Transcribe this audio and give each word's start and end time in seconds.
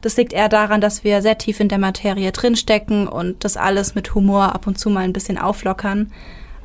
Das 0.00 0.16
liegt 0.16 0.32
eher 0.32 0.48
daran, 0.48 0.80
dass 0.80 1.04
wir 1.04 1.20
sehr 1.22 1.38
tief 1.38 1.60
in 1.60 1.68
der 1.68 1.78
Materie 1.78 2.32
drinstecken 2.32 3.06
und 3.06 3.44
das 3.44 3.56
alles 3.56 3.94
mit 3.94 4.14
Humor 4.14 4.54
ab 4.54 4.66
und 4.66 4.78
zu 4.78 4.88
mal 4.90 5.00
ein 5.00 5.12
bisschen 5.12 5.38
auflockern. 5.38 6.12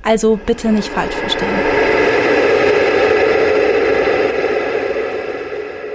Also 0.04 0.40
bitte 0.46 0.72
nicht 0.72 0.88
falsch 0.88 1.16
verstehen. 1.16 1.50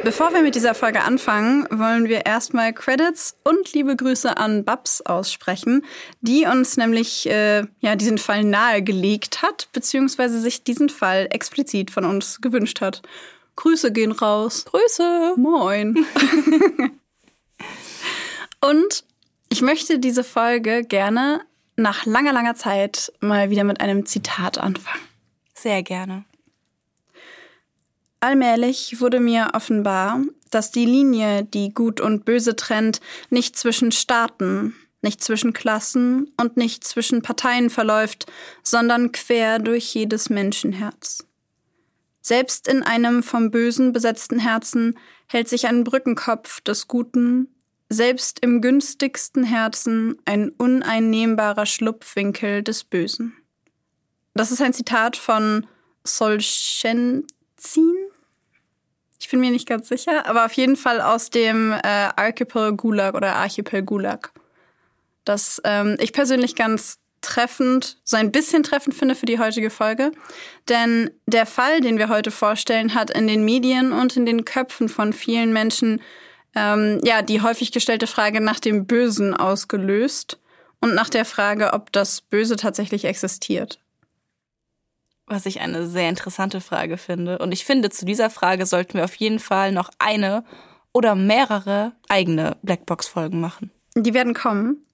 Bevor 0.03 0.33
wir 0.33 0.43
mit 0.43 0.55
dieser 0.55 0.75
Folge 0.75 1.03
anfangen, 1.03 1.67
wollen 1.71 2.09
wir 2.09 2.25
erstmal 2.25 2.73
Credits 2.73 3.37
und 3.45 3.73
liebe 3.75 3.95
Grüße 3.95 4.35
an 4.35 4.65
Babs 4.65 5.03
aussprechen, 5.03 5.85
die 6.23 6.47
uns 6.47 6.79
nämlich 6.79 7.29
äh, 7.29 7.65
ja 7.81 7.97
diesen 7.97 8.17
Fall 8.17 8.43
nahegelegt 8.45 9.43
hat, 9.43 9.69
beziehungsweise 9.73 10.41
sich 10.41 10.65
diesen 10.65 10.89
Fall 10.89 11.29
explizit 11.31 11.91
von 11.91 12.07
uns 12.07 12.41
gewünscht 12.41 12.81
hat. 12.81 13.03
Grüße 13.57 13.93
gehen 13.93 14.13
raus. 14.13 14.65
Grüße. 14.65 15.35
Moin. 15.37 16.07
Und 18.61 19.05
ich 19.49 19.63
möchte 19.63 19.99
diese 19.99 20.25
Folge 20.25 20.85
gerne 20.85 21.43
nach 21.77 22.07
langer, 22.07 22.33
langer 22.33 22.55
Zeit 22.55 23.13
mal 23.21 23.51
wieder 23.51 23.65
mit 23.65 23.81
einem 23.81 24.07
Zitat 24.07 24.59
anfangen. 24.59 25.03
Sehr 25.55 25.83
gerne. 25.83 26.25
Allmählich 28.21 29.01
wurde 29.01 29.19
mir 29.19 29.51
offenbar, 29.55 30.21
dass 30.51 30.71
die 30.71 30.85
Linie, 30.85 31.45
die 31.45 31.73
Gut 31.73 32.01
und 32.01 32.25
Böse 32.25 32.55
trennt, 32.55 33.01
nicht 33.31 33.57
zwischen 33.57 33.93
Staaten, 33.93 34.75
nicht 35.01 35.25
zwischen 35.25 35.55
Klassen 35.55 36.31
und 36.37 36.59
nicht 36.59 36.85
zwischen 36.85 37.23
Parteien 37.23 37.71
verläuft, 37.71 38.31
sondern 38.63 39.13
quer 39.13 39.59
durch 39.59 39.95
jedes 39.95 40.29
Menschenherz. 40.29 41.27
Selbst 42.21 42.69
in 42.69 42.83
einem 42.83 43.23
vom 43.23 43.51
Bösen 43.51 43.93
besetzten 43.93 44.39
Herzen 44.39 44.99
hält 45.27 45.49
sich 45.49 45.67
ein 45.67 45.85
Brückenkopf 45.85 46.61
des 46.61 46.87
Guten 46.87 47.49
selbst 47.91 48.39
im 48.41 48.63
günstigsten 48.63 49.45
Herzen 49.45 50.17
ein 50.25 50.51
uneinnehmbarer 50.51 51.67
Schlupfwinkel 51.67 52.63
des 52.63 52.85
Bösen. 52.85 53.37
Das 54.35 54.53
ist 54.53 54.63
ein 54.63 54.73
Zitat 54.73 55.17
von 55.17 55.67
Solzhenitsyn. 56.05 57.27
Ich 59.19 59.29
bin 59.29 59.41
mir 59.41 59.51
nicht 59.51 59.69
ganz 59.69 59.89
sicher, 59.89 60.27
aber 60.27 60.47
auf 60.47 60.53
jeden 60.53 60.77
Fall 60.77 61.01
aus 61.01 61.31
dem 61.31 61.73
äh, 61.73 61.79
Archipel 61.83 62.75
Gulag 62.75 63.15
oder 63.15 63.35
Archipel 63.37 63.83
Gulag. 63.83 64.33
Das 65.25 65.61
ähm, 65.65 65.97
ich 65.99 66.13
persönlich 66.13 66.55
ganz 66.55 66.99
treffend, 67.21 67.99
so 68.05 68.17
ein 68.17 68.33
bisschen 68.33 68.63
treffend 68.63 68.95
finde 68.95 69.15
für 69.15 69.27
die 69.27 69.39
heutige 69.39 69.69
Folge. 69.69 70.13
Denn 70.69 71.11
der 71.27 71.45
Fall, 71.45 71.81
den 71.81 71.99
wir 71.99 72.09
heute 72.09 72.31
vorstellen, 72.31 72.95
hat 72.95 73.11
in 73.11 73.27
den 73.27 73.45
Medien 73.45 73.93
und 73.93 74.17
in 74.17 74.25
den 74.25 74.45
Köpfen 74.45 74.89
von 74.89 75.13
vielen 75.13 75.53
Menschen 75.53 76.01
ähm, 76.55 77.01
ja, 77.05 77.23
die 77.23 77.43
häufig 77.43 77.73
gestellte 77.73 78.07
Frage 78.07 78.41
nach 78.41 78.61
dem 78.61 78.87
Bösen 78.87 79.35
ausgelöst 79.35 80.39
und 80.81 80.95
nach 80.95 81.09
der 81.09 81.25
Frage, 81.25 81.73
ob 81.73 81.93
das 81.93 82.21
Böse 82.21 82.57
tatsächlich 82.57 83.05
existiert. 83.05 83.79
Was 85.27 85.47
ich 85.47 85.61
eine 85.61 85.87
sehr 85.87 86.09
interessante 86.09 86.61
Frage 86.61 86.97
finde. 86.97 87.39
Und 87.39 87.53
ich 87.53 87.65
finde, 87.65 87.91
zu 87.91 88.05
dieser 88.05 88.31
Frage 88.31 88.67
sollten 88.67 88.95
wir 88.95 89.05
auf 89.05 89.15
jeden 89.15 89.39
Fall 89.39 89.71
noch 89.71 89.91
eine 89.99 90.45
oder 90.93 91.15
mehrere 91.15 91.93
eigene 92.09 92.57
Blackbox-Folgen 92.63 93.41
machen. 93.41 93.71
Die 93.95 94.15
werden 94.15 94.35
kommen. 94.35 94.85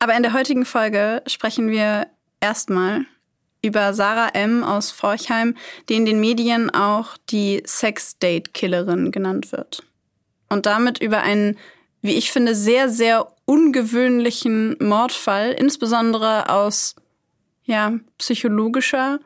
Aber 0.00 0.16
in 0.16 0.24
der 0.24 0.32
heutigen 0.32 0.64
Folge 0.64 1.22
sprechen 1.26 1.68
wir 1.68 2.08
erstmal 2.40 3.06
über 3.62 3.94
Sarah 3.94 4.28
M. 4.34 4.64
aus 4.64 4.90
Forchheim, 4.90 5.56
die 5.88 5.94
in 5.94 6.06
den 6.06 6.20
Medien 6.20 6.70
auch 6.70 7.16
die 7.30 7.62
Sex-Date-Killerin 7.64 9.12
genannt 9.12 9.52
wird 9.52 9.84
und 10.48 10.66
damit 10.66 11.00
über 11.00 11.22
einen, 11.22 11.58
wie 12.02 12.14
ich 12.14 12.30
finde, 12.30 12.54
sehr, 12.54 12.88
sehr 12.88 13.28
ungewöhnlichen 13.44 14.76
Mordfall, 14.80 15.52
insbesondere 15.52 16.48
aus 16.50 16.96
ja, 17.64 17.98
psychologischer 18.18 19.20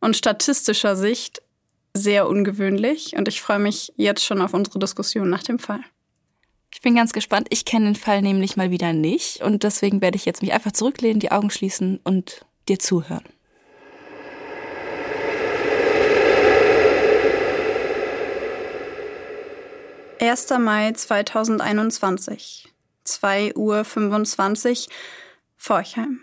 und 0.00 0.16
statistischer 0.16 0.96
Sicht 0.96 1.42
sehr 1.94 2.28
ungewöhnlich. 2.28 3.16
Und 3.16 3.28
ich 3.28 3.40
freue 3.40 3.58
mich 3.58 3.92
jetzt 3.96 4.24
schon 4.24 4.40
auf 4.40 4.52
unsere 4.54 4.78
Diskussion 4.78 5.30
nach 5.30 5.42
dem 5.42 5.58
Fall. 5.58 5.80
Ich 6.72 6.80
bin 6.80 6.96
ganz 6.96 7.12
gespannt. 7.12 7.46
Ich 7.50 7.64
kenne 7.64 7.86
den 7.86 7.94
Fall 7.94 8.20
nämlich 8.20 8.56
mal 8.56 8.70
wieder 8.70 8.92
nicht. 8.92 9.42
Und 9.42 9.62
deswegen 9.62 10.00
werde 10.02 10.16
ich 10.16 10.24
jetzt 10.24 10.42
mich 10.42 10.52
einfach 10.52 10.72
zurücklehnen, 10.72 11.20
die 11.20 11.30
Augen 11.30 11.50
schließen 11.50 12.00
und 12.02 12.44
dir 12.68 12.78
zuhören. 12.78 13.24
1. 20.20 20.50
Mai 20.60 20.92
2021, 20.92 22.72
2.25 23.06 23.56
Uhr, 23.56 24.92
Forchheim. 25.56 26.20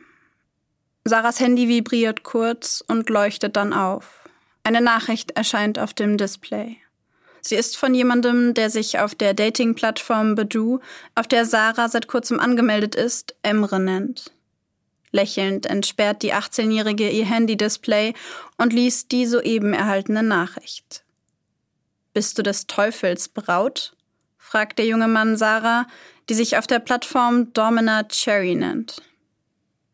Sarahs 1.03 1.39
Handy 1.39 1.67
vibriert 1.67 2.23
kurz 2.23 2.83
und 2.87 3.09
leuchtet 3.09 3.57
dann 3.57 3.73
auf. 3.73 4.29
Eine 4.63 4.81
Nachricht 4.81 5.31
erscheint 5.31 5.77
auf 5.77 5.93
dem 5.93 6.17
Display. 6.17 6.77
Sie 7.41 7.55
ist 7.55 7.75
von 7.75 7.93
jemandem, 7.93 8.53
der 8.53 8.69
sich 8.69 8.99
auf 8.99 9.15
der 9.15 9.33
Dating-Plattform 9.33 10.35
Badoo, 10.35 10.79
auf 11.15 11.27
der 11.27 11.45
Sarah 11.45 11.89
seit 11.89 12.07
kurzem 12.07 12.39
angemeldet 12.39 12.95
ist, 12.95 13.35
Emre 13.41 13.79
nennt. 13.79 14.31
Lächelnd 15.11 15.65
entsperrt 15.65 16.21
die 16.21 16.33
18-Jährige 16.33 17.09
ihr 17.09 17.25
Handy-Display 17.25 18.13
und 18.57 18.71
liest 18.71 19.11
die 19.11 19.25
soeben 19.25 19.73
erhaltene 19.73 20.23
Nachricht. 20.23 21.03
Bist 22.13 22.37
du 22.37 22.43
des 22.43 22.67
Teufels 22.67 23.29
Braut? 23.29 23.95
fragt 24.37 24.79
der 24.79 24.85
junge 24.85 25.07
Mann 25.07 25.37
Sarah, 25.37 25.87
die 26.27 26.33
sich 26.33 26.57
auf 26.57 26.67
der 26.67 26.79
Plattform 26.79 27.53
Domina 27.53 28.03
Cherry 28.03 28.55
nennt. 28.55 29.01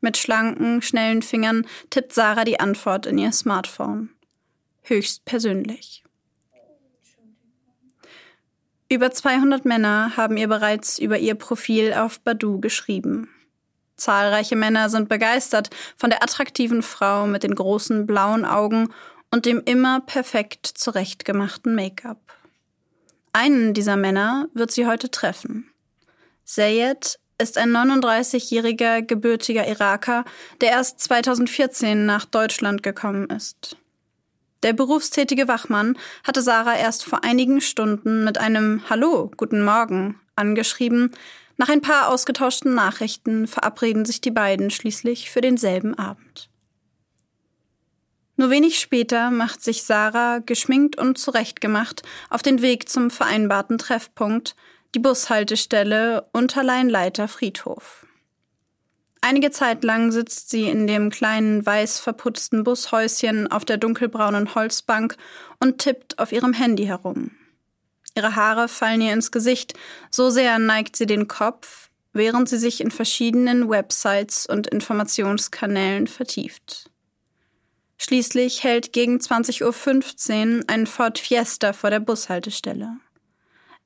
Mit 0.01 0.17
schlanken, 0.17 0.81
schnellen 0.81 1.21
Fingern 1.21 1.67
tippt 1.89 2.13
Sarah 2.13 2.43
die 2.43 2.59
Antwort 2.59 3.05
in 3.05 3.17
ihr 3.17 3.31
Smartphone. 3.31 4.09
Höchst 4.83 5.25
persönlich. 5.25 6.03
Über 8.89 9.11
200 9.11 9.65
Männer 9.65 10.15
haben 10.15 10.37
ihr 10.37 10.47
bereits 10.47 10.97
über 10.97 11.17
ihr 11.19 11.35
Profil 11.35 11.93
auf 11.93 12.21
Badu 12.21 12.59
geschrieben. 12.59 13.29
Zahlreiche 13.97 14.55
Männer 14.55 14.89
sind 14.89 15.09
begeistert 15.09 15.69
von 15.97 16.09
der 16.09 16.23
attraktiven 16.23 16.81
Frau 16.81 17.27
mit 17.27 17.43
den 17.43 17.53
großen 17.53 18.07
blauen 18.07 18.45
Augen 18.45 18.93
und 19.31 19.45
dem 19.45 19.61
immer 19.65 20.01
perfekt 20.01 20.65
zurechtgemachten 20.65 21.75
Make-up. 21.75 22.19
Einen 23.33 23.73
dieser 23.73 23.97
Männer 23.97 24.47
wird 24.53 24.71
sie 24.71 24.87
heute 24.87 25.11
treffen. 25.11 25.69
Sayed 26.43 27.19
ist 27.39 27.57
ein 27.57 27.71
39-jähriger 27.71 29.01
gebürtiger 29.01 29.67
Iraker, 29.67 30.25
der 30.61 30.71
erst 30.71 30.99
2014 31.01 32.05
nach 32.05 32.25
Deutschland 32.25 32.81
gekommen 32.81 33.29
ist. 33.29 33.77
Der 34.63 34.73
berufstätige 34.73 35.47
Wachmann 35.47 35.97
hatte 36.23 36.41
Sarah 36.41 36.75
erst 36.75 37.05
vor 37.05 37.23
einigen 37.23 37.61
Stunden 37.61 38.23
mit 38.23 38.39
einem 38.39 38.81
Hallo, 38.89 39.31
guten 39.37 39.63
Morgen 39.63 40.19
angeschrieben. 40.35 41.11
Nach 41.57 41.69
ein 41.69 41.81
paar 41.81 42.09
ausgetauschten 42.09 42.73
Nachrichten 42.73 43.45
verabreden 43.45 44.05
sich 44.05 44.19
die 44.19 44.31
beiden 44.31 44.71
schließlich 44.71 45.29
für 45.29 45.41
denselben 45.41 45.97
Abend. 45.97 46.49
Nur 48.37 48.51
wenig 48.51 48.79
später 48.79 49.31
macht 49.31 49.63
sich 49.63 49.83
Sarah, 49.83 50.39
geschminkt 50.39 50.97
und 50.97 51.17
zurechtgemacht, 51.17 52.03
auf 52.29 52.43
den 52.43 52.61
Weg 52.61 52.87
zum 52.87 53.09
vereinbarten 53.09 53.79
Treffpunkt, 53.79 54.55
die 54.93 54.99
Bushaltestelle 54.99 56.27
Unterleinleiter 56.33 57.27
Friedhof. 57.27 58.05
Einige 59.21 59.49
Zeit 59.49 59.83
lang 59.83 60.11
sitzt 60.11 60.51
sie 60.51 60.69
in 60.69 60.85
dem 60.85 61.09
kleinen 61.09 61.65
weiß 61.65 61.99
verputzten 61.99 62.63
Bushäuschen 62.63 63.51
auf 63.51 63.65
der 63.65 63.77
dunkelbraunen 63.77 64.53
Holzbank 64.53 65.17
und 65.59 65.79
tippt 65.79 66.19
auf 66.19 66.31
ihrem 66.31 66.53
Handy 66.53 66.85
herum. 66.85 67.31
Ihre 68.15 68.35
Haare 68.35 68.67
fallen 68.67 69.01
ihr 69.01 69.13
ins 69.13 69.31
Gesicht, 69.31 69.73
so 70.11 70.29
sehr 70.29 70.59
neigt 70.59 70.95
sie 70.95 71.07
den 71.07 71.27
Kopf, 71.27 71.89
während 72.13 72.47
sie 72.49 72.57
sich 72.57 72.81
in 72.81 72.91
verschiedenen 72.91 73.67
Websites 73.69 74.45
und 74.45 74.67
Informationskanälen 74.67 76.05
vertieft. 76.05 76.91
Schließlich 77.97 78.63
hält 78.63 78.93
gegen 78.93 79.17
20.15 79.17 80.57
Uhr 80.57 80.63
ein 80.67 80.87
Ford 80.87 81.17
Fiesta 81.17 81.73
vor 81.73 81.89
der 81.89 81.99
Bushaltestelle. 81.99 82.97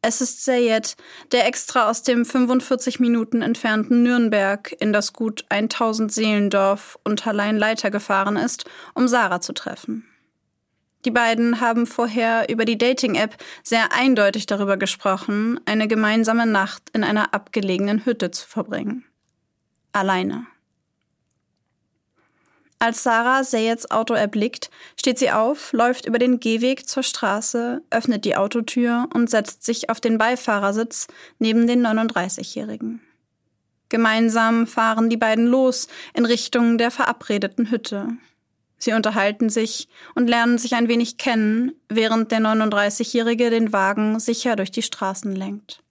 Es 0.03 0.19
ist 0.19 0.43
Sayed, 0.43 0.95
der 1.31 1.45
extra 1.45 1.87
aus 1.87 2.01
dem 2.01 2.25
45 2.25 2.99
Minuten 2.99 3.43
entfernten 3.43 4.01
Nürnberg 4.01 4.75
in 4.79 4.93
das 4.93 5.13
gut 5.13 5.45
1000 5.49 6.11
Seelendorf 6.11 6.97
unter 7.03 7.33
Leinleiter 7.33 7.91
gefahren 7.91 8.35
ist, 8.35 8.65
um 8.95 9.07
Sarah 9.07 9.41
zu 9.41 9.53
treffen. 9.53 10.07
Die 11.05 11.11
beiden 11.11 11.61
haben 11.61 11.85
vorher 11.85 12.49
über 12.49 12.65
die 12.65 12.77
Dating-App 12.77 13.37
sehr 13.63 13.91
eindeutig 13.93 14.47
darüber 14.47 14.77
gesprochen, 14.77 15.59
eine 15.65 15.87
gemeinsame 15.87 16.45
Nacht 16.45 16.89
in 16.93 17.03
einer 17.03 17.33
abgelegenen 17.33 18.05
Hütte 18.05 18.31
zu 18.31 18.47
verbringen. 18.47 19.05
Alleine. 19.93 20.45
Als 22.81 23.03
Sarah 23.03 23.43
Sayeds 23.43 23.91
Auto 23.91 24.15
erblickt, 24.15 24.71
steht 24.99 25.19
sie 25.19 25.29
auf, 25.29 25.71
läuft 25.71 26.07
über 26.07 26.17
den 26.17 26.39
Gehweg 26.39 26.89
zur 26.89 27.03
Straße, 27.03 27.83
öffnet 27.91 28.25
die 28.25 28.35
Autotür 28.35 29.07
und 29.13 29.29
setzt 29.29 29.63
sich 29.63 29.91
auf 29.91 30.01
den 30.01 30.17
Beifahrersitz 30.17 31.05
neben 31.37 31.67
den 31.67 31.85
39-Jährigen. 31.85 32.99
Gemeinsam 33.89 34.65
fahren 34.65 35.11
die 35.11 35.17
beiden 35.17 35.45
los 35.45 35.89
in 36.15 36.25
Richtung 36.25 36.79
der 36.79 36.89
verabredeten 36.89 37.69
Hütte. 37.69 38.07
Sie 38.79 38.93
unterhalten 38.93 39.51
sich 39.51 39.87
und 40.15 40.27
lernen 40.27 40.57
sich 40.57 40.73
ein 40.73 40.87
wenig 40.87 41.19
kennen, 41.19 41.73
während 41.87 42.31
der 42.31 42.39
39-Jährige 42.39 43.51
den 43.51 43.73
Wagen 43.73 44.19
sicher 44.19 44.55
durch 44.55 44.71
die 44.71 44.81
Straßen 44.81 45.35
lenkt. 45.35 45.83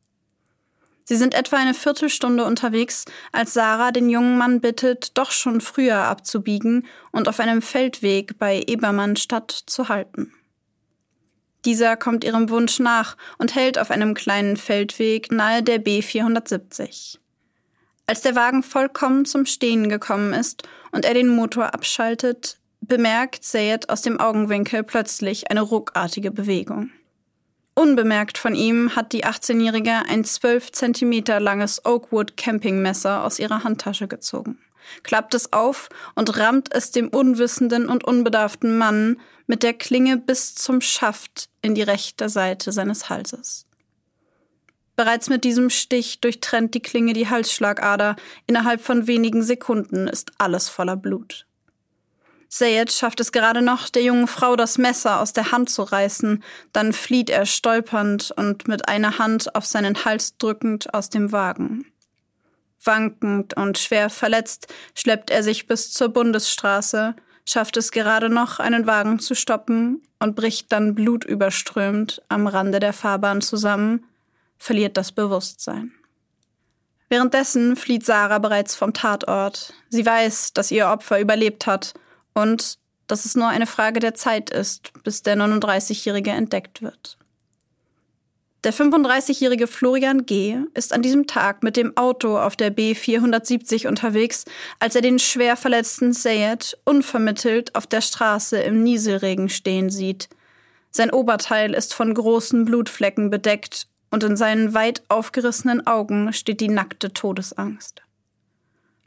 Sie 1.10 1.16
sind 1.16 1.34
etwa 1.34 1.56
eine 1.56 1.74
Viertelstunde 1.74 2.44
unterwegs, 2.44 3.04
als 3.32 3.52
Sarah 3.52 3.90
den 3.90 4.08
jungen 4.10 4.38
Mann 4.38 4.60
bittet, 4.60 5.18
doch 5.18 5.32
schon 5.32 5.60
früher 5.60 5.96
abzubiegen 5.96 6.86
und 7.10 7.28
auf 7.28 7.40
einem 7.40 7.62
Feldweg 7.62 8.38
bei 8.38 8.62
Ebermannstadt 8.64 9.50
zu 9.50 9.88
halten. 9.88 10.32
Dieser 11.64 11.96
kommt 11.96 12.22
ihrem 12.22 12.48
Wunsch 12.48 12.78
nach 12.78 13.16
und 13.38 13.56
hält 13.56 13.76
auf 13.76 13.90
einem 13.90 14.14
kleinen 14.14 14.56
Feldweg 14.56 15.32
nahe 15.32 15.64
der 15.64 15.84
B470. 15.84 17.18
Als 18.06 18.20
der 18.20 18.36
Wagen 18.36 18.62
vollkommen 18.62 19.24
zum 19.24 19.46
Stehen 19.46 19.88
gekommen 19.88 20.32
ist 20.32 20.62
und 20.92 21.04
er 21.04 21.14
den 21.14 21.26
Motor 21.26 21.74
abschaltet, 21.74 22.60
bemerkt 22.82 23.42
Sayed 23.42 23.90
aus 23.90 24.02
dem 24.02 24.20
Augenwinkel 24.20 24.84
plötzlich 24.84 25.50
eine 25.50 25.62
ruckartige 25.62 26.30
Bewegung. 26.30 26.92
Unbemerkt 27.74 28.36
von 28.36 28.54
ihm 28.54 28.94
hat 28.96 29.12
die 29.12 29.24
18-Jährige 29.24 30.02
ein 30.08 30.24
12 30.24 30.72
Zentimeter 30.72 31.40
langes 31.40 31.84
Oakwood 31.84 32.36
Campingmesser 32.36 33.24
aus 33.24 33.38
ihrer 33.38 33.64
Handtasche 33.64 34.08
gezogen, 34.08 34.58
klappt 35.02 35.34
es 35.34 35.52
auf 35.52 35.88
und 36.14 36.36
rammt 36.38 36.74
es 36.74 36.90
dem 36.90 37.08
unwissenden 37.08 37.88
und 37.88 38.04
unbedarften 38.04 38.76
Mann 38.76 39.20
mit 39.46 39.62
der 39.62 39.72
Klinge 39.72 40.16
bis 40.16 40.54
zum 40.54 40.80
Schaft 40.80 41.48
in 41.62 41.74
die 41.74 41.82
rechte 41.82 42.28
Seite 42.28 42.72
seines 42.72 43.08
Halses. 43.08 43.66
Bereits 45.00 45.30
mit 45.30 45.44
diesem 45.44 45.70
Stich 45.70 46.20
durchtrennt 46.20 46.74
die 46.74 46.82
Klinge 46.82 47.14
die 47.14 47.30
Halsschlagader. 47.30 48.16
Innerhalb 48.46 48.82
von 48.82 49.06
wenigen 49.06 49.42
Sekunden 49.42 50.06
ist 50.06 50.32
alles 50.36 50.68
voller 50.68 50.96
Blut. 50.96 51.46
Sayed 52.52 52.90
schafft 52.90 53.20
es 53.20 53.30
gerade 53.30 53.62
noch, 53.62 53.88
der 53.88 54.02
jungen 54.02 54.26
Frau 54.26 54.56
das 54.56 54.76
Messer 54.76 55.20
aus 55.20 55.32
der 55.32 55.52
Hand 55.52 55.70
zu 55.70 55.84
reißen, 55.84 56.42
dann 56.72 56.92
flieht 56.92 57.30
er 57.30 57.46
stolpernd 57.46 58.32
und 58.32 58.66
mit 58.66 58.88
einer 58.88 59.18
Hand 59.18 59.54
auf 59.54 59.64
seinen 59.64 60.04
Hals 60.04 60.36
drückend 60.36 60.92
aus 60.92 61.10
dem 61.10 61.30
Wagen. 61.30 61.86
Wankend 62.82 63.56
und 63.56 63.78
schwer 63.78 64.10
verletzt 64.10 64.66
schleppt 64.96 65.30
er 65.30 65.44
sich 65.44 65.68
bis 65.68 65.92
zur 65.92 66.08
Bundesstraße, 66.08 67.14
schafft 67.46 67.76
es 67.76 67.92
gerade 67.92 68.28
noch, 68.28 68.58
einen 68.58 68.88
Wagen 68.88 69.20
zu 69.20 69.36
stoppen 69.36 70.02
und 70.18 70.34
bricht 70.34 70.72
dann 70.72 70.96
blutüberströmt 70.96 72.20
am 72.28 72.48
Rande 72.48 72.80
der 72.80 72.92
Fahrbahn 72.92 73.42
zusammen, 73.42 74.04
verliert 74.58 74.96
das 74.96 75.12
Bewusstsein. 75.12 75.92
Währenddessen 77.08 77.76
flieht 77.76 78.04
Sarah 78.04 78.38
bereits 78.38 78.74
vom 78.74 78.92
Tatort. 78.92 79.72
Sie 79.88 80.04
weiß, 80.04 80.52
dass 80.52 80.72
ihr 80.72 80.88
Opfer 80.88 81.20
überlebt 81.20 81.68
hat 81.68 81.94
und 82.34 82.78
dass 83.06 83.24
es 83.24 83.34
nur 83.34 83.48
eine 83.48 83.66
Frage 83.66 84.00
der 84.00 84.14
Zeit 84.14 84.50
ist, 84.50 84.92
bis 85.02 85.22
der 85.22 85.36
39-Jährige 85.36 86.30
entdeckt 86.30 86.82
wird. 86.82 87.18
Der 88.62 88.74
35-jährige 88.74 89.66
Florian 89.66 90.26
G. 90.26 90.58
ist 90.74 90.92
an 90.92 91.00
diesem 91.00 91.26
Tag 91.26 91.62
mit 91.62 91.78
dem 91.78 91.96
Auto 91.96 92.38
auf 92.38 92.56
der 92.56 92.70
B470 92.70 93.88
unterwegs, 93.88 94.44
als 94.78 94.94
er 94.94 95.00
den 95.00 95.18
schwer 95.18 95.56
verletzten 95.56 96.12
Sayed 96.12 96.76
unvermittelt 96.84 97.74
auf 97.74 97.86
der 97.86 98.02
Straße 98.02 98.58
im 98.58 98.82
Nieselregen 98.82 99.48
stehen 99.48 99.88
sieht. 99.88 100.28
Sein 100.90 101.10
Oberteil 101.10 101.72
ist 101.72 101.94
von 101.94 102.12
großen 102.12 102.66
Blutflecken 102.66 103.30
bedeckt 103.30 103.86
und 104.10 104.24
in 104.24 104.36
seinen 104.36 104.74
weit 104.74 105.04
aufgerissenen 105.08 105.86
Augen 105.86 106.34
steht 106.34 106.60
die 106.60 106.68
nackte 106.68 107.14
Todesangst. 107.14 108.02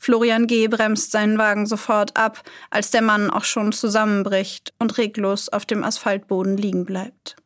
Florian 0.04 0.48
G. 0.48 0.68
bremst 0.68 1.14
seinen 1.14 1.38
Wagen 1.38 1.66
sofort 1.66 2.18
ab, 2.18 2.44
als 2.70 2.92
der 2.92 3.02
Mann 3.02 3.30
auch 3.30 3.46
schon 3.46 3.72
zusammenbricht 3.72 4.74
und 4.78 4.98
reglos 4.98 5.48
auf 5.48 5.66
dem 5.66 5.82
Asphaltboden 5.82 6.58
liegen 6.58 6.84
bleibt. 6.84 7.38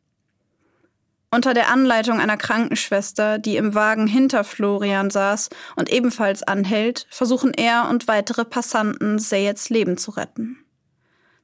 Unter 1.30 1.54
der 1.54 1.70
Anleitung 1.70 2.18
einer 2.18 2.36
Krankenschwester, 2.36 3.38
die 3.38 3.56
im 3.56 3.76
Wagen 3.76 4.08
hinter 4.08 4.42
Florian 4.42 5.08
saß 5.08 5.50
und 5.76 5.92
ebenfalls 5.92 6.42
anhält, 6.42 7.06
versuchen 7.10 7.54
er 7.54 7.88
und 7.88 8.08
weitere 8.08 8.44
Passanten 8.44 9.20
Sayeds 9.20 9.70
Leben 9.70 9.96
zu 9.96 10.10
retten. 10.10 10.58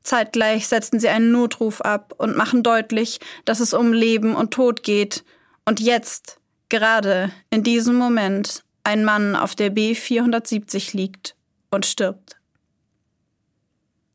Zeitgleich 0.02 0.66
setzen 0.66 0.98
sie 0.98 1.10
einen 1.10 1.30
Notruf 1.30 1.80
ab 1.80 2.14
und 2.18 2.36
machen 2.36 2.64
deutlich, 2.64 3.20
dass 3.44 3.60
es 3.60 3.72
um 3.72 3.92
Leben 3.92 4.34
und 4.34 4.50
Tod 4.50 4.82
geht. 4.82 5.24
Und 5.64 5.78
jetzt, 5.78 6.40
gerade 6.70 7.30
in 7.50 7.62
diesem 7.62 7.94
Moment, 7.94 8.63
ein 8.84 9.04
Mann 9.04 9.34
auf 9.34 9.54
der 9.54 9.72
B470 9.72 10.96
liegt 10.96 11.34
und 11.70 11.86
stirbt. 11.86 12.36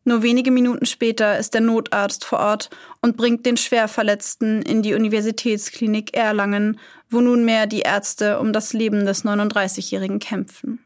Nur 0.05 0.23
wenige 0.23 0.49
Minuten 0.49 0.85
später 0.85 1.37
ist 1.37 1.53
der 1.53 1.61
Notarzt 1.61 2.25
vor 2.25 2.39
Ort 2.39 2.69
und 3.01 3.17
bringt 3.17 3.45
den 3.45 3.57
Schwerverletzten 3.57 4.61
in 4.61 4.81
die 4.81 4.93
Universitätsklinik 4.93 6.15
Erlangen, 6.15 6.79
wo 7.09 7.21
nunmehr 7.21 7.67
die 7.67 7.81
Ärzte 7.81 8.39
um 8.39 8.53
das 8.53 8.73
Leben 8.73 9.05
des 9.05 9.25
39-Jährigen 9.25 10.19
kämpfen. 10.19 10.79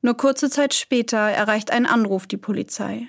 Nur 0.00 0.16
kurze 0.16 0.48
Zeit 0.48 0.74
später 0.74 1.18
erreicht 1.18 1.70
ein 1.70 1.86
Anruf 1.86 2.26
die 2.26 2.36
Polizei. 2.36 3.08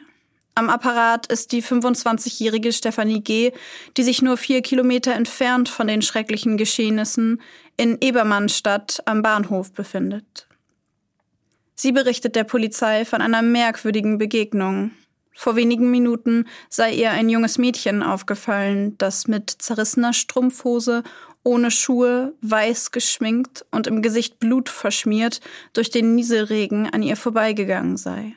Am 0.55 0.69
Apparat 0.69 1.25
ist 1.27 1.51
die 1.51 1.63
25-jährige 1.63 2.71
Stefanie 2.73 3.21
G., 3.21 3.53
die 3.97 4.03
sich 4.03 4.21
nur 4.21 4.37
vier 4.37 4.61
Kilometer 4.61 5.13
entfernt 5.13 5.67
von 5.67 5.87
den 5.87 6.03
schrecklichen 6.03 6.57
Geschehnissen 6.57 7.41
in 7.77 7.97
Ebermannstadt 8.01 9.01
am 9.05 9.21
Bahnhof 9.21 9.73
befindet. 9.73 10.47
Sie 11.75 11.91
berichtet 11.91 12.35
der 12.35 12.43
Polizei 12.43 13.05
von 13.05 13.21
einer 13.21 13.41
merkwürdigen 13.41 14.17
Begegnung. 14.17 14.91
Vor 15.35 15.55
wenigen 15.55 15.89
Minuten 15.89 16.45
sei 16.69 16.93
ihr 16.93 17.11
ein 17.11 17.29
junges 17.29 17.57
Mädchen 17.57 18.03
aufgefallen, 18.03 18.97
das 18.99 19.27
mit 19.27 19.49
zerrissener 19.49 20.13
Strumpfhose, 20.13 21.03
ohne 21.43 21.71
Schuhe, 21.71 22.33
weiß 22.41 22.91
geschminkt 22.91 23.65
und 23.71 23.87
im 23.87 24.01
Gesicht 24.01 24.39
Blut 24.39 24.69
verschmiert 24.69 25.41
durch 25.73 25.89
den 25.89 26.15
Nieselregen 26.15 26.89
an 26.89 27.01
ihr 27.01 27.17
vorbeigegangen 27.17 27.97
sei. 27.97 28.35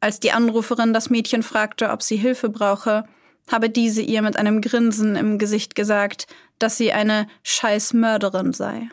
Als 0.00 0.20
die 0.20 0.32
Anruferin 0.32 0.92
das 0.92 1.08
Mädchen 1.08 1.42
fragte, 1.42 1.90
ob 1.90 2.02
sie 2.02 2.16
Hilfe 2.16 2.50
brauche, 2.50 3.04
habe 3.50 3.70
diese 3.70 4.02
ihr 4.02 4.22
mit 4.22 4.36
einem 4.36 4.60
Grinsen 4.60 5.16
im 5.16 5.38
Gesicht 5.38 5.74
gesagt, 5.74 6.26
dass 6.58 6.76
sie 6.76 6.92
eine 6.92 7.26
Scheißmörderin 7.42 8.52
sei. 8.52 8.88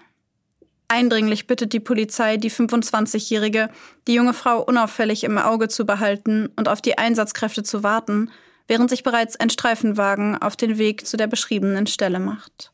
Eindringlich 0.87 1.47
bittet 1.47 1.71
die 1.71 1.79
Polizei 1.79 2.35
die 2.35 2.51
25-Jährige, 2.51 3.69
die 4.07 4.13
junge 4.13 4.33
Frau 4.33 4.61
unauffällig 4.61 5.23
im 5.23 5.37
Auge 5.37 5.69
zu 5.69 5.85
behalten 5.85 6.49
und 6.57 6.67
auf 6.67 6.81
die 6.81 6.97
Einsatzkräfte 6.97 7.63
zu 7.63 7.81
warten, 7.81 8.29
während 8.67 8.89
sich 8.89 9.03
bereits 9.03 9.37
ein 9.37 9.49
Streifenwagen 9.49 10.41
auf 10.41 10.57
den 10.57 10.77
Weg 10.77 11.07
zu 11.07 11.15
der 11.15 11.27
beschriebenen 11.27 11.87
Stelle 11.87 12.19
macht. 12.19 12.73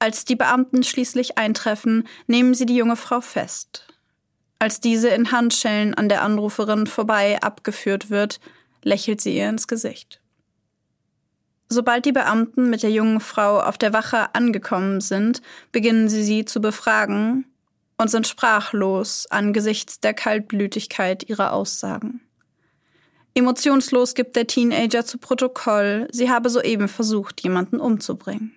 Als 0.00 0.24
die 0.24 0.36
Beamten 0.36 0.82
schließlich 0.82 1.38
eintreffen, 1.38 2.08
nehmen 2.26 2.54
sie 2.54 2.66
die 2.66 2.76
junge 2.76 2.96
Frau 2.96 3.20
fest. 3.20 3.86
Als 4.58 4.80
diese 4.80 5.08
in 5.08 5.30
Handschellen 5.30 5.94
an 5.94 6.08
der 6.08 6.22
Anruferin 6.22 6.86
vorbei 6.86 7.40
abgeführt 7.40 8.10
wird, 8.10 8.40
lächelt 8.82 9.20
sie 9.20 9.36
ihr 9.36 9.48
ins 9.48 9.68
Gesicht. 9.68 10.20
Sobald 11.68 12.04
die 12.04 12.12
Beamten 12.12 12.70
mit 12.70 12.82
der 12.82 12.90
jungen 12.90 13.20
Frau 13.20 13.60
auf 13.60 13.76
der 13.76 13.92
Wache 13.92 14.34
angekommen 14.34 15.00
sind, 15.00 15.42
beginnen 15.72 16.08
sie 16.08 16.22
sie 16.22 16.44
zu 16.44 16.60
befragen, 16.60 17.44
und 17.98 18.10
sind 18.10 18.26
sprachlos 18.26 19.26
angesichts 19.30 20.00
der 20.00 20.14
Kaltblütigkeit 20.14 21.28
ihrer 21.28 21.52
Aussagen. 21.52 22.20
Emotionslos 23.34 24.14
gibt 24.14 24.36
der 24.36 24.46
Teenager 24.46 25.04
zu 25.04 25.18
Protokoll, 25.18 26.08
sie 26.10 26.30
habe 26.30 26.48
soeben 26.48 26.88
versucht, 26.88 27.42
jemanden 27.42 27.80
umzubringen. 27.80 28.52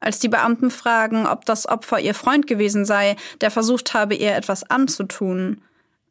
Als 0.00 0.18
die 0.18 0.28
Beamten 0.28 0.70
fragen, 0.70 1.26
ob 1.26 1.44
das 1.44 1.68
Opfer 1.68 2.00
ihr 2.00 2.14
Freund 2.14 2.46
gewesen 2.46 2.84
sei, 2.84 3.16
der 3.40 3.50
versucht 3.50 3.94
habe, 3.94 4.14
ihr 4.14 4.34
etwas 4.34 4.68
anzutun, 4.68 5.62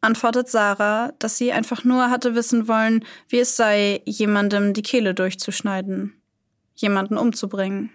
antwortet 0.02 0.50
Sarah, 0.50 1.12
dass 1.18 1.38
sie 1.38 1.52
einfach 1.52 1.84
nur 1.84 2.10
hatte 2.10 2.34
wissen 2.34 2.68
wollen, 2.68 3.04
wie 3.28 3.38
es 3.38 3.56
sei, 3.56 4.02
jemandem 4.04 4.74
die 4.74 4.82
Kehle 4.82 5.14
durchzuschneiden, 5.14 6.20
jemanden 6.74 7.16
umzubringen. 7.16 7.90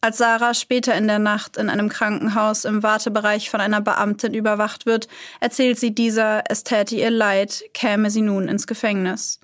Als 0.00 0.18
Sarah 0.18 0.54
später 0.54 0.96
in 0.96 1.06
der 1.06 1.20
Nacht 1.20 1.56
in 1.56 1.70
einem 1.70 1.88
Krankenhaus 1.88 2.64
im 2.64 2.82
Wartebereich 2.82 3.50
von 3.50 3.60
einer 3.60 3.80
Beamtin 3.80 4.34
überwacht 4.34 4.84
wird, 4.84 5.06
erzählt 5.38 5.78
sie 5.78 5.94
dieser, 5.94 6.42
es 6.50 6.64
täte 6.64 6.96
ihr 6.96 7.10
leid, 7.10 7.62
käme 7.72 8.10
sie 8.10 8.22
nun 8.22 8.48
ins 8.48 8.66
Gefängnis. 8.66 9.38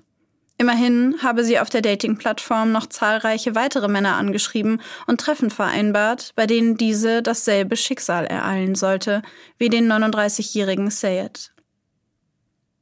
Immerhin 0.61 1.15
habe 1.23 1.45
sie 1.45 1.57
auf 1.57 1.69
der 1.69 1.81
Dating-Plattform 1.81 2.73
noch 2.73 2.87
zahlreiche 2.87 3.55
weitere 3.55 3.87
Männer 3.87 4.17
angeschrieben 4.17 4.81
und 5.07 5.21
Treffen 5.21 5.51
vereinbart, 5.51 6.33
bei 6.35 6.47
denen 6.47 6.75
diese 6.75 7.23
dasselbe 7.23 7.77
Schicksal 7.77 8.25
ereilen 8.25 8.75
sollte 8.75 9.21
wie 9.57 9.69
den 9.69 9.89
39-jährigen 9.89 10.91
Sayed. 10.91 11.53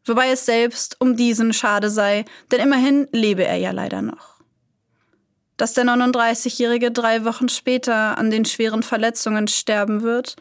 Wobei 0.06 0.32
es 0.32 0.48
selbst 0.48 1.00
um 1.00 1.16
diesen 1.16 1.54
schade 1.54 1.92
sei, 1.92 2.26
denn 2.52 2.62
immerhin 2.62 3.08
lebe 3.12 3.46
er 3.46 3.58
ja 3.58 3.70
leider 3.70 4.02
noch. 4.02 4.42
Dass 5.56 5.74
der 5.74 5.86
39-Jährige 5.86 6.90
drei 6.90 7.26
Wochen 7.26 7.48
später 7.48 8.18
an 8.18 8.32
den 8.32 8.46
schweren 8.46 8.82
Verletzungen 8.82 9.48
sterben 9.48 10.02
wird, 10.02 10.36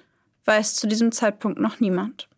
weiß 0.47 0.77
zu 0.77 0.87
diesem 0.87 1.13
Zeitpunkt 1.13 1.61
noch 1.61 1.81
niemand. 1.81 2.31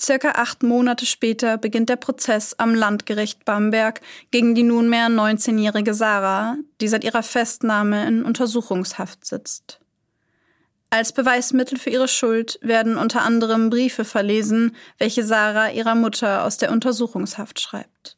Circa 0.00 0.32
acht 0.32 0.62
Monate 0.62 1.06
später 1.06 1.56
beginnt 1.56 1.88
der 1.88 1.96
Prozess 1.96 2.54
am 2.58 2.74
Landgericht 2.74 3.44
Bamberg 3.44 4.00
gegen 4.32 4.54
die 4.54 4.64
nunmehr 4.64 5.06
19-jährige 5.06 5.94
Sarah, 5.94 6.56
die 6.80 6.88
seit 6.88 7.04
ihrer 7.04 7.22
Festnahme 7.22 8.06
in 8.06 8.24
Untersuchungshaft 8.24 9.24
sitzt. 9.24 9.80
Als 10.90 11.12
Beweismittel 11.12 11.78
für 11.78 11.90
ihre 11.90 12.08
Schuld 12.08 12.58
werden 12.60 12.96
unter 12.96 13.22
anderem 13.22 13.70
Briefe 13.70 14.04
verlesen, 14.04 14.76
welche 14.98 15.24
Sarah 15.24 15.70
ihrer 15.70 15.94
Mutter 15.94 16.44
aus 16.44 16.56
der 16.56 16.70
Untersuchungshaft 16.70 17.60
schreibt. 17.60 18.16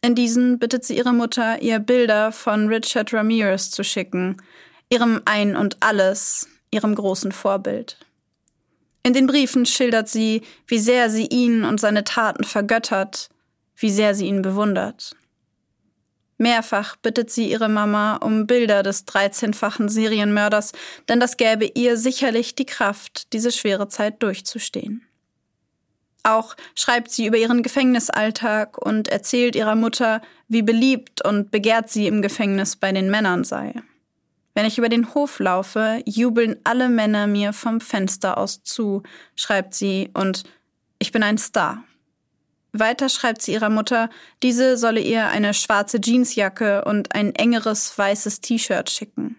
In 0.00 0.14
diesen 0.14 0.58
bittet 0.58 0.84
sie 0.84 0.96
ihre 0.96 1.12
Mutter, 1.12 1.60
ihr 1.60 1.80
Bilder 1.80 2.30
von 2.30 2.68
Richard 2.68 3.12
Ramirez 3.12 3.70
zu 3.70 3.82
schicken, 3.82 4.36
ihrem 4.90 5.22
Ein 5.24 5.56
und 5.56 5.78
Alles, 5.80 6.48
ihrem 6.70 6.94
großen 6.94 7.32
Vorbild. 7.32 7.98
In 9.02 9.12
den 9.12 9.26
Briefen 9.26 9.64
schildert 9.66 10.08
sie, 10.08 10.42
wie 10.66 10.78
sehr 10.78 11.10
sie 11.10 11.26
ihn 11.26 11.64
und 11.64 11.80
seine 11.80 12.04
Taten 12.04 12.44
vergöttert, 12.44 13.28
wie 13.76 13.90
sehr 13.90 14.14
sie 14.14 14.26
ihn 14.26 14.42
bewundert. 14.42 15.16
Mehrfach 16.38 16.96
bittet 16.96 17.30
sie 17.30 17.50
ihre 17.50 17.68
Mama 17.68 18.16
um 18.16 18.46
Bilder 18.46 18.82
des 18.82 19.06
13-fachen 19.06 19.88
Serienmörders, 19.88 20.72
denn 21.08 21.18
das 21.18 21.36
gäbe 21.36 21.66
ihr 21.74 21.96
sicherlich 21.96 22.54
die 22.54 22.66
Kraft, 22.66 23.32
diese 23.32 23.50
schwere 23.50 23.88
Zeit 23.88 24.22
durchzustehen. 24.22 25.04
Auch 26.22 26.56
schreibt 26.74 27.10
sie 27.10 27.26
über 27.26 27.38
ihren 27.38 27.62
Gefängnisalltag 27.62 28.78
und 28.78 29.08
erzählt 29.08 29.56
ihrer 29.56 29.74
Mutter, 29.74 30.20
wie 30.46 30.62
beliebt 30.62 31.24
und 31.24 31.50
begehrt 31.50 31.90
sie 31.90 32.06
im 32.06 32.22
Gefängnis 32.22 32.76
bei 32.76 32.92
den 32.92 33.10
Männern 33.10 33.44
sei. 33.44 33.74
Wenn 34.54 34.66
ich 34.66 34.78
über 34.78 34.88
den 34.88 35.14
Hof 35.14 35.38
laufe, 35.38 36.02
jubeln 36.04 36.56
alle 36.64 36.88
Männer 36.88 37.26
mir 37.26 37.52
vom 37.52 37.80
Fenster 37.80 38.38
aus 38.38 38.62
zu, 38.62 39.02
schreibt 39.36 39.74
sie, 39.74 40.10
und 40.14 40.44
ich 40.98 41.12
bin 41.12 41.22
ein 41.22 41.38
Star. 41.38 41.84
Weiter 42.72 43.08
schreibt 43.08 43.42
sie 43.42 43.52
ihrer 43.52 43.70
Mutter, 43.70 44.10
diese 44.42 44.76
solle 44.76 45.00
ihr 45.00 45.28
eine 45.28 45.54
schwarze 45.54 46.00
Jeansjacke 46.02 46.84
und 46.84 47.14
ein 47.14 47.34
engeres 47.34 47.96
weißes 47.96 48.40
T-Shirt 48.40 48.90
schicken 48.90 49.36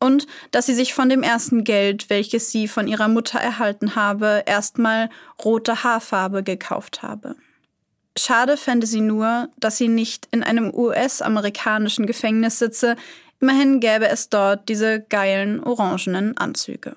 und 0.00 0.26
dass 0.50 0.66
sie 0.66 0.74
sich 0.74 0.94
von 0.94 1.08
dem 1.08 1.22
ersten 1.22 1.62
Geld, 1.62 2.10
welches 2.10 2.50
sie 2.50 2.66
von 2.66 2.88
ihrer 2.88 3.08
Mutter 3.08 3.38
erhalten 3.38 3.94
habe, 3.94 4.42
erstmal 4.46 5.10
rote 5.44 5.84
Haarfarbe 5.84 6.42
gekauft 6.42 7.02
habe. 7.02 7.36
Schade 8.18 8.56
fände 8.56 8.86
sie 8.86 9.02
nur, 9.02 9.50
dass 9.58 9.76
sie 9.76 9.88
nicht 9.88 10.26
in 10.32 10.42
einem 10.42 10.74
US-amerikanischen 10.74 12.06
Gefängnis 12.06 12.58
sitze, 12.58 12.96
immerhin 13.40 13.80
gäbe 13.80 14.08
es 14.08 14.28
dort 14.28 14.68
diese 14.68 15.00
geilen 15.00 15.62
orangenen 15.62 16.36
Anzüge. 16.36 16.96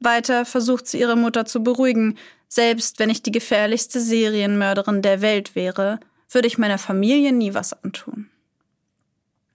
Weiter 0.00 0.44
versucht 0.44 0.86
sie 0.86 1.00
ihre 1.00 1.16
Mutter 1.16 1.44
zu 1.44 1.62
beruhigen, 1.62 2.16
selbst 2.48 2.98
wenn 2.98 3.10
ich 3.10 3.22
die 3.22 3.32
gefährlichste 3.32 4.00
Serienmörderin 4.00 5.02
der 5.02 5.20
Welt 5.20 5.54
wäre, 5.54 6.00
würde 6.30 6.48
ich 6.48 6.58
meiner 6.58 6.78
Familie 6.78 7.32
nie 7.32 7.54
was 7.54 7.72
antun. 7.84 8.30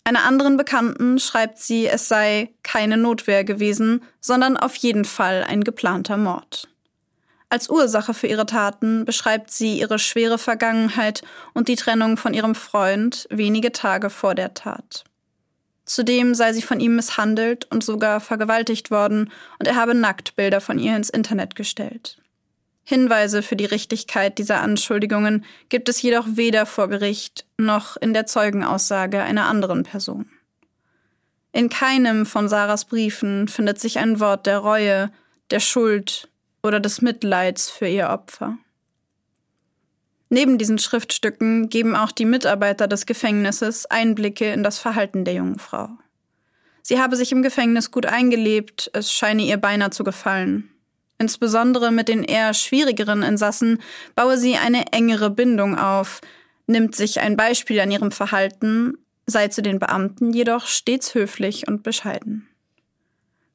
Einer 0.04 0.24
anderen 0.24 0.56
Bekannten 0.56 1.18
schreibt 1.18 1.58
sie, 1.58 1.88
es 1.88 2.08
sei 2.08 2.54
keine 2.62 2.96
Notwehr 2.96 3.44
gewesen, 3.44 4.04
sondern 4.22 4.56
auf 4.56 4.76
jeden 4.76 5.04
Fall 5.04 5.44
ein 5.44 5.64
geplanter 5.64 6.16
Mord. 6.16 6.68
Als 7.50 7.70
Ursache 7.70 8.14
für 8.14 8.28
ihre 8.28 8.46
Taten 8.46 9.06
beschreibt 9.06 9.50
sie 9.50 9.80
ihre 9.80 9.98
schwere 9.98 10.38
Vergangenheit 10.38 11.24
und 11.54 11.68
die 11.68 11.76
Trennung 11.76 12.18
von 12.18 12.34
ihrem 12.34 12.54
Freund 12.54 13.28
wenige 13.32 13.72
Tage 13.72 14.10
vor 14.10 14.36
der 14.36 14.54
Tat. 14.54 15.06
Zudem 15.86 16.34
sei 16.34 16.52
sie 16.54 16.62
von 16.62 16.80
ihm 16.80 16.96
misshandelt 16.96 17.66
und 17.72 17.84
sogar 17.84 18.20
vergewaltigt 18.20 18.90
worden, 18.90 19.32
und 19.60 19.68
er 19.68 19.76
habe 19.76 19.94
Nacktbilder 19.94 20.62
von 20.62 20.80
ihr 20.80 20.96
ins 20.96 21.10
Internet 21.10 21.56
gestellt. 21.56 22.20
Hinweise 22.84 23.42
für 23.42 23.56
die 23.56 23.66
Richtigkeit 23.66 24.38
dieser 24.38 24.62
Anschuldigungen 24.62 25.44
gibt 25.70 25.90
es 25.90 26.02
jedoch 26.02 26.26
weder 26.30 26.66
vor 26.66 26.88
Gericht 26.88 27.46
noch 27.58 27.98
in 27.98 28.14
der 28.14 28.28
Zeugenaussage 28.28 29.22
einer 29.22 29.48
anderen 29.48 29.84
Person. 29.84 30.30
In 31.52 31.70
keinem 31.70 32.26
von 32.26 32.48
Sarahs 32.48 32.86
Briefen 32.86 33.48
findet 33.48 33.80
sich 33.80 33.98
ein 33.98 34.20
Wort 34.20 34.46
der 34.46 34.60
Reue, 34.60 35.12
der 35.52 35.60
Schuld 35.60 36.30
oder 36.62 36.80
des 36.80 37.02
Mitleids 37.02 37.70
für 37.70 37.88
ihr 37.88 38.10
Opfer. 38.10 38.58
Neben 40.30 40.58
diesen 40.58 40.80
Schriftstücken 40.80 41.70
geben 41.70 41.96
auch 41.96 42.12
die 42.12 42.26
Mitarbeiter 42.26 42.88
des 42.88 43.06
Gefängnisses 43.06 43.86
Einblicke 43.86 44.52
in 44.52 44.64
das 44.64 44.80
Verhalten 44.80 45.24
der 45.24 45.36
jungen 45.36 45.60
Frau. 45.60 45.90
Sie 46.82 47.00
habe 47.00 47.16
sich 47.16 47.32
im 47.32 47.42
Gefängnis 47.42 47.92
gut 47.92 48.06
eingelebt, 48.06 48.90
es 48.94 49.12
scheine 49.12 49.44
ihr 49.44 49.58
beinahe 49.58 49.90
zu 49.90 50.04
gefallen. 50.04 50.70
Insbesondere 51.18 51.92
mit 51.92 52.10
den 52.10 52.24
eher 52.24 52.54
schwierigeren 52.54 53.24
Insassen 53.24 53.82
baue 54.16 54.38
sie 54.38 54.58
eine 54.58 54.92
engere 54.92 55.30
Bindung 55.30 55.78
auf, 55.78 56.22
nimmt 56.68 56.96
sich 56.96 57.20
ein 57.20 57.38
Beispiel 57.38 57.80
an 57.80 57.92
ihrem 57.92 58.12
Verhalten, 58.12 58.98
sei 59.26 59.48
zu 59.48 59.62
den 59.62 59.80
Beamten 59.80 60.34
jedoch 60.34 60.68
stets 60.68 61.16
höflich 61.16 61.68
und 61.68 61.84
bescheiden. 61.84 62.48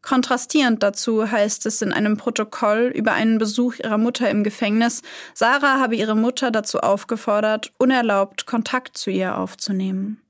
Kontrastierend 0.03 0.83
dazu 0.83 1.31
heißt 1.31 1.67
es 1.67 1.83
in 1.83 1.93
einem 1.93 2.17
Protokoll 2.17 2.91
über 2.95 3.13
einen 3.13 3.39
Besuch 3.39 3.75
ihrer 3.79 3.99
Mutter 3.99 4.31
im 4.31 4.45
Gefängnis, 4.45 5.03
Sarah 5.35 5.79
habe 5.79 5.95
ihre 5.95 6.17
Mutter 6.17 6.51
dazu 6.51 6.81
aufgefordert, 6.81 7.73
unerlaubt 7.79 8.47
Kontakt 8.47 8.97
zu 8.97 9.11
ihr 9.11 9.37
aufzunehmen. 9.37 10.21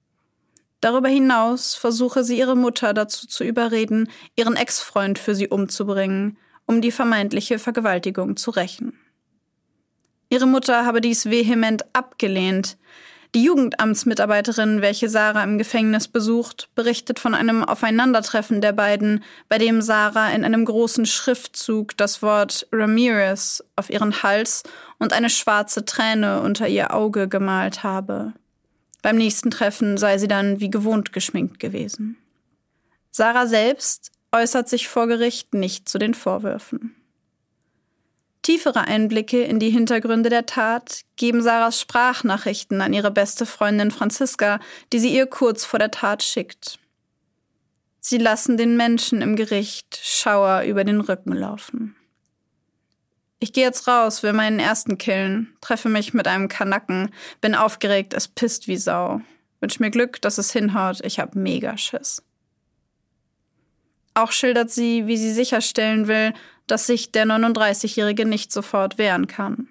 Darüber 0.81 1.09
hinaus 1.09 1.75
versuche 1.75 2.25
sie 2.25 2.39
ihre 2.39 2.57
Mutter 2.57 2.95
dazu 2.95 3.27
zu 3.27 3.45
überreden, 3.45 4.09
ihren 4.35 4.57
Ex-Freund 4.57 5.19
für 5.19 5.35
sie 5.35 5.49
umzubringen, 5.49 6.39
um 6.67 6.81
die 6.81 6.91
vermeintliche 6.91 7.59
Vergewaltigung 7.59 8.37
zu 8.37 8.51
rächen. 8.51 8.99
Ihre 10.31 10.47
Mutter 10.47 10.87
habe 10.87 11.01
dies 11.01 11.27
vehement 11.27 11.85
abgelehnt. 11.93 12.79
Die 13.35 13.45
Jugendamtsmitarbeiterin, 13.45 14.83
welche 14.83 15.09
Sarah 15.09 15.45
im 15.45 15.57
Gefängnis 15.57 16.09
besucht, 16.09 16.69
berichtet 16.75 17.21
von 17.21 17.35
einem 17.35 17.65
Aufeinandertreffen 17.65 18.61
der 18.61 18.73
beiden, 18.73 19.23
bei 19.49 19.59
dem 19.59 19.83
Sarah 19.83 20.31
in 20.31 20.45
einem 20.45 20.65
großen 20.65 21.07
Schriftzug 21.07 21.97
das 21.97 22.23
Wort 22.23 22.67
Ramirez 22.73 23.63
auf 23.77 23.89
ihren 23.89 24.25
Hals 24.25 24.65
und 24.99 25.13
eine 25.13 25.31
schwarze 25.31 25.85
Träne 25.85 26.41
unter 26.41 26.67
ihr 26.67 26.93
Auge 26.93 27.29
gemalt 27.29 27.85
habe. 27.85 28.33
Beim 29.01 29.17
nächsten 29.17 29.53
Treffen 29.53 29.97
sei 29.97 30.19
sie 30.19 30.29
dann 30.29 30.59
wie 30.59 30.71
gewohnt 30.71 31.13
geschminkt 31.13 31.61
gewesen. 31.61 32.17
Sarah 33.13 33.47
selbst 33.47 34.11
äußert 34.33 34.69
sich 34.69 34.89
vor 34.89 35.07
Gericht 35.07 35.55
nicht 35.55 35.89
zu 35.89 35.99
den 35.99 36.15
Vorwürfen. 36.15 36.97
Tiefere 38.43 38.81
Einblicke 38.81 39.43
in 39.43 39.59
die 39.59 39.71
Hintergründe 39.71 40.31
der 40.31 40.47
Tat 40.47 41.03
geben 41.17 41.43
Sarahs 41.43 41.81
Sprachnachrichten 41.81 42.81
an 42.81 42.95
ihre 42.95 43.11
beste 43.11 43.45
Freundin 43.45 43.91
Franziska, 43.91 44.61
die 44.93 44.99
sie 44.99 45.15
ihr 45.15 45.27
kurz 45.27 45.65
vor 45.65 45.79
der 45.79 45.91
Tat 45.91 46.23
schickt. 46.23 46.79
Sie 48.01 48.17
lassen 48.17 48.57
den 48.57 48.77
Menschen 48.77 49.21
im 49.21 49.37
Gericht 49.37 50.01
Schauer 50.03 50.63
über 50.63 50.85
den 50.85 51.01
Rücken 51.01 51.33
laufen. 51.33 51.97
Ich 53.41 53.53
gehe 53.53 53.65
jetzt 53.65 53.87
raus, 53.89 54.23
will 54.23 54.33
meinen 54.33 54.59
ersten 54.59 54.99
killen, 54.99 55.55
treffe 55.61 55.89
mich 55.89 56.15
mit 56.15 56.27
einem 56.27 56.49
Kanacken, 56.49 57.11
bin 57.41 57.55
aufgeregt, 57.55 58.15
es 58.15 58.29
pisst 58.29 58.69
wie 58.69 58.77
Sau. 58.77 59.21
Wünsch 59.61 59.81
mir 59.81 59.91
Glück, 59.91 60.21
dass 60.23 60.39
es 60.39 60.53
hinhaut, 60.53 61.01
ich 61.05 61.19
hab 61.21 61.35
mega 61.35 61.77
Schiss. 61.77 62.23
Auch 64.15 64.33
schildert 64.33 64.71
sie, 64.71 65.07
wie 65.07 65.17
sie 65.17 65.33
sicherstellen 65.33 66.09
will, 66.09 66.35
dass 66.71 66.87
sich 66.87 67.13
der 67.13 67.27
39-Jährige 67.27 68.27
nicht 68.27 68.53
sofort 68.53 68.99
wehren 68.99 69.27
kann. 69.27 69.69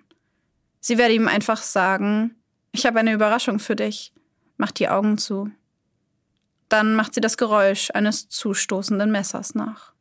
Sie 0.79 0.97
werde 0.97 1.13
ihm 1.13 1.27
einfach 1.27 1.61
sagen, 1.61 2.35
ich 2.71 2.85
habe 2.85 2.99
eine 2.99 3.13
Überraschung 3.13 3.59
für 3.59 3.75
dich. 3.75 4.13
Mach 4.57 4.71
die 4.71 4.89
Augen 4.89 5.17
zu. 5.17 5.51
Dann 6.67 6.95
macht 6.95 7.13
sie 7.13 7.21
das 7.21 7.37
Geräusch 7.37 7.89
eines 7.91 8.29
zustoßenden 8.29 9.11
Messers 9.11 9.55
nach. 9.55 9.93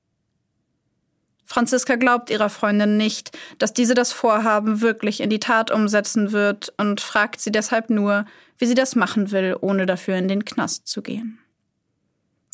Franziska 1.44 1.96
glaubt 1.96 2.28
ihrer 2.28 2.50
Freundin 2.50 2.98
nicht, 2.98 3.36
dass 3.58 3.72
diese 3.72 3.94
das 3.94 4.12
Vorhaben 4.12 4.82
wirklich 4.82 5.20
in 5.20 5.30
die 5.30 5.40
Tat 5.40 5.70
umsetzen 5.70 6.32
wird 6.32 6.74
und 6.76 7.00
fragt 7.00 7.40
sie 7.40 7.50
deshalb 7.50 7.88
nur, 7.88 8.26
wie 8.58 8.66
sie 8.66 8.74
das 8.74 8.96
machen 8.96 9.30
will, 9.30 9.56
ohne 9.58 9.86
dafür 9.86 10.16
in 10.16 10.28
den 10.28 10.44
Knast 10.44 10.86
zu 10.86 11.00
gehen. 11.00 11.38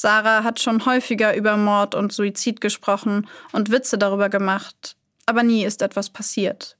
Sarah 0.04 0.44
hat 0.44 0.60
schon 0.60 0.84
häufiger 0.84 1.34
über 1.34 1.56
Mord 1.56 1.94
und 1.94 2.12
Suizid 2.12 2.60
gesprochen 2.60 3.26
und 3.52 3.70
Witze 3.70 3.96
darüber 3.96 4.28
gemacht, 4.28 4.96
aber 5.24 5.42
nie 5.42 5.64
ist 5.64 5.80
etwas 5.80 6.10
passiert. 6.10 6.76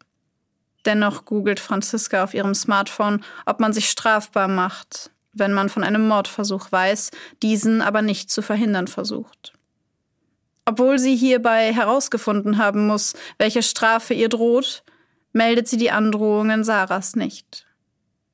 Dennoch 0.85 1.25
googelt 1.25 1.59
Franziska 1.59 2.23
auf 2.23 2.35
ihrem 2.35 2.54
Smartphone, 2.54 3.25
ob 3.47 3.61
man 3.61 3.73
sich 3.73 3.88
strafbar 3.88 4.47
macht, 4.47 5.11
wenn 5.33 5.54
man 5.54 5.71
von 5.71 5.85
einem 5.85 6.07
Mordversuch 6.07 6.71
weiß, 6.71 7.12
diesen 7.43 7.81
aber 7.81 8.02
nicht 8.02 8.31
zu 8.31 8.43
verhindern 8.43 8.88
versucht. 8.88 9.54
Obwohl 10.66 10.99
sie 10.99 11.16
hierbei 11.16 11.73
herausgefunden 11.73 12.59
haben 12.59 12.87
muss, 12.87 13.14
welche 13.38 13.62
Strafe 13.62 14.12
ihr 14.12 14.28
droht, 14.28 14.85
meldet 15.33 15.66
sie 15.66 15.78
die 15.78 15.90
Androhungen 15.90 16.62
Sarahs 16.62 17.16
nicht. 17.16 17.64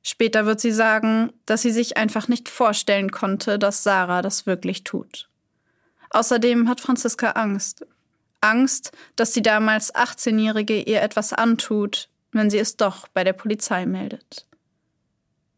Später 0.03 0.45
wird 0.45 0.59
sie 0.59 0.71
sagen, 0.71 1.31
dass 1.45 1.61
sie 1.61 1.71
sich 1.71 1.97
einfach 1.97 2.27
nicht 2.27 2.49
vorstellen 2.49 3.11
konnte, 3.11 3.59
dass 3.59 3.83
Sarah 3.83 4.21
das 4.21 4.45
wirklich 4.45 4.83
tut. 4.83 5.29
Außerdem 6.09 6.67
hat 6.67 6.81
Franziska 6.81 7.31
Angst. 7.31 7.85
Angst, 8.41 8.91
dass 9.15 9.31
die 9.31 9.43
damals 9.43 9.93
18-Jährige 9.93 10.81
ihr 10.81 11.01
etwas 11.01 11.31
antut, 11.33 12.09
wenn 12.31 12.49
sie 12.49 12.57
es 12.57 12.77
doch 12.77 13.07
bei 13.09 13.23
der 13.23 13.33
Polizei 13.33 13.85
meldet. 13.85 14.47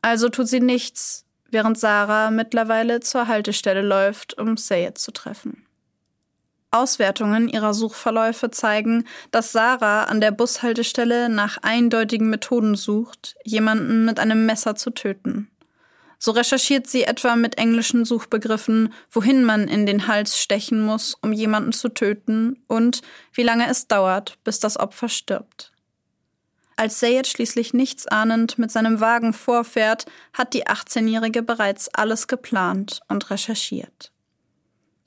Also 0.01 0.27
tut 0.27 0.49
sie 0.49 0.59
nichts, 0.59 1.25
während 1.49 1.79
Sarah 1.79 2.29
mittlerweile 2.29 2.99
zur 2.99 3.27
Haltestelle 3.27 3.81
läuft, 3.81 4.37
um 4.37 4.57
Sayed 4.57 4.97
zu 4.97 5.11
treffen. 5.11 5.65
Auswertungen 6.73 7.49
ihrer 7.49 7.73
Suchverläufe 7.73 8.51
zeigen, 8.51 9.05
dass 9.31 9.51
Sarah 9.51 10.05
an 10.05 10.21
der 10.21 10.31
Bushaltestelle 10.31 11.29
nach 11.29 11.57
eindeutigen 11.61 12.29
Methoden 12.29 12.75
sucht, 12.75 13.35
jemanden 13.43 14.05
mit 14.05 14.19
einem 14.19 14.45
Messer 14.45 14.75
zu 14.75 14.89
töten. 14.89 15.49
So 16.17 16.31
recherchiert 16.31 16.87
sie 16.87 17.03
etwa 17.03 17.35
mit 17.35 17.57
englischen 17.57 18.05
Suchbegriffen, 18.05 18.93
wohin 19.11 19.43
man 19.43 19.67
in 19.67 19.85
den 19.85 20.07
Hals 20.07 20.39
stechen 20.39 20.81
muss, 20.81 21.17
um 21.21 21.33
jemanden 21.33 21.73
zu 21.73 21.89
töten 21.89 22.63
und 22.67 23.01
wie 23.33 23.43
lange 23.43 23.67
es 23.69 23.89
dauert, 23.89 24.37
bis 24.45 24.61
das 24.61 24.79
Opfer 24.79 25.09
stirbt. 25.09 25.73
Als 26.77 27.01
Sayed 27.01 27.27
schließlich 27.27 27.73
nichts 27.73 28.07
ahnend 28.07 28.57
mit 28.57 28.71
seinem 28.71 29.01
Wagen 29.01 29.33
vorfährt, 29.33 30.05
hat 30.31 30.53
die 30.53 30.65
18-Jährige 30.65 31.43
bereits 31.43 31.89
alles 31.89 32.29
geplant 32.29 33.01
und 33.09 33.29
recherchiert. 33.29 34.12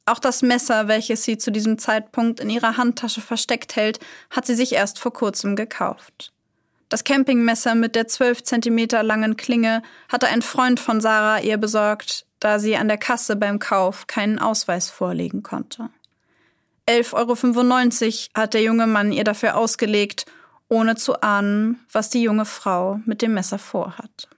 Auch 0.07 0.21
das 0.21 0.43
Messer, 0.43 0.89
welches 0.89 1.25
sie 1.25 1.37
zu 1.37 1.51
diesem 1.51 1.79
Zeitpunkt 1.79 2.41
in 2.41 2.49
ihrer 2.49 2.77
Handtasche 2.77 3.21
versteckt 3.21 3.77
hält, 3.77 3.99
hat 4.31 4.47
sie 4.47 4.55
sich 4.55 4.73
erst 4.73 4.99
vor 4.99 5.13
kurzem 5.13 5.57
gekauft. 5.57 6.33
Das 6.89 7.03
Campingmesser 7.03 7.75
mit 7.75 7.97
der 7.97 8.07
12 8.07 8.45
Zentimeter 8.45 9.03
langen 9.03 9.37
Klinge 9.37 9.83
hatte 10.09 10.29
ein 10.29 10.43
Freund 10.43 10.79
von 10.79 11.01
Sarah 11.01 11.41
ihr 11.41 11.59
besorgt, 11.59 12.25
da 12.39 12.61
sie 12.61 12.77
an 12.77 12.87
der 12.87 12.99
Kasse 12.99 13.35
beim 13.35 13.59
Kauf 13.59 14.07
keinen 14.07 14.39
Ausweis 14.39 14.89
vorlegen 14.89 15.43
konnte. 15.43 15.91
11,95 16.89 18.29
Euro 18.35 18.43
hat 18.43 18.55
der 18.55 18.63
junge 18.63 18.87
Mann 18.87 19.11
ihr 19.11 19.25
dafür 19.25 19.57
ausgelegt 19.57 20.27
ohne 20.69 20.97
zu 20.97 21.21
ahnen, 21.23 21.81
was 21.93 22.11
die 22.11 22.23
junge 22.23 22.45
Frau 22.45 23.01
mit 23.05 23.23
dem 23.23 23.35
Messer 23.35 23.59
vorhat. 23.59 24.29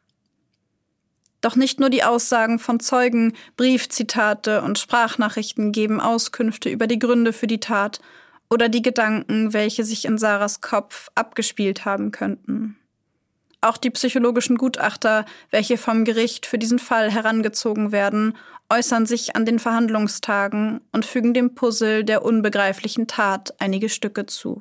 Doch 1.40 1.54
nicht 1.54 1.78
nur 1.78 1.90
die 1.90 2.02
Aussagen 2.02 2.58
von 2.58 2.80
Zeugen, 2.80 3.34
Briefzitate 3.56 4.62
und 4.62 4.78
Sprachnachrichten 4.78 5.70
geben 5.72 6.00
Auskünfte 6.00 6.68
über 6.68 6.86
die 6.86 6.98
Gründe 6.98 7.32
für 7.32 7.46
die 7.46 7.60
Tat 7.60 8.00
oder 8.50 8.68
die 8.68 8.82
Gedanken, 8.82 9.52
welche 9.52 9.84
sich 9.84 10.04
in 10.04 10.18
Sarahs 10.18 10.60
Kopf 10.60 11.08
abgespielt 11.14 11.84
haben 11.84 12.10
könnten. 12.10 12.76
Auch 13.60 13.76
die 13.76 13.90
psychologischen 13.90 14.56
Gutachter, 14.56 15.24
welche 15.50 15.78
vom 15.78 16.04
Gericht 16.04 16.46
für 16.46 16.58
diesen 16.58 16.78
Fall 16.78 17.10
herangezogen 17.10 17.90
werden, 17.90 18.36
äußern 18.70 19.06
sich 19.06 19.34
an 19.34 19.46
den 19.46 19.58
Verhandlungstagen 19.58 20.80
und 20.92 21.04
fügen 21.04 21.34
dem 21.34 21.54
Puzzle 21.54 22.04
der 22.04 22.24
unbegreiflichen 22.24 23.06
Tat 23.06 23.54
einige 23.58 23.88
Stücke 23.88 24.26
zu. 24.26 24.60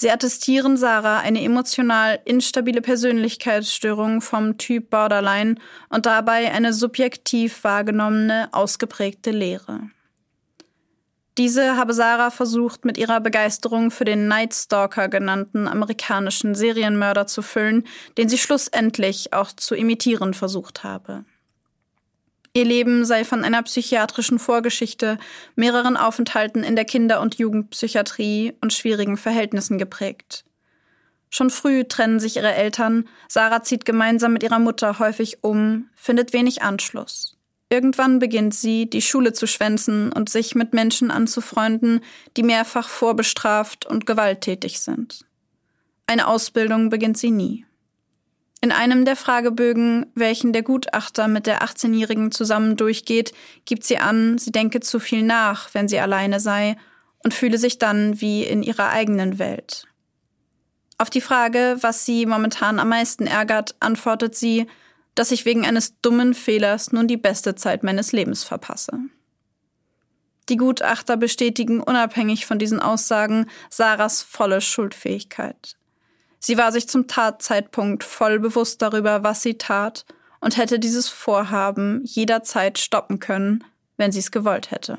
Sie 0.00 0.12
attestieren 0.12 0.76
Sarah 0.76 1.18
eine 1.18 1.42
emotional 1.42 2.20
instabile 2.24 2.80
Persönlichkeitsstörung 2.80 4.20
vom 4.20 4.56
Typ 4.56 4.90
Borderline 4.90 5.56
und 5.88 6.06
dabei 6.06 6.52
eine 6.52 6.72
subjektiv 6.72 7.64
wahrgenommene, 7.64 8.48
ausgeprägte 8.52 9.32
Leere. 9.32 9.90
Diese 11.36 11.76
habe 11.76 11.94
Sarah 11.94 12.30
versucht, 12.30 12.84
mit 12.84 12.96
ihrer 12.96 13.18
Begeisterung 13.18 13.90
für 13.90 14.04
den 14.04 14.28
Night 14.28 14.54
Stalker 14.54 15.08
genannten 15.08 15.66
amerikanischen 15.66 16.54
Serienmörder 16.54 17.26
zu 17.26 17.42
füllen, 17.42 17.84
den 18.18 18.28
sie 18.28 18.38
schlussendlich 18.38 19.32
auch 19.32 19.50
zu 19.50 19.74
imitieren 19.74 20.32
versucht 20.32 20.84
habe. 20.84 21.24
Ihr 22.58 22.64
Leben 22.64 23.04
sei 23.04 23.24
von 23.24 23.44
einer 23.44 23.62
psychiatrischen 23.62 24.40
Vorgeschichte, 24.40 25.18
mehreren 25.54 25.96
Aufenthalten 25.96 26.64
in 26.64 26.74
der 26.74 26.84
Kinder- 26.84 27.20
und 27.20 27.36
Jugendpsychiatrie 27.36 28.54
und 28.60 28.72
schwierigen 28.72 29.16
Verhältnissen 29.16 29.78
geprägt. 29.78 30.44
Schon 31.30 31.50
früh 31.50 31.84
trennen 31.84 32.18
sich 32.18 32.34
ihre 32.34 32.52
Eltern, 32.52 33.08
Sarah 33.28 33.62
zieht 33.62 33.84
gemeinsam 33.84 34.32
mit 34.32 34.42
ihrer 34.42 34.58
Mutter 34.58 34.98
häufig 34.98 35.44
um, 35.44 35.88
findet 35.94 36.32
wenig 36.32 36.60
Anschluss. 36.60 37.36
Irgendwann 37.70 38.18
beginnt 38.18 38.56
sie, 38.56 38.90
die 38.90 39.02
Schule 39.02 39.32
zu 39.32 39.46
schwänzen 39.46 40.10
und 40.10 40.28
sich 40.28 40.56
mit 40.56 40.74
Menschen 40.74 41.12
anzufreunden, 41.12 42.00
die 42.36 42.42
mehrfach 42.42 42.88
vorbestraft 42.88 43.86
und 43.86 44.04
gewalttätig 44.04 44.80
sind. 44.80 45.24
Eine 46.08 46.26
Ausbildung 46.26 46.90
beginnt 46.90 47.18
sie 47.18 47.30
nie. 47.30 47.67
In 48.60 48.72
einem 48.72 49.04
der 49.04 49.14
Fragebögen, 49.14 50.06
welchen 50.14 50.52
der 50.52 50.62
Gutachter 50.62 51.28
mit 51.28 51.46
der 51.46 51.62
18-Jährigen 51.62 52.32
zusammen 52.32 52.76
durchgeht, 52.76 53.32
gibt 53.64 53.84
sie 53.84 53.98
an, 53.98 54.38
sie 54.38 54.50
denke 54.50 54.80
zu 54.80 54.98
viel 54.98 55.22
nach, 55.22 55.72
wenn 55.74 55.86
sie 55.88 56.00
alleine 56.00 56.40
sei, 56.40 56.76
und 57.22 57.34
fühle 57.34 57.58
sich 57.58 57.78
dann 57.78 58.20
wie 58.20 58.42
in 58.42 58.62
ihrer 58.62 58.90
eigenen 58.90 59.38
Welt. 59.38 59.86
Auf 60.98 61.10
die 61.10 61.20
Frage, 61.20 61.76
was 61.80 62.04
sie 62.04 62.26
momentan 62.26 62.80
am 62.80 62.88
meisten 62.88 63.28
ärgert, 63.28 63.76
antwortet 63.78 64.34
sie, 64.34 64.66
dass 65.14 65.30
ich 65.30 65.44
wegen 65.44 65.64
eines 65.64 66.00
dummen 66.00 66.34
Fehlers 66.34 66.92
nun 66.92 67.06
die 67.06 67.16
beste 67.16 67.54
Zeit 67.54 67.84
meines 67.84 68.10
Lebens 68.10 68.42
verpasse. 68.42 68.98
Die 70.48 70.56
Gutachter 70.56 71.16
bestätigen 71.16 71.80
unabhängig 71.80 72.46
von 72.46 72.58
diesen 72.58 72.80
Aussagen 72.80 73.46
Sarahs 73.70 74.22
volle 74.22 74.60
Schuldfähigkeit. 74.60 75.77
Sie 76.38 76.56
war 76.56 76.72
sich 76.72 76.88
zum 76.88 77.08
Tatzeitpunkt 77.08 78.04
voll 78.04 78.38
bewusst 78.38 78.82
darüber, 78.82 79.22
was 79.22 79.42
sie 79.42 79.58
tat 79.58 80.04
und 80.40 80.56
hätte 80.56 80.78
dieses 80.78 81.08
Vorhaben 81.08 82.02
jederzeit 82.04 82.78
stoppen 82.78 83.18
können, 83.18 83.64
wenn 83.96 84.12
sie 84.12 84.20
es 84.20 84.30
gewollt 84.30 84.70
hätte. 84.70 84.98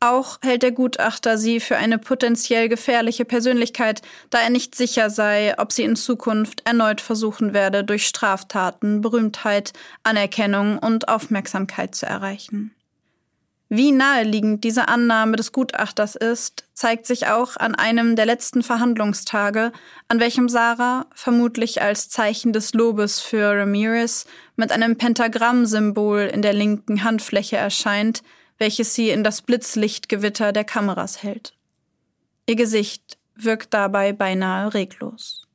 Auch 0.00 0.38
hält 0.42 0.62
der 0.62 0.72
Gutachter 0.72 1.38
sie 1.38 1.60
für 1.60 1.78
eine 1.78 1.96
potenziell 1.96 2.68
gefährliche 2.68 3.24
Persönlichkeit, 3.24 4.02
da 4.28 4.38
er 4.38 4.50
nicht 4.50 4.74
sicher 4.74 5.08
sei, 5.08 5.54
ob 5.56 5.72
sie 5.72 5.82
in 5.82 5.96
Zukunft 5.96 6.60
erneut 6.66 7.00
versuchen 7.00 7.54
werde, 7.54 7.84
durch 7.84 8.06
Straftaten 8.06 9.00
Berühmtheit, 9.00 9.72
Anerkennung 10.02 10.78
und 10.78 11.08
Aufmerksamkeit 11.08 11.94
zu 11.94 12.04
erreichen. 12.04 12.74
Wie 13.68 13.92
naheliegend 13.92 14.62
diese 14.62 14.88
Annahme 14.88 15.36
des 15.36 15.50
Gutachters 15.50 16.16
ist, 16.16 16.64
zeigt 16.74 17.06
sich 17.06 17.28
auch 17.28 17.56
an 17.56 17.74
einem 17.74 18.14
der 18.14 18.26
letzten 18.26 18.62
Verhandlungstage, 18.62 19.72
an 20.08 20.20
welchem 20.20 20.48
Sarah, 20.48 21.06
vermutlich 21.14 21.80
als 21.80 22.10
Zeichen 22.10 22.52
des 22.52 22.74
Lobes 22.74 23.20
für 23.20 23.58
Ramirez, 23.58 24.26
mit 24.56 24.70
einem 24.70 24.96
Pentagramm-Symbol 24.96 26.30
in 26.32 26.42
der 26.42 26.52
linken 26.52 27.04
Handfläche 27.04 27.56
erscheint, 27.56 28.22
welches 28.58 28.94
sie 28.94 29.10
in 29.10 29.24
das 29.24 29.42
Blitzlichtgewitter 29.42 30.52
der 30.52 30.64
Kameras 30.64 31.22
hält. 31.22 31.54
Ihr 32.46 32.56
Gesicht 32.56 33.18
wirkt 33.34 33.72
dabei 33.72 34.12
beinahe 34.12 34.74
reglos. 34.74 35.46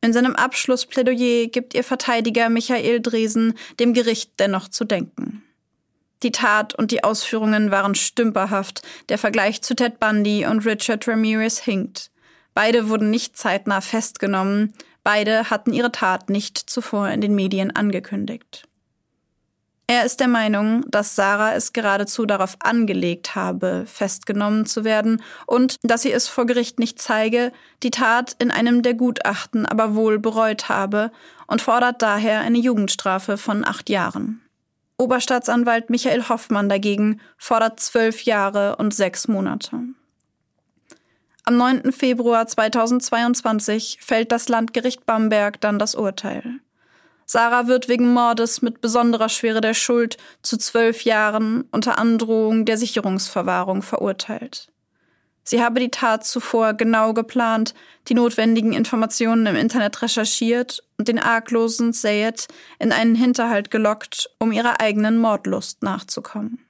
In 0.00 0.12
seinem 0.12 0.34
Abschlussplädoyer 0.34 1.46
gibt 1.46 1.74
ihr 1.74 1.84
Verteidiger 1.84 2.48
Michael 2.48 3.00
Dresen 3.00 3.54
dem 3.78 3.92
Gericht 3.94 4.32
dennoch 4.40 4.68
zu 4.68 4.84
denken. 4.84 5.44
Die 6.22 6.32
Tat 6.32 6.74
und 6.74 6.90
die 6.90 7.04
Ausführungen 7.04 7.70
waren 7.70 7.94
stümperhaft. 7.94 8.82
Der 9.08 9.18
Vergleich 9.18 9.62
zu 9.62 9.74
Ted 9.74 9.98
Bundy 9.98 10.46
und 10.46 10.64
Richard 10.64 11.06
Ramirez 11.08 11.58
hinkt. 11.58 12.10
Beide 12.54 12.88
wurden 12.88 13.10
nicht 13.10 13.36
zeitnah 13.36 13.80
festgenommen. 13.80 14.74
Beide 15.02 15.50
hatten 15.50 15.72
ihre 15.72 15.90
Tat 15.90 16.30
nicht 16.30 16.58
zuvor 16.58 17.08
in 17.08 17.20
den 17.20 17.34
Medien 17.34 17.74
angekündigt. 17.74 18.68
Er 19.88 20.04
ist 20.04 20.20
der 20.20 20.28
Meinung, 20.28 20.84
dass 20.88 21.16
Sarah 21.16 21.54
es 21.54 21.72
geradezu 21.72 22.24
darauf 22.24 22.56
angelegt 22.60 23.34
habe, 23.34 23.84
festgenommen 23.86 24.64
zu 24.64 24.84
werden 24.84 25.22
und 25.46 25.76
dass 25.82 26.02
sie 26.02 26.12
es 26.12 26.28
vor 26.28 26.46
Gericht 26.46 26.78
nicht 26.78 27.02
zeige, 27.02 27.52
die 27.82 27.90
Tat 27.90 28.36
in 28.38 28.50
einem 28.50 28.82
der 28.82 28.94
Gutachten 28.94 29.66
aber 29.66 29.94
wohl 29.94 30.18
bereut 30.18 30.68
habe 30.68 31.10
und 31.46 31.60
fordert 31.60 32.00
daher 32.00 32.40
eine 32.40 32.58
Jugendstrafe 32.58 33.36
von 33.36 33.66
acht 33.66 33.90
Jahren. 33.90 34.41
Oberstaatsanwalt 35.02 35.90
Michael 35.90 36.28
Hoffmann 36.28 36.68
dagegen 36.68 37.20
fordert 37.36 37.80
zwölf 37.80 38.22
Jahre 38.22 38.76
und 38.76 38.94
sechs 38.94 39.26
Monate. 39.26 39.80
Am 41.44 41.56
9. 41.56 41.90
Februar 41.90 42.46
2022 42.46 43.98
fällt 44.00 44.30
das 44.30 44.48
Landgericht 44.48 45.04
Bamberg 45.04 45.60
dann 45.60 45.80
das 45.80 45.96
Urteil. 45.96 46.60
Sarah 47.26 47.66
wird 47.66 47.88
wegen 47.88 48.12
Mordes 48.12 48.62
mit 48.62 48.80
besonderer 48.80 49.28
Schwere 49.28 49.60
der 49.60 49.74
Schuld 49.74 50.18
zu 50.42 50.56
zwölf 50.56 51.02
Jahren 51.02 51.64
unter 51.72 51.98
Androhung 51.98 52.64
der 52.64 52.76
Sicherungsverwahrung 52.76 53.82
verurteilt. 53.82 54.71
Sie 55.44 55.62
habe 55.62 55.80
die 55.80 55.90
Tat 55.90 56.24
zuvor 56.24 56.74
genau 56.74 57.12
geplant, 57.12 57.74
die 58.08 58.14
notwendigen 58.14 58.72
Informationen 58.72 59.46
im 59.46 59.56
Internet 59.56 60.02
recherchiert 60.02 60.82
und 60.98 61.08
den 61.08 61.18
arglosen 61.18 61.92
Sayed 61.92 62.46
in 62.78 62.92
einen 62.92 63.14
Hinterhalt 63.14 63.70
gelockt, 63.70 64.30
um 64.38 64.52
ihrer 64.52 64.80
eigenen 64.80 65.18
Mordlust 65.18 65.82
nachzukommen. 65.82 66.64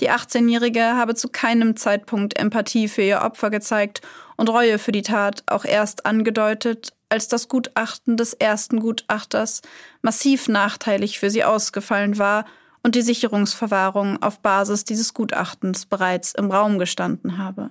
Die 0.00 0.10
18-Jährige 0.10 0.82
habe 0.96 1.14
zu 1.14 1.28
keinem 1.28 1.76
Zeitpunkt 1.76 2.38
Empathie 2.38 2.88
für 2.88 3.02
ihr 3.02 3.22
Opfer 3.22 3.50
gezeigt 3.50 4.00
und 4.36 4.48
Reue 4.48 4.78
für 4.78 4.92
die 4.92 5.02
Tat 5.02 5.44
auch 5.46 5.64
erst 5.64 6.06
angedeutet, 6.06 6.92
als 7.08 7.28
das 7.28 7.48
Gutachten 7.48 8.16
des 8.16 8.32
ersten 8.32 8.80
Gutachters 8.80 9.60
massiv 10.00 10.48
nachteilig 10.48 11.18
für 11.18 11.30
sie 11.30 11.44
ausgefallen 11.44 12.18
war 12.18 12.46
und 12.82 12.94
die 12.94 13.02
Sicherungsverwahrung 13.02 14.22
auf 14.22 14.40
Basis 14.40 14.84
dieses 14.84 15.14
Gutachtens 15.14 15.86
bereits 15.86 16.32
im 16.32 16.50
Raum 16.50 16.78
gestanden 16.78 17.38
habe. 17.38 17.70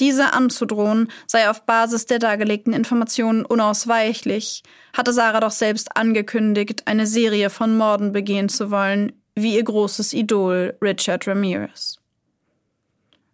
Diese 0.00 0.32
anzudrohen 0.32 1.10
sei 1.26 1.48
auf 1.48 1.66
Basis 1.66 2.06
der 2.06 2.18
dargelegten 2.18 2.72
Informationen 2.72 3.44
unausweichlich, 3.44 4.64
hatte 4.92 5.12
Sarah 5.12 5.40
doch 5.40 5.52
selbst 5.52 5.96
angekündigt, 5.96 6.82
eine 6.86 7.06
Serie 7.06 7.48
von 7.48 7.76
Morden 7.76 8.12
begehen 8.12 8.48
zu 8.48 8.70
wollen, 8.70 9.12
wie 9.36 9.54
ihr 9.54 9.64
großes 9.64 10.12
Idol 10.12 10.76
Richard 10.82 11.26
Ramirez. 11.28 11.98